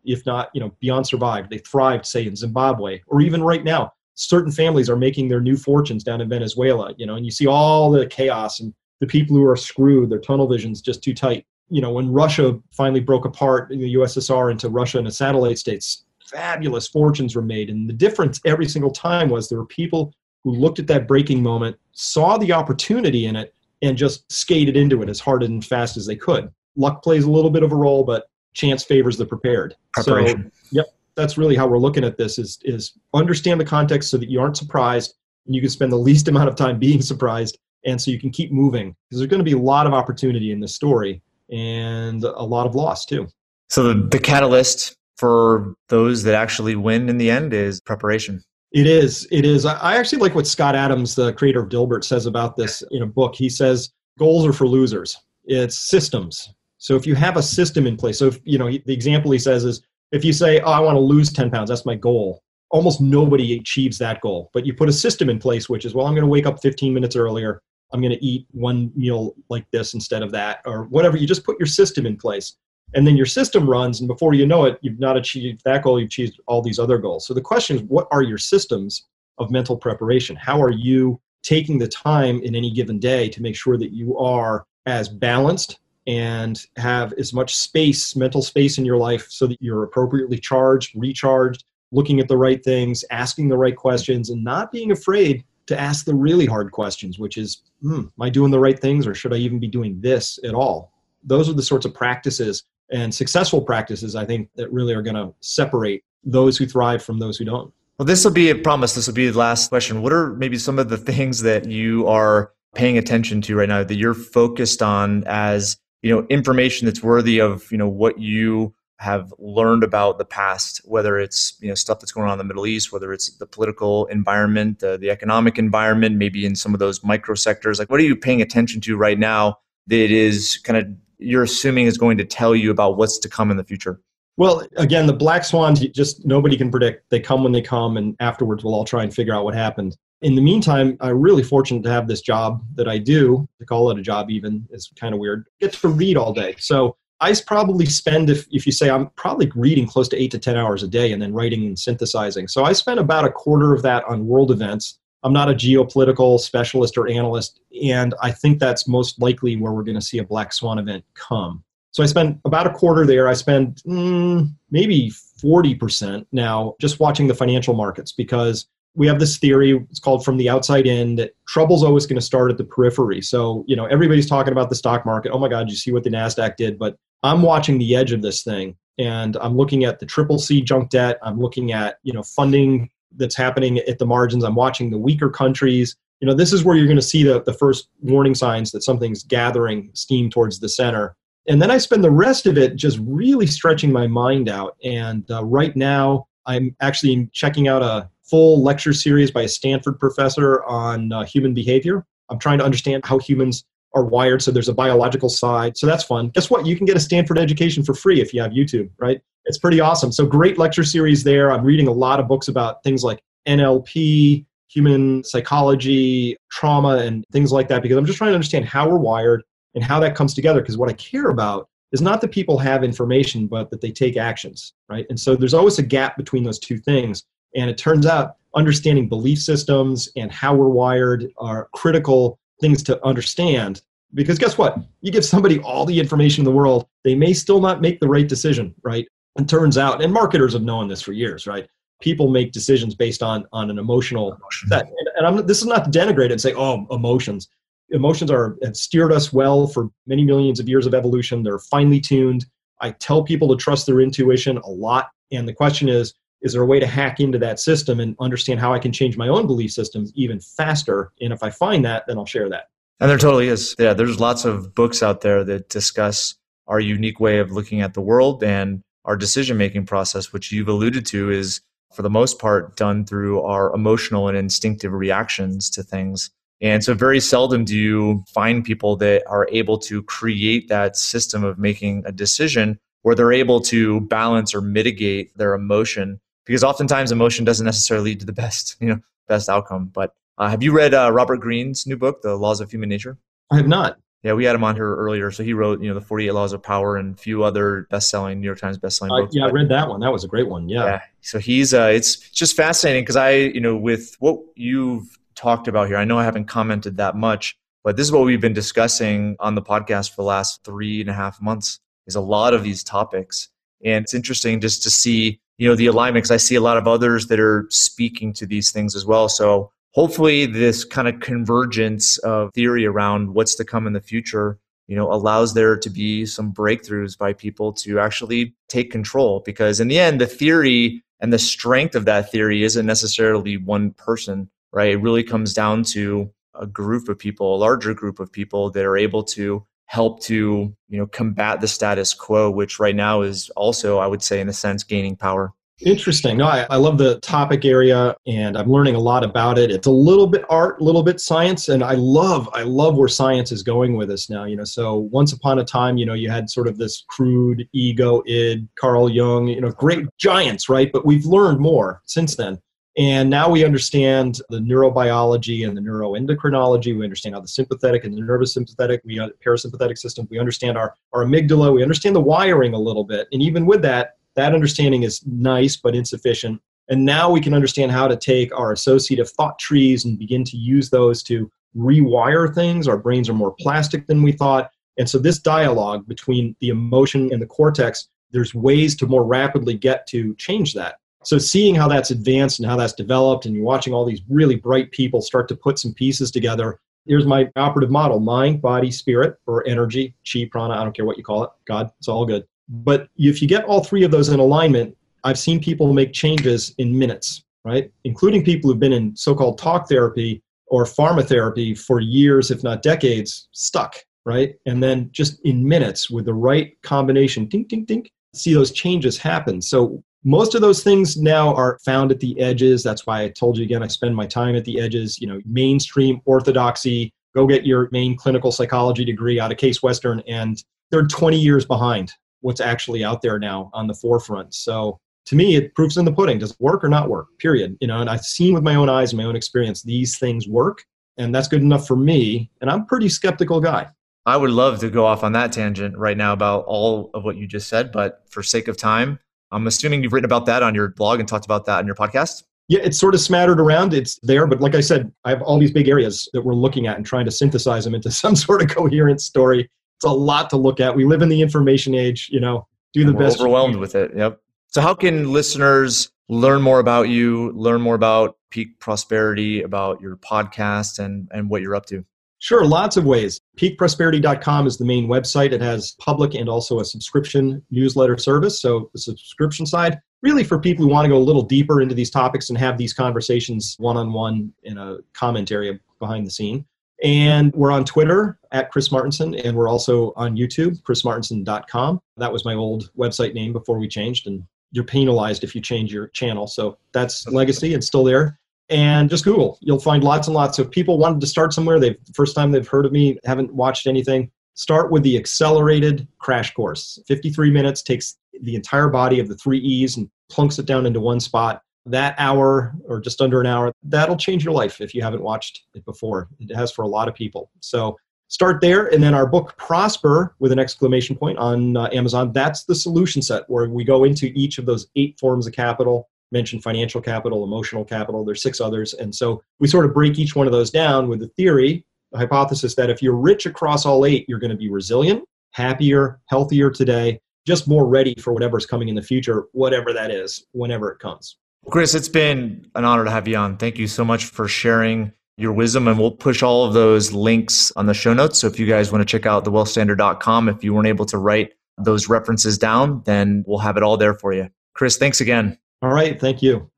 if 0.06 0.26
not, 0.26 0.50
you 0.54 0.62
know, 0.62 0.72
beyond 0.80 1.08
survived. 1.08 1.50
They 1.50 1.60
thrived, 1.60 2.06
say, 2.06 2.26
in 2.26 2.36
Zimbabwe, 2.36 3.02
or 3.08 3.22
even 3.22 3.44
right 3.44 3.64
now. 3.64 3.94
Certain 4.16 4.52
families 4.52 4.90
are 4.90 4.96
making 4.96 5.28
their 5.28 5.42
new 5.42 5.58
fortunes 5.58 6.04
down 6.04 6.22
in 6.22 6.30
Venezuela, 6.30 6.94
you 6.98 7.06
know, 7.06 7.16
and 7.16 7.26
you 7.26 7.32
see 7.32 7.48
all 7.48 7.90
the 7.90 8.06
chaos 8.06 8.60
and 8.60 8.74
the 9.00 9.08
people 9.08 9.36
who 9.36 9.46
are 9.46 9.56
screwed, 9.56 10.10
their 10.10 10.20
tunnel 10.20 10.48
vision's 10.48 10.82
just 10.82 11.04
too 11.04 11.14
tight. 11.14 11.46
You 11.70 11.82
know, 11.82 11.92
when 11.92 12.12
Russia 12.12 12.60
finally 12.72 13.00
broke 13.00 13.26
apart 13.26 13.72
in 13.72 13.80
the 13.80 13.96
USSR 13.96 14.52
into 14.52 14.70
Russia 14.70 15.00
and 15.00 15.08
a 15.08 15.12
satellite 15.12 15.58
states, 15.58 16.06
fabulous 16.24 16.88
fortunes 16.88 17.36
were 17.36 17.42
made. 17.42 17.70
And 17.70 17.90
the 17.90 17.94
difference 17.94 18.40
every 18.46 18.68
single 18.68 18.92
time 18.92 19.30
was 19.30 19.50
there 19.50 19.58
were 19.58 19.66
people 19.66 20.14
who 20.44 20.52
looked 20.52 20.80
at 20.80 20.88
that 20.88 21.08
breaking 21.08 21.42
moment, 21.42 21.76
saw 21.94 22.38
the 22.38 22.52
opportunity 22.52 23.26
in 23.26 23.36
it, 23.36 23.54
and 23.82 23.98
just 23.98 24.32
skated 24.32 24.78
into 24.78 25.02
it 25.02 25.10
as 25.10 25.20
hard 25.20 25.44
and 25.44 25.66
fast 25.66 25.98
as 25.98 26.06
they 26.06 26.16
could. 26.16 26.50
Luck 26.76 27.04
plays 27.04 27.26
a 27.26 27.32
little 27.32 27.52
bit 27.52 27.64
of 27.64 27.72
a 27.72 27.76
role, 27.76 28.04
but 28.04 28.30
chance 28.54 28.84
favors 28.84 29.18
the 29.18 29.26
prepared. 29.26 29.76
Preparation. 29.94 30.52
So, 30.64 30.68
yep, 30.72 30.86
that's 31.16 31.38
really 31.38 31.56
how 31.56 31.68
we're 31.68 31.80
looking 31.80 32.04
at 32.04 32.18
this 32.18 32.38
is 32.40 32.60
is 32.64 32.94
understand 33.14 33.60
the 33.60 33.66
context 33.66 34.10
so 34.10 34.18
that 34.18 34.30
you 34.30 34.40
aren't 34.40 34.58
surprised 34.58 35.16
and 35.46 35.56
you 35.56 35.62
can 35.62 35.70
spend 35.70 35.92
the 35.92 35.98
least 35.98 36.28
amount 36.30 36.50
of 36.50 36.56
time 36.56 36.80
being 36.80 37.02
surprised 37.02 37.58
and 37.86 38.02
so 38.02 38.12
you 38.12 38.20
can 38.20 38.30
keep 38.30 38.52
moving 38.52 38.96
because 39.10 39.20
there's 39.20 39.30
going 39.30 39.40
to 39.40 39.44
be 39.44 39.54
a 39.54 39.58
lot 39.58 39.86
of 39.86 39.94
opportunity 39.94 40.52
in 40.52 40.60
this 40.60 40.76
story 40.76 41.22
and 41.52 42.24
a 42.24 42.44
lot 42.44 42.66
of 42.66 42.76
loss 42.76 43.06
too. 43.06 43.28
So 43.70 43.94
the, 43.94 44.08
the 44.08 44.20
catalyst 44.20 44.96
for 45.18 45.76
those 45.90 46.24
that 46.24 46.36
actually 46.36 46.76
win 46.76 47.10
in 47.10 47.18
the 47.18 47.30
end 47.30 47.54
is 47.54 47.82
preparation. 47.82 48.42
It 48.72 48.88
is. 48.88 49.28
It 49.32 49.46
is. 49.46 49.66
I 49.66 49.98
actually 49.98 50.20
like 50.20 50.34
what 50.34 50.48
Scott 50.48 50.76
Adams, 50.76 51.14
the 51.14 51.34
creator 51.34 51.62
of 51.62 51.70
Dilbert, 51.70 52.04
says 52.04 52.26
about 52.26 52.56
this 52.56 52.84
in 52.90 53.04
a 53.04 53.06
book. 53.06 53.36
He 53.36 53.48
says 53.48 53.92
goals 54.18 54.48
are 54.48 54.54
for 54.54 54.68
losers. 54.68 55.16
It's 55.46 55.78
systems. 55.78 56.50
So 56.84 56.98
if 56.98 57.08
you 57.08 57.16
have 57.16 57.38
a 57.38 57.42
system 57.42 57.88
in 57.88 57.96
place, 57.96 58.20
so 58.20 58.28
if, 58.28 58.42
you 58.44 58.58
know 58.58 58.70
the 58.70 58.94
example 58.94 59.32
he 59.32 59.40
says 59.40 59.64
is 59.64 59.82
if 60.12 60.26
you 60.26 60.34
say, 60.34 60.60
"Oh, 60.60 60.72
I 60.74 60.82
want 60.82 60.98
to 60.98 61.00
lose 61.00 61.32
10 61.32 61.50
pounds, 61.50 61.70
that's 61.70 61.86
my 61.86 61.96
goal." 61.96 62.44
Almost 62.72 63.00
nobody 63.00 63.58
achieves 63.58 63.98
that 64.00 64.20
goal. 64.20 64.50
But 64.54 64.66
you 64.66 64.74
put 64.74 64.90
a 64.90 64.94
system 64.94 65.30
in 65.30 65.40
place, 65.40 65.70
which 65.70 65.86
is, 65.86 65.94
well, 65.96 66.08
I'm 66.08 66.14
going 66.14 66.26
to 66.26 66.30
wake 66.30 66.46
up 66.46 66.62
15 66.62 66.94
minutes 66.94 67.16
earlier. 67.16 67.62
I'm 67.94 68.02
going 68.02 68.12
to 68.12 68.26
eat 68.26 68.48
one 68.52 68.92
meal 68.98 69.34
like 69.48 69.66
this 69.72 69.94
instead 69.94 70.24
of 70.24 70.32
that, 70.34 70.60
or 70.66 70.84
whatever. 70.86 71.16
You 71.16 71.26
just 71.26 71.46
put 71.46 71.58
your 71.58 71.68
system 71.68 72.06
in 72.06 72.18
place, 72.18 72.58
and 72.96 73.08
then 73.08 73.16
your 73.16 73.28
system 73.28 73.70
runs, 73.70 74.02
and 74.02 74.08
before 74.10 74.34
you 74.34 74.46
know 74.46 74.66
it, 74.66 74.78
you've 74.82 75.00
not 75.00 75.16
achieved 75.16 75.62
that 75.64 75.84
goal. 75.84 76.02
You've 76.02 76.08
achieved 76.08 76.42
all 76.48 76.62
these 76.62 76.80
other 76.80 76.98
goals. 76.98 77.26
So 77.26 77.34
the 77.34 77.40
question 77.40 77.78
is, 77.78 77.84
what 77.84 78.10
are 78.12 78.24
your 78.24 78.38
systems 78.38 79.08
of 79.38 79.52
mental 79.52 79.78
preparation? 79.78 80.36
How 80.36 80.62
are 80.62 80.72
you 80.72 81.22
taking 81.44 81.80
the 81.80 81.88
time 81.88 82.42
in 82.42 82.56
any 82.56 82.72
given 82.72 83.00
day 83.00 83.30
to 83.30 83.42
make 83.42 83.56
sure 83.56 83.78
that 83.78 83.94
you 83.94 84.18
are 84.18 84.66
as 84.86 85.08
balanced 85.08 85.80
and 86.08 86.66
have 86.78 87.14
as 87.14 87.34
much 87.34 87.56
space, 87.56 88.16
mental 88.16 88.42
space 88.42 88.78
in 88.78 88.86
your 88.86 88.98
life 88.98 89.28
so 89.30 89.48
that 89.48 89.62
you're 89.62 89.84
appropriately 89.84 90.38
charged, 90.38 90.92
recharged, 90.96 91.64
looking 91.92 92.20
at 92.20 92.28
the 92.28 92.38
right 92.38 92.64
things, 92.64 93.06
asking 93.12 93.48
the 93.48 93.58
right 93.58 93.76
questions, 93.76 94.30
and 94.30 94.44
not 94.44 94.72
being 94.72 94.92
afraid 94.92 95.44
to 95.68 95.80
ask 95.80 96.06
the 96.06 96.16
really 96.16 96.46
hard 96.46 96.72
questions, 96.72 97.20
which 97.20 97.38
is, 97.38 97.62
hmm, 97.82 98.00
am 98.00 98.12
I 98.20 98.30
doing 98.30 98.52
the 98.52 98.60
right 98.60 98.78
things 98.78 99.08
or 99.08 99.14
should 99.14 99.34
I 99.34 99.38
even 99.38 99.60
be 99.60 99.68
doing 99.68 100.00
this 100.02 100.40
at 100.44 100.54
all? 100.54 100.92
Those 101.24 101.50
are 101.50 101.54
the 101.54 101.64
sorts 101.64 101.86
of 101.86 101.94
practices 101.94 102.66
and 102.92 103.14
successful 103.14 103.62
practices, 103.62 104.16
I 104.16 104.26
think, 104.26 104.50
that 104.56 104.72
really 104.72 104.94
are 104.94 105.02
going 105.02 105.16
to 105.16 105.34
separate 105.40 106.04
those 106.24 106.58
who 106.58 106.66
thrive 106.66 107.04
from 107.04 107.20
those 107.20 107.38
who 107.38 107.46
don't. 107.46 107.74
Well, 107.98 108.06
this 108.06 108.26
will 108.26 108.32
be 108.32 108.50
a 108.50 108.56
promise. 108.56 108.96
This 108.96 109.08
will 109.08 109.14
be 109.14 109.30
the 109.30 109.38
last 109.38 109.70
question. 109.70 110.02
What 110.02 110.12
are 110.12 110.34
maybe 110.34 110.58
some 110.58 110.80
of 110.80 110.90
the 110.90 110.98
things 110.98 111.42
that 111.44 111.66
you 111.66 112.08
are 112.08 112.52
paying 112.76 112.98
attention 112.98 113.42
to 113.42 113.56
right 113.56 113.70
now 113.70 113.84
that 113.84 113.96
you're 113.96 114.16
focused 114.16 114.82
on 114.82 115.24
as 115.28 115.78
you 116.04 116.14
know 116.14 116.28
information 116.30 116.86
that's 116.86 117.02
worthy 117.02 117.40
of 117.40 117.72
you 117.72 117.78
know 117.78 117.90
what 117.90 118.20
you 118.20 118.74
have 119.00 119.34
learned 119.40 119.84
about 119.84 120.20
the 120.20 120.26
past 120.26 120.82
whether 120.86 121.18
it's 121.18 121.58
you 121.62 121.70
know 121.70 121.76
stuff 121.76 122.00
that's 122.00 122.12
going 122.12 122.28
on 122.28 122.34
in 122.34 122.38
the 122.38 122.44
middle 122.44 122.68
east 122.68 122.92
whether 122.92 123.12
it's 123.12 123.36
the 123.38 123.48
political 123.48 124.06
environment 124.08 124.84
uh, 124.84 124.98
the 124.98 125.10
economic 125.10 125.58
environment 125.58 126.18
maybe 126.18 126.46
in 126.46 126.56
some 126.56 126.74
of 126.74 126.80
those 126.80 127.04
micro 127.04 127.34
sectors 127.34 127.80
like 127.80 127.90
what 127.90 128.00
are 128.00 128.04
you 128.04 128.16
paying 128.16 128.42
attention 128.42 128.80
to 128.80 128.96
right 128.96 129.18
now 129.18 129.58
that 129.88 130.12
is 130.12 130.58
kind 130.64 130.78
of 130.78 130.86
you're 131.18 131.44
assuming 131.44 131.88
is 131.88 131.98
going 131.98 132.18
to 132.18 132.26
tell 132.26 132.56
you 132.56 132.70
about 132.70 132.98
what's 132.98 133.18
to 133.18 133.28
come 133.28 133.50
in 133.50 133.58
the 133.58 133.64
future 133.64 134.00
well, 134.36 134.66
again, 134.78 135.06
the 135.06 135.14
black 135.14 135.46
swans, 135.46 135.80
just 135.90 136.26
nobody 136.26 136.58
can 136.58 136.72
predict. 136.72 137.08
They 137.12 137.20
come 137.20 137.44
when 137.44 137.52
they 137.52 137.62
come, 137.62 137.98
and 137.98 138.16
afterwards 138.20 138.64
we'll 138.64 138.74
all 138.74 138.84
try 138.84 139.04
and 139.04 139.14
figure 139.14 139.32
out 139.32 139.44
what 139.44 139.54
happened 139.54 139.96
in 140.24 140.36
the 140.36 140.42
meantime, 140.42 140.98
I'm 141.02 141.20
really 141.20 141.44
fortunate 141.44 141.84
to 141.84 141.92
have 141.92 142.08
this 142.08 142.22
job 142.22 142.64
that 142.76 142.88
I 142.88 142.98
do. 142.98 143.48
To 143.60 143.66
call 143.66 143.92
it 143.92 144.00
a 144.00 144.02
job, 144.02 144.32
even, 144.32 144.66
is 144.72 144.92
kind 145.00 145.14
of 145.14 145.20
weird. 145.20 145.46
Get 145.60 145.74
to 145.74 145.90
read 145.90 146.18
all 146.18 146.34
day. 146.34 146.56
So 146.58 146.96
I 147.20 147.34
probably 147.46 147.86
spend, 147.86 148.30
if, 148.30 148.48
if 148.50 148.66
you 148.66 148.72
say 148.72 148.90
I'm 148.90 149.10
probably 149.12 149.52
reading 149.54 149.86
close 149.86 150.08
to 150.10 150.18
eight 150.22 150.32
to 150.32 150.40
10 150.40 150.56
hours 150.56 150.82
a 150.82 150.88
day 150.88 151.12
and 151.12 151.22
then 151.22 151.34
writing 151.34 151.66
and 151.66 151.78
synthesizing. 151.78 152.48
So 152.48 152.64
I 152.64 152.72
spend 152.74 153.00
about 153.00 153.26
a 153.26 153.32
quarter 153.32 153.74
of 153.74 153.82
that 153.84 154.06
on 154.06 154.26
world 154.26 154.50
events. 154.50 155.00
I'm 155.24 155.34
not 155.34 155.50
a 155.50 155.54
geopolitical 155.54 156.40
specialist 156.40 156.98
or 156.98 157.08
analyst, 157.08 157.62
and 157.82 158.14
I 158.22 158.32
think 158.32 158.60
that's 158.60 158.90
most 158.90 159.22
likely 159.22 159.56
where 159.56 159.72
we're 159.72 159.84
going 159.84 159.96
to 159.96 160.02
see 160.02 160.18
a 160.18 160.24
black 160.24 160.52
swan 160.52 160.80
event 160.80 161.06
come. 161.14 161.64
So 161.92 162.04
I 162.04 162.08
spend 162.08 162.42
about 162.44 162.68
a 162.68 162.72
quarter 162.72 163.06
there. 163.06 163.28
I 163.28 163.34
spend 163.34 163.82
mm, 163.88 164.54
maybe 164.72 165.12
40% 165.42 166.26
now 166.32 166.76
just 166.82 167.00
watching 167.00 167.28
the 167.28 167.36
financial 167.36 167.74
markets 167.74 168.12
because 168.12 168.66
we 168.96 169.08
have 169.08 169.20
this 169.20 169.38
theory 169.38 169.86
it's 169.90 170.00
called 170.00 170.24
from 170.24 170.38
the 170.38 170.50
outside 170.50 170.86
in 170.86 171.16
that 171.16 171.32
trouble's 171.48 171.84
always 171.84 172.06
going 172.06 172.20
to 172.20 172.26
start 172.26 172.52
at 172.52 172.58
the 172.58 172.64
periphery. 172.64 173.22
So 173.22 173.64
you 173.68 173.76
know 173.76 173.86
everybody's 173.86 174.30
talking 174.30 174.52
about 174.52 174.70
the 174.70 174.76
stock 174.76 175.06
market. 175.06 175.32
Oh 175.32 175.40
my 175.40 175.50
god 175.50 175.70
you 175.70 175.76
see 175.76 175.92
what 175.92 176.04
the 176.04 176.10
nasdaq 176.10 176.56
did 176.58 176.78
but 176.78 176.98
i'm 177.24 177.42
watching 177.42 177.78
the 177.78 177.96
edge 177.96 178.12
of 178.12 178.22
this 178.22 178.44
thing 178.44 178.76
and 179.00 179.38
i'm 179.38 179.56
looking 179.56 179.86
at 179.86 180.00
the 180.00 180.06
triple 180.06 180.38
c 180.38 180.62
junk 180.62 180.90
debt. 180.90 181.18
I'm 181.24 181.40
looking 181.40 181.72
at 181.72 181.98
you 182.04 182.14
know 182.14 182.24
funding 182.24 182.90
that's 183.16 183.36
happening 183.36 183.78
at 183.80 184.00
the 184.00 184.06
margins. 184.06 184.44
I'm 184.44 184.56
watching 184.56 184.90
the 184.90 184.98
weaker 184.98 185.30
countries. 185.30 185.96
You 186.20 186.28
know 186.28 186.34
this 186.34 186.54
is 186.54 186.64
where 186.64 186.76
you're 186.76 186.88
going 186.88 186.96
to 186.98 187.02
see 187.02 187.24
the, 187.24 187.42
the 187.44 187.54
first 187.54 187.90
warning 188.02 188.36
signs 188.36 188.72
that 188.72 188.84
something's 188.84 189.24
gathering 189.24 189.90
steam 189.94 190.30
towards 190.30 190.60
the 190.60 190.70
center. 190.70 191.16
And 191.48 191.62
then 191.62 191.72
i 191.72 191.78
spend 191.78 192.04
the 192.04 192.12
rest 192.12 192.46
of 192.46 192.58
it 192.58 192.78
just 192.78 193.00
really 193.02 193.48
stretching 193.48 193.92
my 193.92 194.08
mind 194.08 194.48
out 194.48 194.78
and 194.84 195.30
uh, 195.30 195.44
right 195.44 195.76
now 195.76 196.26
i'm 196.46 196.74
actually 196.80 197.30
checking 197.34 197.68
out 197.68 197.82
a 197.82 198.10
full 198.30 198.64
lecture 198.64 198.94
series 198.94 199.32
by 199.32 199.44
a 199.44 199.48
Stanford 199.48 200.00
professor 200.00 200.64
on 200.66 201.12
uh, 201.12 201.24
human 201.24 201.54
behavior. 201.54 202.06
I'm 202.30 202.40
trying 202.40 202.58
to 202.60 202.66
understand 202.66 203.06
how 203.06 203.20
humans 203.20 203.66
are 203.96 204.04
wired. 204.04 204.42
So 204.42 204.52
there's 204.52 204.70
a 204.70 204.74
biological 204.74 205.30
side. 205.30 205.78
So 205.78 205.86
that's 205.86 206.04
fun. 206.04 206.30
Guess 206.30 206.50
what? 206.50 206.66
You 206.66 206.76
can 206.76 206.86
get 206.86 206.98
a 206.98 207.00
Stanford 207.00 207.38
education 207.38 207.84
for 207.84 207.94
free 207.94 208.22
if 208.22 208.34
you 208.34 208.42
have 208.42 208.52
YouTube, 208.52 208.90
right? 208.98 209.22
It's 209.46 209.58
pretty 209.58 209.80
awesome. 209.80 210.12
So 210.12 210.26
great 210.26 210.58
lecture 210.58 210.84
series 210.84 211.24
there. 211.24 211.52
I'm 211.52 211.64
reading 211.64 211.88
a 211.88 211.92
lot 211.92 212.20
of 212.20 212.28
books 212.28 212.48
about 212.48 212.82
things 212.84 213.04
like 213.04 213.22
NLP, 213.48 214.46
human 214.70 215.24
psychology, 215.24 216.38
trauma, 216.52 216.98
and 216.98 217.24
things 217.32 217.52
like 217.52 217.68
that 217.68 217.82
because 217.82 217.98
I'm 217.98 218.06
just 218.06 218.18
trying 218.18 218.32
to 218.32 218.36
understand 218.36 218.66
how 218.66 218.90
we're 218.90 218.98
wired 218.98 219.44
and 219.76 219.84
how 219.84 220.00
that 220.00 220.16
comes 220.16 220.34
together. 220.34 220.62
Because 220.62 220.78
what 220.78 220.90
I 220.90 220.94
care 220.94 221.30
about 221.30 221.68
is 221.92 222.02
not 222.02 222.22
that 222.22 222.32
people 222.32 222.58
have 222.58 222.84
information, 222.84 223.48
but 223.48 223.70
that 223.70 223.82
they 223.82 223.92
take 223.92 224.18
actions, 224.18 224.74
right? 224.90 225.06
And 225.10 225.20
so 225.20 225.36
there's 225.36 225.54
always 225.54 225.78
a 225.78 225.84
gap 225.84 226.18
between 226.18 226.44
those 226.44 226.58
two 226.58 226.78
things. 226.80 227.24
And 227.56 227.70
it 227.70 227.78
turns 227.78 228.06
out 228.06 228.38
understanding 228.56 229.10
belief 229.10 229.40
systems 229.40 230.10
and 230.16 230.32
how 230.32 230.56
we're 230.56 230.70
wired 230.70 231.32
are 231.38 231.70
critical 231.74 232.40
things 232.62 232.84
to 232.84 233.04
understand. 233.06 233.82
Because 234.14 234.38
guess 234.38 234.58
what? 234.58 234.78
You 235.02 235.12
give 235.12 235.26
somebody 235.26 235.60
all 235.60 235.86
the 235.86 236.00
information 236.00 236.42
in 236.42 236.46
the 236.46 236.52
world, 236.52 236.88
they 237.04 237.16
may 237.16 237.34
still 237.34 237.60
not 237.60 237.82
make 237.82 238.00
the 238.00 238.08
right 238.08 238.28
decision, 238.28 238.74
right? 238.84 239.08
And 239.38 239.50
turns 239.50 239.78
out, 239.78 240.04
and 240.04 240.14
marketers 240.14 240.54
have 240.54 240.62
known 240.62 240.88
this 240.88 241.02
for 241.02 241.14
years, 241.14 241.48
right? 241.48 241.68
People 242.02 242.30
make 242.30 242.52
decisions 242.52 242.94
based 242.94 243.24
on 243.24 243.46
on 243.52 243.70
an 243.72 243.80
emotional 243.80 244.38
set. 244.68 244.86
And, 244.86 245.10
and 245.16 245.26
I'm, 245.26 245.48
this 245.48 245.62
is 245.62 245.66
not 245.66 245.92
to 245.92 246.00
denigrate 246.00 246.26
it 246.26 246.34
and 246.34 246.42
say, 246.42 246.54
oh, 246.54 246.86
emotions 246.92 247.48
emotions 247.94 248.32
are 248.32 248.58
have 248.64 248.76
steered 248.76 249.12
us 249.12 249.32
well 249.32 249.68
for 249.68 249.90
many 250.06 250.24
millions 250.24 250.60
of 250.60 250.68
years 250.68 250.86
of 250.86 250.94
evolution. 250.94 251.44
They're 251.44 251.60
finely 251.60 252.00
tuned. 252.00 252.46
I 252.82 252.92
tell 252.92 253.24
people 253.24 253.48
to 253.50 253.56
trust 253.56 253.86
their 253.86 254.02
intuition 254.02 254.58
a 254.58 254.70
lot. 254.70 255.10
And 255.32 255.48
the 255.48 255.54
question 255.54 255.88
is, 255.88 256.14
is 256.44 256.54
there 256.54 256.62
a 256.62 256.66
way 256.66 256.80
to 256.80 256.86
hack 256.86 257.20
into 257.20 257.38
that 257.40 257.60
system 257.60 258.00
and 258.00 258.16
understand 258.20 258.60
how 258.60 258.74
I 258.74 258.80
can 258.80 258.92
change 258.92 259.18
my 259.18 259.28
own 259.28 259.48
belief 259.48 259.72
systems 259.72 260.12
even 260.16 260.40
faster? 260.40 261.12
And 261.22 261.34
if 261.34 261.42
I 261.42 261.50
find 261.50 261.84
that, 261.86 262.04
then 262.08 262.18
I'll 262.18 262.26
share 262.26 262.50
that. 262.50 262.66
And 263.00 263.10
there 263.10 263.18
totally 263.18 263.48
is. 263.48 263.76
Yeah, 263.80 263.94
there's 263.94 264.20
lots 264.20 264.46
of 264.46 264.76
books 264.76 265.02
out 265.02 265.22
there 265.22 265.44
that 265.46 265.70
discuss 265.70 266.36
our 266.68 266.80
unique 266.80 267.20
way 267.20 267.40
of 267.40 267.52
looking 267.52 267.82
at 267.82 267.94
the 267.94 268.02
world 268.02 268.44
and 268.44 268.82
our 269.06 269.18
decision 269.18 269.58
making 269.58 269.86
process, 269.86 270.32
which 270.32 270.52
you've 270.52 270.68
alluded 270.68 271.06
to 271.08 271.32
is 271.32 271.62
for 271.94 272.02
the 272.02 272.10
most 272.10 272.40
part 272.40 272.76
done 272.76 273.06
through 273.06 273.42
our 273.42 273.74
emotional 273.74 274.28
and 274.28 274.38
instinctive 274.38 274.94
reactions 274.94 275.70
to 275.72 275.84
things. 275.84 276.30
And 276.62 276.84
so, 276.84 276.94
very 276.94 277.20
seldom 277.20 277.66
do 277.66 277.78
you 277.78 278.24
find 278.34 278.64
people 278.64 278.96
that 278.98 279.24
are 279.28 279.48
able 279.52 279.78
to 279.80 280.02
create 280.04 280.70
that 280.70 280.96
system 280.96 281.44
of 281.44 281.60
making 281.60 282.04
a 282.06 282.12
decision 282.12 282.80
where 283.04 283.16
they're 283.16 283.34
able 283.34 283.60
to 283.60 284.02
balance 284.02 284.56
or 284.56 284.62
mitigate 284.62 285.38
their 285.38 285.54
emotion. 285.54 286.20
Because 286.46 286.64
oftentimes, 286.64 287.12
emotion 287.12 287.46
doesn't 287.46 287.66
necessarily 287.66 288.12
lead 288.12 288.20
to 288.22 288.26
the 288.26 288.34
best, 288.34 288.76
you 288.82 288.88
know, 288.88 289.00
best 289.28 289.50
outcome. 289.50 289.86
But 289.94 290.14
uh, 290.38 290.50
have 290.50 290.64
you 290.64 290.72
read 290.72 290.94
uh, 290.94 291.12
Robert 291.12 291.38
Greene's 291.38 291.88
new 291.88 291.98
book, 291.98 292.22
The 292.22 292.36
Laws 292.36 292.62
of 292.62 292.72
Human 292.72 292.90
Nature? 292.90 293.18
I 293.52 293.58
have 293.58 293.68
not. 293.68 294.00
Yeah, 294.24 294.34
we 294.34 294.46
had 294.46 294.56
him 294.56 294.64
on 294.64 294.76
here 294.76 294.96
earlier. 294.96 295.32
So 295.32 295.44
he 295.44 295.54
wrote, 295.54 295.82
you 295.82 295.90
know, 295.90 295.96
the 295.96 296.06
48 296.06 296.32
Laws 296.32 296.54
of 296.54 296.64
Power 296.64 296.96
and 296.96 297.14
a 297.14 297.18
few 297.18 297.44
other 297.44 297.88
best-selling 297.92 298.40
New 298.40 298.46
York 298.46 298.60
Times 298.60 298.78
best-selling 298.78 299.12
uh, 299.12 299.24
books. 299.24 299.36
Yeah, 299.36 299.48
I 299.48 299.50
read 299.50 299.68
that 299.68 299.90
one. 299.90 300.00
That 300.00 300.14
was 300.14 300.24
a 300.24 300.30
great 300.30 300.48
one. 300.48 300.70
Yeah. 300.70 300.86
yeah. 300.86 301.02
So 301.20 301.40
he's, 301.40 301.74
uh, 301.74 301.92
it's 301.94 302.30
just 302.30 302.56
fascinating 302.56 303.04
because 303.04 303.18
I, 303.18 303.32
you 303.32 303.60
know, 303.60 303.76
with 303.76 304.16
what 304.20 304.40
you've 304.56 305.18
talked 305.36 305.68
about 305.68 305.88
here. 305.88 305.98
I 305.98 306.06
know 306.06 306.18
I 306.18 306.24
haven't 306.24 306.46
commented 306.46 306.98
that 306.98 307.16
much, 307.16 307.58
but 307.84 307.98
this 307.98 308.06
is 308.06 308.12
what 308.12 308.24
we've 308.24 308.42
been 308.42 308.54
discussing 308.54 309.36
on 309.40 309.56
the 309.56 309.62
podcast 309.62 310.12
for 310.12 310.18
the 310.18 310.24
last 310.24 310.64
three 310.64 311.02
and 311.02 311.10
a 311.10 311.14
half 311.14 311.42
months 311.42 311.80
is 312.08 312.16
a 312.16 312.22
lot 312.22 312.54
of 312.54 312.64
these 312.64 312.84
topics. 312.84 313.50
And 313.84 314.04
it's 314.04 314.14
interesting 314.14 314.62
just 314.62 314.84
to 314.84 314.90
see, 314.90 315.40
you 315.64 315.70
know, 315.70 315.76
the 315.76 315.86
alignment 315.86 316.24
because 316.24 316.32
I 316.32 316.38
see 316.38 316.56
a 316.56 316.62
lot 316.62 316.76
of 316.76 316.90
others 316.90 317.28
that 317.28 317.40
are 317.40 317.68
speaking 317.70 318.34
to 318.34 318.46
these 318.46 318.70
things 318.70 318.98
as 318.98 319.06
well. 319.06 319.30
So 319.30 319.72
hopefully 319.94 320.46
this 320.46 320.84
kind 320.84 321.08
of 321.08 321.22
convergence 321.22 322.18
of 322.18 322.52
theory 322.54 322.86
around 322.86 323.34
what's 323.34 323.56
to 323.56 323.64
come 323.64 323.88
in 323.88 323.94
the 323.94 324.02
future, 324.02 324.60
you 324.88 324.98
know, 324.98 325.10
allows 325.10 325.54
there 325.54 325.78
to 325.78 325.90
be 325.90 326.26
some 326.26 326.54
breakthroughs 326.54 327.18
by 327.18 327.32
people 327.32 327.72
to 327.76 327.98
actually 327.98 328.54
take 328.68 328.92
control. 328.92 329.42
Because 329.46 329.80
in 329.80 329.88
the 329.88 330.00
end, 330.00 330.20
the 330.20 330.28
theory 330.28 331.02
and 331.22 331.32
the 331.32 331.40
strength 331.40 331.96
of 331.96 332.04
that 332.04 332.30
theory 332.30 332.66
isn't 332.66 332.86
necessarily 332.86 333.56
one 333.56 333.92
person 333.92 334.50
right? 334.74 334.92
It 334.92 334.98
really 334.98 335.24
comes 335.24 335.54
down 335.54 335.84
to 335.84 336.34
a 336.56 336.68
group 336.68 337.08
of 337.08 337.18
people, 337.18 337.56
a 337.56 337.58
larger 337.58 337.94
group 337.94 338.20
of 338.20 338.32
people 338.32 338.72
that 338.72 338.84
are 338.84 338.98
able 338.98 339.24
to 339.24 339.66
help 339.86 340.22
to, 340.24 340.74
you 340.90 340.98
know, 340.98 341.08
combat 341.08 341.62
the 341.62 341.68
status 341.68 342.14
quo, 342.14 342.50
which 342.50 342.80
right 342.80 342.96
now 342.96 343.22
is 343.22 343.50
also, 343.52 344.00
I 344.00 344.08
would 344.08 344.24
say, 344.24 344.40
in 344.40 344.50
a 344.50 344.54
sense, 344.54 344.84
gaining 344.84 345.16
power. 345.16 345.54
Interesting. 345.82 346.38
No, 346.38 346.46
I, 346.46 346.66
I 346.70 346.78
love 346.78 346.98
the 346.98 347.20
topic 347.20 347.66
area 347.66 348.16
and 348.28 348.58
I'm 348.58 348.72
learning 348.72 348.96
a 348.96 349.00
lot 349.00 349.24
about 349.24 349.58
it. 349.58 349.72
It's 349.72 349.88
a 349.88 349.92
little 349.92 350.28
bit 350.28 350.46
art, 350.50 350.80
a 350.80 350.84
little 350.84 351.04
bit 351.04 351.20
science, 351.20 351.68
and 351.68 351.84
I 351.84 351.94
love, 351.96 352.48
I 352.54 352.62
love 352.64 352.96
where 352.96 353.08
science 353.08 353.52
is 353.52 353.64
going 353.64 353.98
with 353.98 354.10
us 354.12 354.30
now. 354.30 354.46
You 354.46 354.56
know, 354.56 354.64
so 354.64 355.10
once 355.12 355.34
upon 355.34 355.60
a 355.60 355.66
time, 355.66 355.98
you 355.98 356.06
know, 356.06 356.14
you 356.14 356.30
had 356.30 356.50
sort 356.50 356.68
of 356.68 356.78
this 356.78 357.04
crude 357.10 357.68
ego 357.74 358.24
id, 358.28 358.68
Carl 358.80 359.10
Jung, 359.10 359.48
you 359.48 359.62
know, 359.62 359.72
great 359.72 360.06
giants, 360.18 360.70
right? 360.70 360.92
But 360.92 361.06
we've 361.06 361.26
learned 361.26 361.60
more 361.60 362.02
since 362.06 362.36
then. 362.36 362.60
And 362.96 363.28
now 363.30 363.50
we 363.50 363.66
understand 363.66 364.40
the 364.50 364.60
neurobiology 364.60 365.68
and 365.68 365.76
the 365.76 365.82
neuroendocrinology. 365.82 366.96
We 366.98 367.04
understand 367.04 367.34
how 367.34 367.42
the 367.42 367.48
sympathetic 367.48 368.04
and 368.04 368.16
the 368.16 368.22
nervous 368.22 368.54
sympathetic, 368.54 369.02
we 369.04 369.16
parasympathetic 369.44 369.98
system. 369.98 370.28
We 370.30 370.38
understand 370.38 370.78
our, 370.78 370.94
our 371.12 371.26
amygdala. 371.26 371.74
We 371.74 371.82
understand 371.82 372.16
the 372.16 372.22
wiring 372.22 372.76
a 372.76 372.80
little 372.80 373.04
bit. 373.04 373.28
And 373.32 373.42
even 373.42 373.66
with 373.66 373.82
that, 373.82 374.18
that 374.36 374.54
understanding 374.54 375.04
is 375.04 375.26
nice 375.26 375.76
but 375.76 375.96
insufficient. 375.96 376.62
And 376.90 377.04
now 377.04 377.32
we 377.32 377.42
can 377.42 377.54
understand 377.54 377.92
how 377.92 378.08
to 378.08 378.16
take 378.16 378.56
our 378.58 378.72
associative 378.72 379.30
thought 379.30 379.58
trees 379.58 380.06
and 380.06 380.20
begin 380.20 380.44
to 380.44 380.58
use 380.58 380.90
those 380.90 381.24
to 381.24 381.50
rewire 381.76 382.54
things. 382.54 382.88
Our 382.88 382.98
brains 382.98 383.30
are 383.30 383.34
more 383.34 383.56
plastic 383.60 384.06
than 384.06 384.22
we 384.22 384.34
thought. 384.34 384.70
And 385.00 385.10
so, 385.10 385.18
this 385.18 385.40
dialogue 385.40 386.08
between 386.08 386.56
the 386.60 386.70
emotion 386.70 387.32
and 387.32 387.42
the 387.42 387.48
cortex, 387.48 388.10
there's 388.32 388.54
ways 388.54 388.96
to 388.98 389.08
more 389.08 389.24
rapidly 389.24 389.74
get 389.76 390.06
to 390.08 390.36
change 390.36 390.74
that. 390.74 391.00
So 391.24 391.38
seeing 391.38 391.76
how 391.76 391.88
that's 391.88 392.12
advanced 392.12 392.60
and 392.60 392.70
how 392.70 392.76
that's 392.76 392.94
developed, 392.94 393.46
and 393.46 393.56
you're 393.56 393.64
watching 393.64 393.94
all 393.94 394.06
these 394.06 394.22
really 394.30 394.56
bright 394.56 394.92
people 394.92 395.22
start 395.22 395.48
to 395.50 395.56
put 395.56 395.80
some 395.80 395.94
pieces 395.94 396.32
together. 396.32 396.80
Here's 397.06 397.26
my 397.26 397.50
operative 397.56 397.92
model: 397.92 398.20
mind, 398.20 398.62
body, 398.62 398.92
spirit, 398.92 399.38
or 399.48 399.68
energy, 399.68 400.16
chi, 400.32 400.48
prana. 400.52 400.74
I 400.76 400.84
don't 400.84 400.96
care 400.96 401.06
what 401.06 401.18
you 401.18 401.24
call 401.24 401.44
it. 401.44 401.50
God, 401.66 401.92
it's 402.00 402.08
all 402.08 402.26
good. 402.26 402.46
But 402.70 403.10
if 403.18 403.42
you 403.42 403.48
get 403.48 403.66
all 403.66 403.84
three 403.84 404.04
of 404.04 404.12
those 404.12 404.30
in 404.30 404.40
alignment, 404.40 404.96
I've 405.26 405.40
seen 405.40 405.60
people 405.60 405.92
make 405.94 406.14
changes 406.14 406.74
in 406.78 406.98
minutes, 406.98 407.44
right? 407.66 407.92
Including 408.04 408.44
people 408.44 408.70
who've 408.70 408.80
been 408.80 408.94
in 408.94 409.16
so-called 409.16 409.58
talk 409.58 409.90
therapy 409.90 410.42
or 410.68 410.86
pharmacotherapy 410.86 411.78
for 411.78 412.00
years, 412.00 412.52
if 412.52 412.64
not 412.64 412.82
decades, 412.82 413.48
stuck, 413.52 413.96
right? 414.26 414.56
And 414.66 414.82
then 414.82 415.10
just 415.12 415.40
in 415.42 415.68
minutes 415.68 416.10
with 416.10 416.26
the 416.26 416.34
right 416.34 416.82
combination, 416.82 417.46
ding, 417.46 417.66
ding, 417.66 417.86
ding, 417.86 418.08
see 418.34 418.54
those 418.54 418.72
changes 418.72 419.18
happen. 419.18 419.62
So 419.62 420.04
most 420.24 420.56
of 420.56 420.62
those 420.62 420.84
things 420.84 421.18
now 421.18 421.54
are 421.56 421.80
found 421.84 422.12
at 422.12 422.20
the 422.20 422.40
edges. 422.40 422.84
That's 422.84 423.06
why 423.06 423.24
I 423.24 423.30
told 423.30 423.58
you 423.58 423.64
again, 423.64 423.84
I 423.84 423.88
spend 423.88 424.16
my 424.16 424.26
time 424.26 424.56
at 424.56 424.66
the 424.66 424.80
edges. 424.80 425.20
You 425.20 425.28
know, 425.28 425.42
mainstream 425.46 426.22
orthodoxy, 426.26 427.12
go 427.36 427.46
get 427.46 427.66
your 427.66 427.90
main 427.92 428.16
clinical 428.16 428.52
psychology 428.52 429.06
degree 429.06 429.40
out 429.40 429.52
of 429.52 429.58
Case 429.58 429.84
Western, 429.84 430.22
and 430.28 430.64
they're 430.92 431.06
20 431.06 431.38
years 431.38 431.66
behind 431.66 432.14
what's 432.42 432.62
actually 432.62 433.04
out 433.04 433.22
there 433.22 433.40
now 433.40 433.70
on 433.74 433.88
the 433.88 433.94
forefront. 433.94 434.54
So 434.54 435.00
to 435.26 435.36
me, 435.36 435.56
it 435.56 435.74
proves 435.76 435.98
in 435.98 436.06
the 436.06 436.12
pudding. 436.12 436.40
Does 436.40 436.52
it 436.52 436.58
work 436.60 436.84
or 436.84 436.90
not 436.90 437.10
work? 437.10 437.28
Period. 437.40 437.78
You 437.80 437.88
know, 437.88 438.02
and 438.02 438.10
I've 438.10 438.26
seen 438.26 438.54
with 438.54 438.64
my 438.64 438.76
own 438.76 438.90
eyes 438.90 439.14
and 439.14 439.22
my 439.22 439.28
own 439.28 439.36
experience, 439.36 439.82
these 439.82 440.18
things 440.18 440.48
work, 440.48 440.84
and 441.18 441.34
that's 441.34 441.48
good 441.48 441.62
enough 441.62 441.88
for 441.88 441.96
me. 441.96 442.52
And 442.62 442.70
I'm 442.70 442.86
pretty 442.86 443.10
skeptical 443.10 443.62
guy. 443.62 443.88
I 444.26 444.38
would 444.38 444.52
love 444.52 444.80
to 444.80 444.90
go 444.90 445.06
off 445.06 445.24
on 445.24 445.34
that 445.34 445.52
tangent 445.52 445.98
right 445.98 446.16
now 446.16 446.32
about 446.32 446.64
all 446.66 447.10
of 447.14 447.24
what 447.26 447.36
you 447.36 447.46
just 447.46 447.68
said, 447.68 447.92
but 447.92 448.24
for 448.30 448.42
sake 448.42 448.70
of 448.70 448.78
time, 448.78 449.20
I'm 449.54 449.68
assuming 449.68 450.04
you've 450.04 450.14
written 450.14 450.26
about 450.26 450.46
that 450.48 450.64
on 450.64 450.76
your 450.76 450.90
blog 450.90 451.20
and 451.20 451.28
talked 451.28 451.46
about 451.46 451.66
that 451.66 451.80
on 451.80 451.86
your 451.86 451.96
podcast. 451.96 452.44
Yeah, 452.70 452.80
it's 452.82 452.98
sort 452.98 453.14
of 453.14 453.22
smattered 453.22 453.60
around. 453.60 453.94
It's 453.94 454.20
there, 454.24 454.48
but 454.48 454.62
like 454.62 454.74
I 454.74 454.80
said, 454.80 455.12
I 455.26 455.30
have 455.30 455.42
all 455.42 455.60
these 455.60 455.72
big 455.72 455.90
areas 455.90 456.30
that 456.34 456.42
we're 456.42 456.56
looking 456.56 456.88
at 456.88 456.98
and 456.98 457.06
trying 457.06 457.26
to 457.26 457.32
synthesize 457.32 457.84
them 457.84 457.94
into 457.94 458.12
some 458.24 458.36
sort 458.36 458.62
of 458.62 458.70
coherent 458.70 459.22
story. 459.22 459.62
It's 459.98 460.06
a 460.06 460.10
lot 460.10 460.50
to 460.52 460.58
look 460.58 460.80
at. 460.80 460.96
We 460.96 461.06
live 461.06 461.22
in 461.22 461.30
the 461.30 461.42
information 461.42 461.94
age, 461.94 462.30
you 462.32 462.40
know, 462.40 462.68
do 462.94 463.04
the 463.04 463.10
and 463.10 463.20
best. 463.20 463.40
Overwhelmed 463.40 463.76
with 463.76 463.96
it. 463.96 464.12
Yep. 464.16 464.40
So, 464.68 464.82
how 464.82 464.94
can 464.94 465.32
listeners 465.32 466.12
learn 466.30 466.62
more 466.62 466.80
about 466.80 467.10
you, 467.10 467.52
learn 467.52 467.82
more 467.82 467.96
about 467.96 468.38
Peak 468.50 468.80
Prosperity, 468.80 469.62
about 469.62 470.02
your 470.02 470.18
podcast, 470.18 471.00
and 471.00 471.28
and 471.32 471.50
what 471.50 471.62
you're 471.62 471.76
up 471.76 471.86
to? 471.88 472.06
Sure, 472.44 472.66
lots 472.66 472.98
of 472.98 473.06
ways. 473.06 473.40
Peakprosperity.com 473.58 474.68
is 474.68 474.78
the 474.78 474.84
main 474.84 475.08
website. 475.08 475.54
It 475.54 475.62
has 475.62 475.96
public 475.98 476.34
and 476.34 476.50
also 476.50 476.82
a 476.82 476.86
subscription 476.86 477.64
newsletter 477.72 478.18
service. 478.18 478.62
So, 478.62 478.90
the 478.92 479.00
subscription 479.00 479.66
side, 479.66 479.98
really 480.22 480.44
for 480.44 480.60
people 480.60 480.84
who 480.84 480.92
want 480.92 481.06
to 481.06 481.10
go 481.10 481.16
a 481.16 481.24
little 481.24 481.44
deeper 481.44 481.80
into 481.80 481.96
these 481.96 482.10
topics 482.10 482.50
and 482.50 482.58
have 482.58 482.78
these 482.78 482.94
conversations 482.94 483.78
one 483.80 483.96
on 483.96 484.12
one 484.12 484.52
in 484.64 484.78
a 484.78 484.98
comment 485.14 485.54
area 485.54 485.80
behind 486.00 486.28
the 486.28 486.32
scene. 486.32 486.66
And 487.02 487.54
we're 487.54 487.72
on 487.72 487.86
Twitter 487.86 488.38
at 488.52 488.72
Chris 488.72 488.90
Martenson, 488.90 489.42
and 489.46 489.56
we're 489.56 489.70
also 489.70 490.12
on 490.18 490.36
YouTube, 490.36 490.82
chrismartenson.com. 490.82 492.02
That 492.18 492.34
was 492.34 492.44
my 492.44 492.56
old 492.56 492.92
website 492.98 493.34
name 493.34 493.54
before 493.54 493.80
we 493.80 493.88
changed, 493.88 494.28
and 494.28 494.44
you're 494.74 494.84
penalized 494.84 495.46
if 495.46 495.56
you 495.56 495.62
change 495.62 495.94
your 495.94 496.08
channel. 496.10 496.48
So 496.48 496.78
that's 496.92 497.26
legacy 497.30 497.74
and 497.74 497.82
still 497.82 498.04
there. 498.04 498.38
And 498.74 499.10
just 499.10 499.24
Google. 499.24 499.60
You'll 499.62 499.80
find 499.80 500.04
lots 500.04 500.28
and 500.28 500.36
lots 500.36 500.58
of 500.58 500.72
people 500.72 500.98
wanted 500.98 501.22
to 501.22 501.28
start 501.28 501.54
somewhere. 501.54 501.80
They've 501.80 501.96
first 502.14 502.36
time 502.36 502.52
they've 502.52 502.68
heard 502.68 502.86
of 502.86 502.92
me, 502.92 503.18
haven't 503.24 503.54
watched 503.54 503.86
anything. 503.86 504.32
Start 504.56 504.92
with 504.92 505.04
the 505.04 505.18
accelerated 505.18 506.08
crash 506.18 506.54
course. 506.54 507.00
53 507.08 507.52
minutes 507.52 507.84
takes 507.84 508.18
the 508.42 508.56
entire 508.56 508.90
body 508.90 509.20
of 509.20 509.28
the 509.28 509.36
three 509.36 509.60
E's 509.60 509.98
and 509.98 510.10
plunks 510.30 510.58
it 510.60 510.66
down 510.66 510.86
into 510.86 511.00
one 511.00 511.20
spot. 511.20 511.62
That 511.86 512.16
hour 512.18 512.74
or 512.88 513.00
just 513.00 513.22
under 513.22 513.42
an 513.42 513.48
hour, 513.48 513.72
that'll 513.84 514.18
change 514.18 514.44
your 514.44 514.54
life 514.54 514.82
if 514.82 514.96
you 514.96 515.02
haven't 515.02 515.22
watched 515.22 515.64
it 515.76 515.86
before. 515.86 516.30
It 516.40 516.56
has 516.56 516.72
for 516.72 516.82
a 516.82 516.88
lot 516.88 517.08
of 517.08 517.14
people. 517.14 517.52
So 517.60 517.96
start 518.30 518.62
there. 518.62 518.88
And 518.88 519.04
then 519.04 519.14
our 519.14 519.28
book, 519.28 519.56
Prosper, 519.58 520.36
with 520.40 520.52
an 520.52 520.60
exclamation 520.60 521.16
point 521.16 521.38
on 521.38 521.78
uh, 521.78 521.90
Amazon, 521.92 522.32
that's 522.32 522.64
the 522.64 522.76
solution 522.76 523.22
set 523.22 523.44
where 523.50 523.70
we 523.70 523.84
go 523.84 524.04
into 524.04 524.32
each 524.34 524.58
of 524.58 524.66
those 524.66 524.88
eight 524.96 525.20
forms 525.20 525.46
of 525.46 525.54
capital 525.54 526.10
mentioned 526.34 526.64
financial 526.64 527.00
capital, 527.00 527.46
emotional 527.46 527.86
capital, 527.86 528.26
there's 528.26 528.42
six 528.42 528.60
others. 528.60 528.94
And 528.94 529.16
so 529.16 529.42
we 529.60 529.68
sort 529.70 529.86
of 529.86 529.94
break 529.94 530.20
each 530.20 530.36
one 530.36 530.48
of 530.48 530.52
those 530.52 530.70
down 530.70 531.08
with 531.08 531.20
the 531.20 531.30
theory, 531.30 531.86
the 532.12 532.18
hypothesis 532.18 532.76
that 532.76 532.90
if 532.90 533.02
you're 533.02 533.16
rich 533.16 533.46
across 533.46 533.86
all 533.86 534.06
eight, 534.06 534.26
you're 534.28 534.40
going 534.40 534.52
to 534.52 534.58
be 534.58 534.70
resilient, 534.70 535.24
happier, 535.52 536.20
healthier 536.26 536.70
today, 536.70 537.20
just 537.48 537.68
more 537.68 537.88
ready 537.88 538.16
for 538.20 538.34
whatever's 538.34 538.66
coming 538.66 538.90
in 538.90 538.96
the 538.96 539.02
future, 539.02 539.46
whatever 539.54 539.94
that 539.94 540.12
is, 540.12 540.46
whenever 540.52 540.92
it 540.92 541.00
comes. 541.00 541.38
Chris, 541.70 541.96
it's 541.96 542.10
been 542.10 542.68
an 542.76 542.84
honor 542.84 543.06
to 543.06 543.12
have 543.12 543.28
you 543.28 543.38
on. 543.38 543.56
Thank 543.58 543.78
you 543.78 543.88
so 543.88 544.04
much 544.04 544.26
for 544.26 544.48
sharing 544.48 545.14
your 545.38 545.54
wisdom 545.54 545.88
and 545.88 545.98
we'll 545.98 546.12
push 546.12 546.44
all 546.44 546.66
of 546.66 546.74
those 546.74 547.12
links 547.12 547.72
on 547.76 547.86
the 547.86 547.94
show 547.94 548.14
notes. 548.14 548.40
So 548.40 548.48
if 548.48 548.60
you 548.60 548.66
guys 548.66 548.92
want 548.92 549.02
to 549.02 549.06
check 549.06 549.26
out 549.26 549.46
thewealthstandard.com, 549.46 550.50
if 550.50 550.64
you 550.64 550.74
weren't 550.74 550.88
able 550.88 551.06
to 551.06 551.18
write 551.18 551.54
those 551.78 552.08
references 552.08 552.58
down, 552.58 553.02
then 553.06 553.44
we'll 553.48 553.60
have 553.60 553.78
it 553.78 553.84
all 553.84 553.98
there 553.98 554.14
for 554.14 554.34
you. 554.34 554.50
Chris, 554.74 554.98
thanks 554.98 555.22
again. 555.22 555.58
All 555.84 555.92
right. 555.92 556.18
Thank 556.18 556.42
you. 556.42 556.70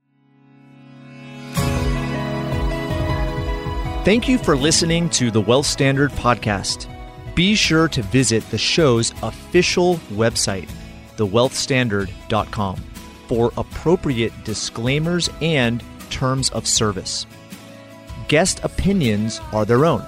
Thank 4.03 4.27
you 4.27 4.39
for 4.39 4.57
listening 4.57 5.11
to 5.11 5.29
the 5.29 5.41
Wealth 5.41 5.67
Standard 5.67 6.11
Podcast. 6.11 6.87
Be 7.35 7.53
sure 7.53 7.87
to 7.89 8.01
visit 8.01 8.49
the 8.49 8.57
show's 8.57 9.11
official 9.21 9.97
website, 10.11 10.69
thewealthstandard.com, 11.17 12.77
for 13.27 13.51
appropriate 13.57 14.33
disclaimers 14.43 15.29
and 15.39 15.83
terms 16.09 16.49
of 16.49 16.67
service. 16.67 17.27
Guest 18.27 18.59
opinions 18.63 19.39
are 19.53 19.65
their 19.65 19.85
own. 19.85 20.03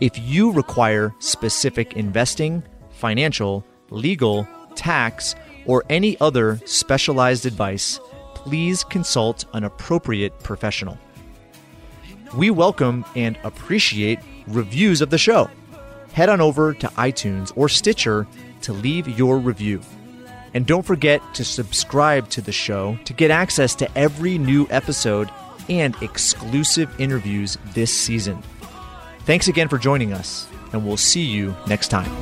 If 0.00 0.18
you 0.18 0.50
require 0.50 1.14
specific 1.20 1.92
investing, 1.94 2.64
financial, 2.90 3.64
legal, 3.90 4.48
tax, 4.74 5.36
or 5.66 5.84
any 5.90 6.18
other 6.20 6.60
specialized 6.64 7.46
advice, 7.46 8.00
please 8.46 8.84
consult 8.84 9.44
an 9.54 9.64
appropriate 9.64 10.38
professional. 10.44 10.96
We 12.36 12.50
welcome 12.50 13.04
and 13.16 13.36
appreciate 13.42 14.20
reviews 14.46 15.00
of 15.00 15.10
the 15.10 15.18
show. 15.18 15.50
Head 16.12 16.28
on 16.28 16.40
over 16.40 16.72
to 16.74 16.86
iTunes 16.90 17.52
or 17.56 17.68
Stitcher 17.68 18.24
to 18.62 18.72
leave 18.72 19.18
your 19.18 19.38
review. 19.38 19.80
And 20.54 20.64
don't 20.64 20.84
forget 20.84 21.20
to 21.34 21.44
subscribe 21.44 22.28
to 22.30 22.40
the 22.40 22.52
show 22.52 22.96
to 23.04 23.12
get 23.12 23.32
access 23.32 23.74
to 23.74 23.98
every 23.98 24.38
new 24.38 24.68
episode 24.70 25.28
and 25.68 25.96
exclusive 26.00 27.00
interviews 27.00 27.58
this 27.74 27.92
season. 27.92 28.40
Thanks 29.22 29.48
again 29.48 29.68
for 29.68 29.76
joining 29.76 30.12
us, 30.12 30.46
and 30.72 30.86
we'll 30.86 30.96
see 30.96 31.24
you 31.24 31.56
next 31.66 31.88
time. 31.88 32.12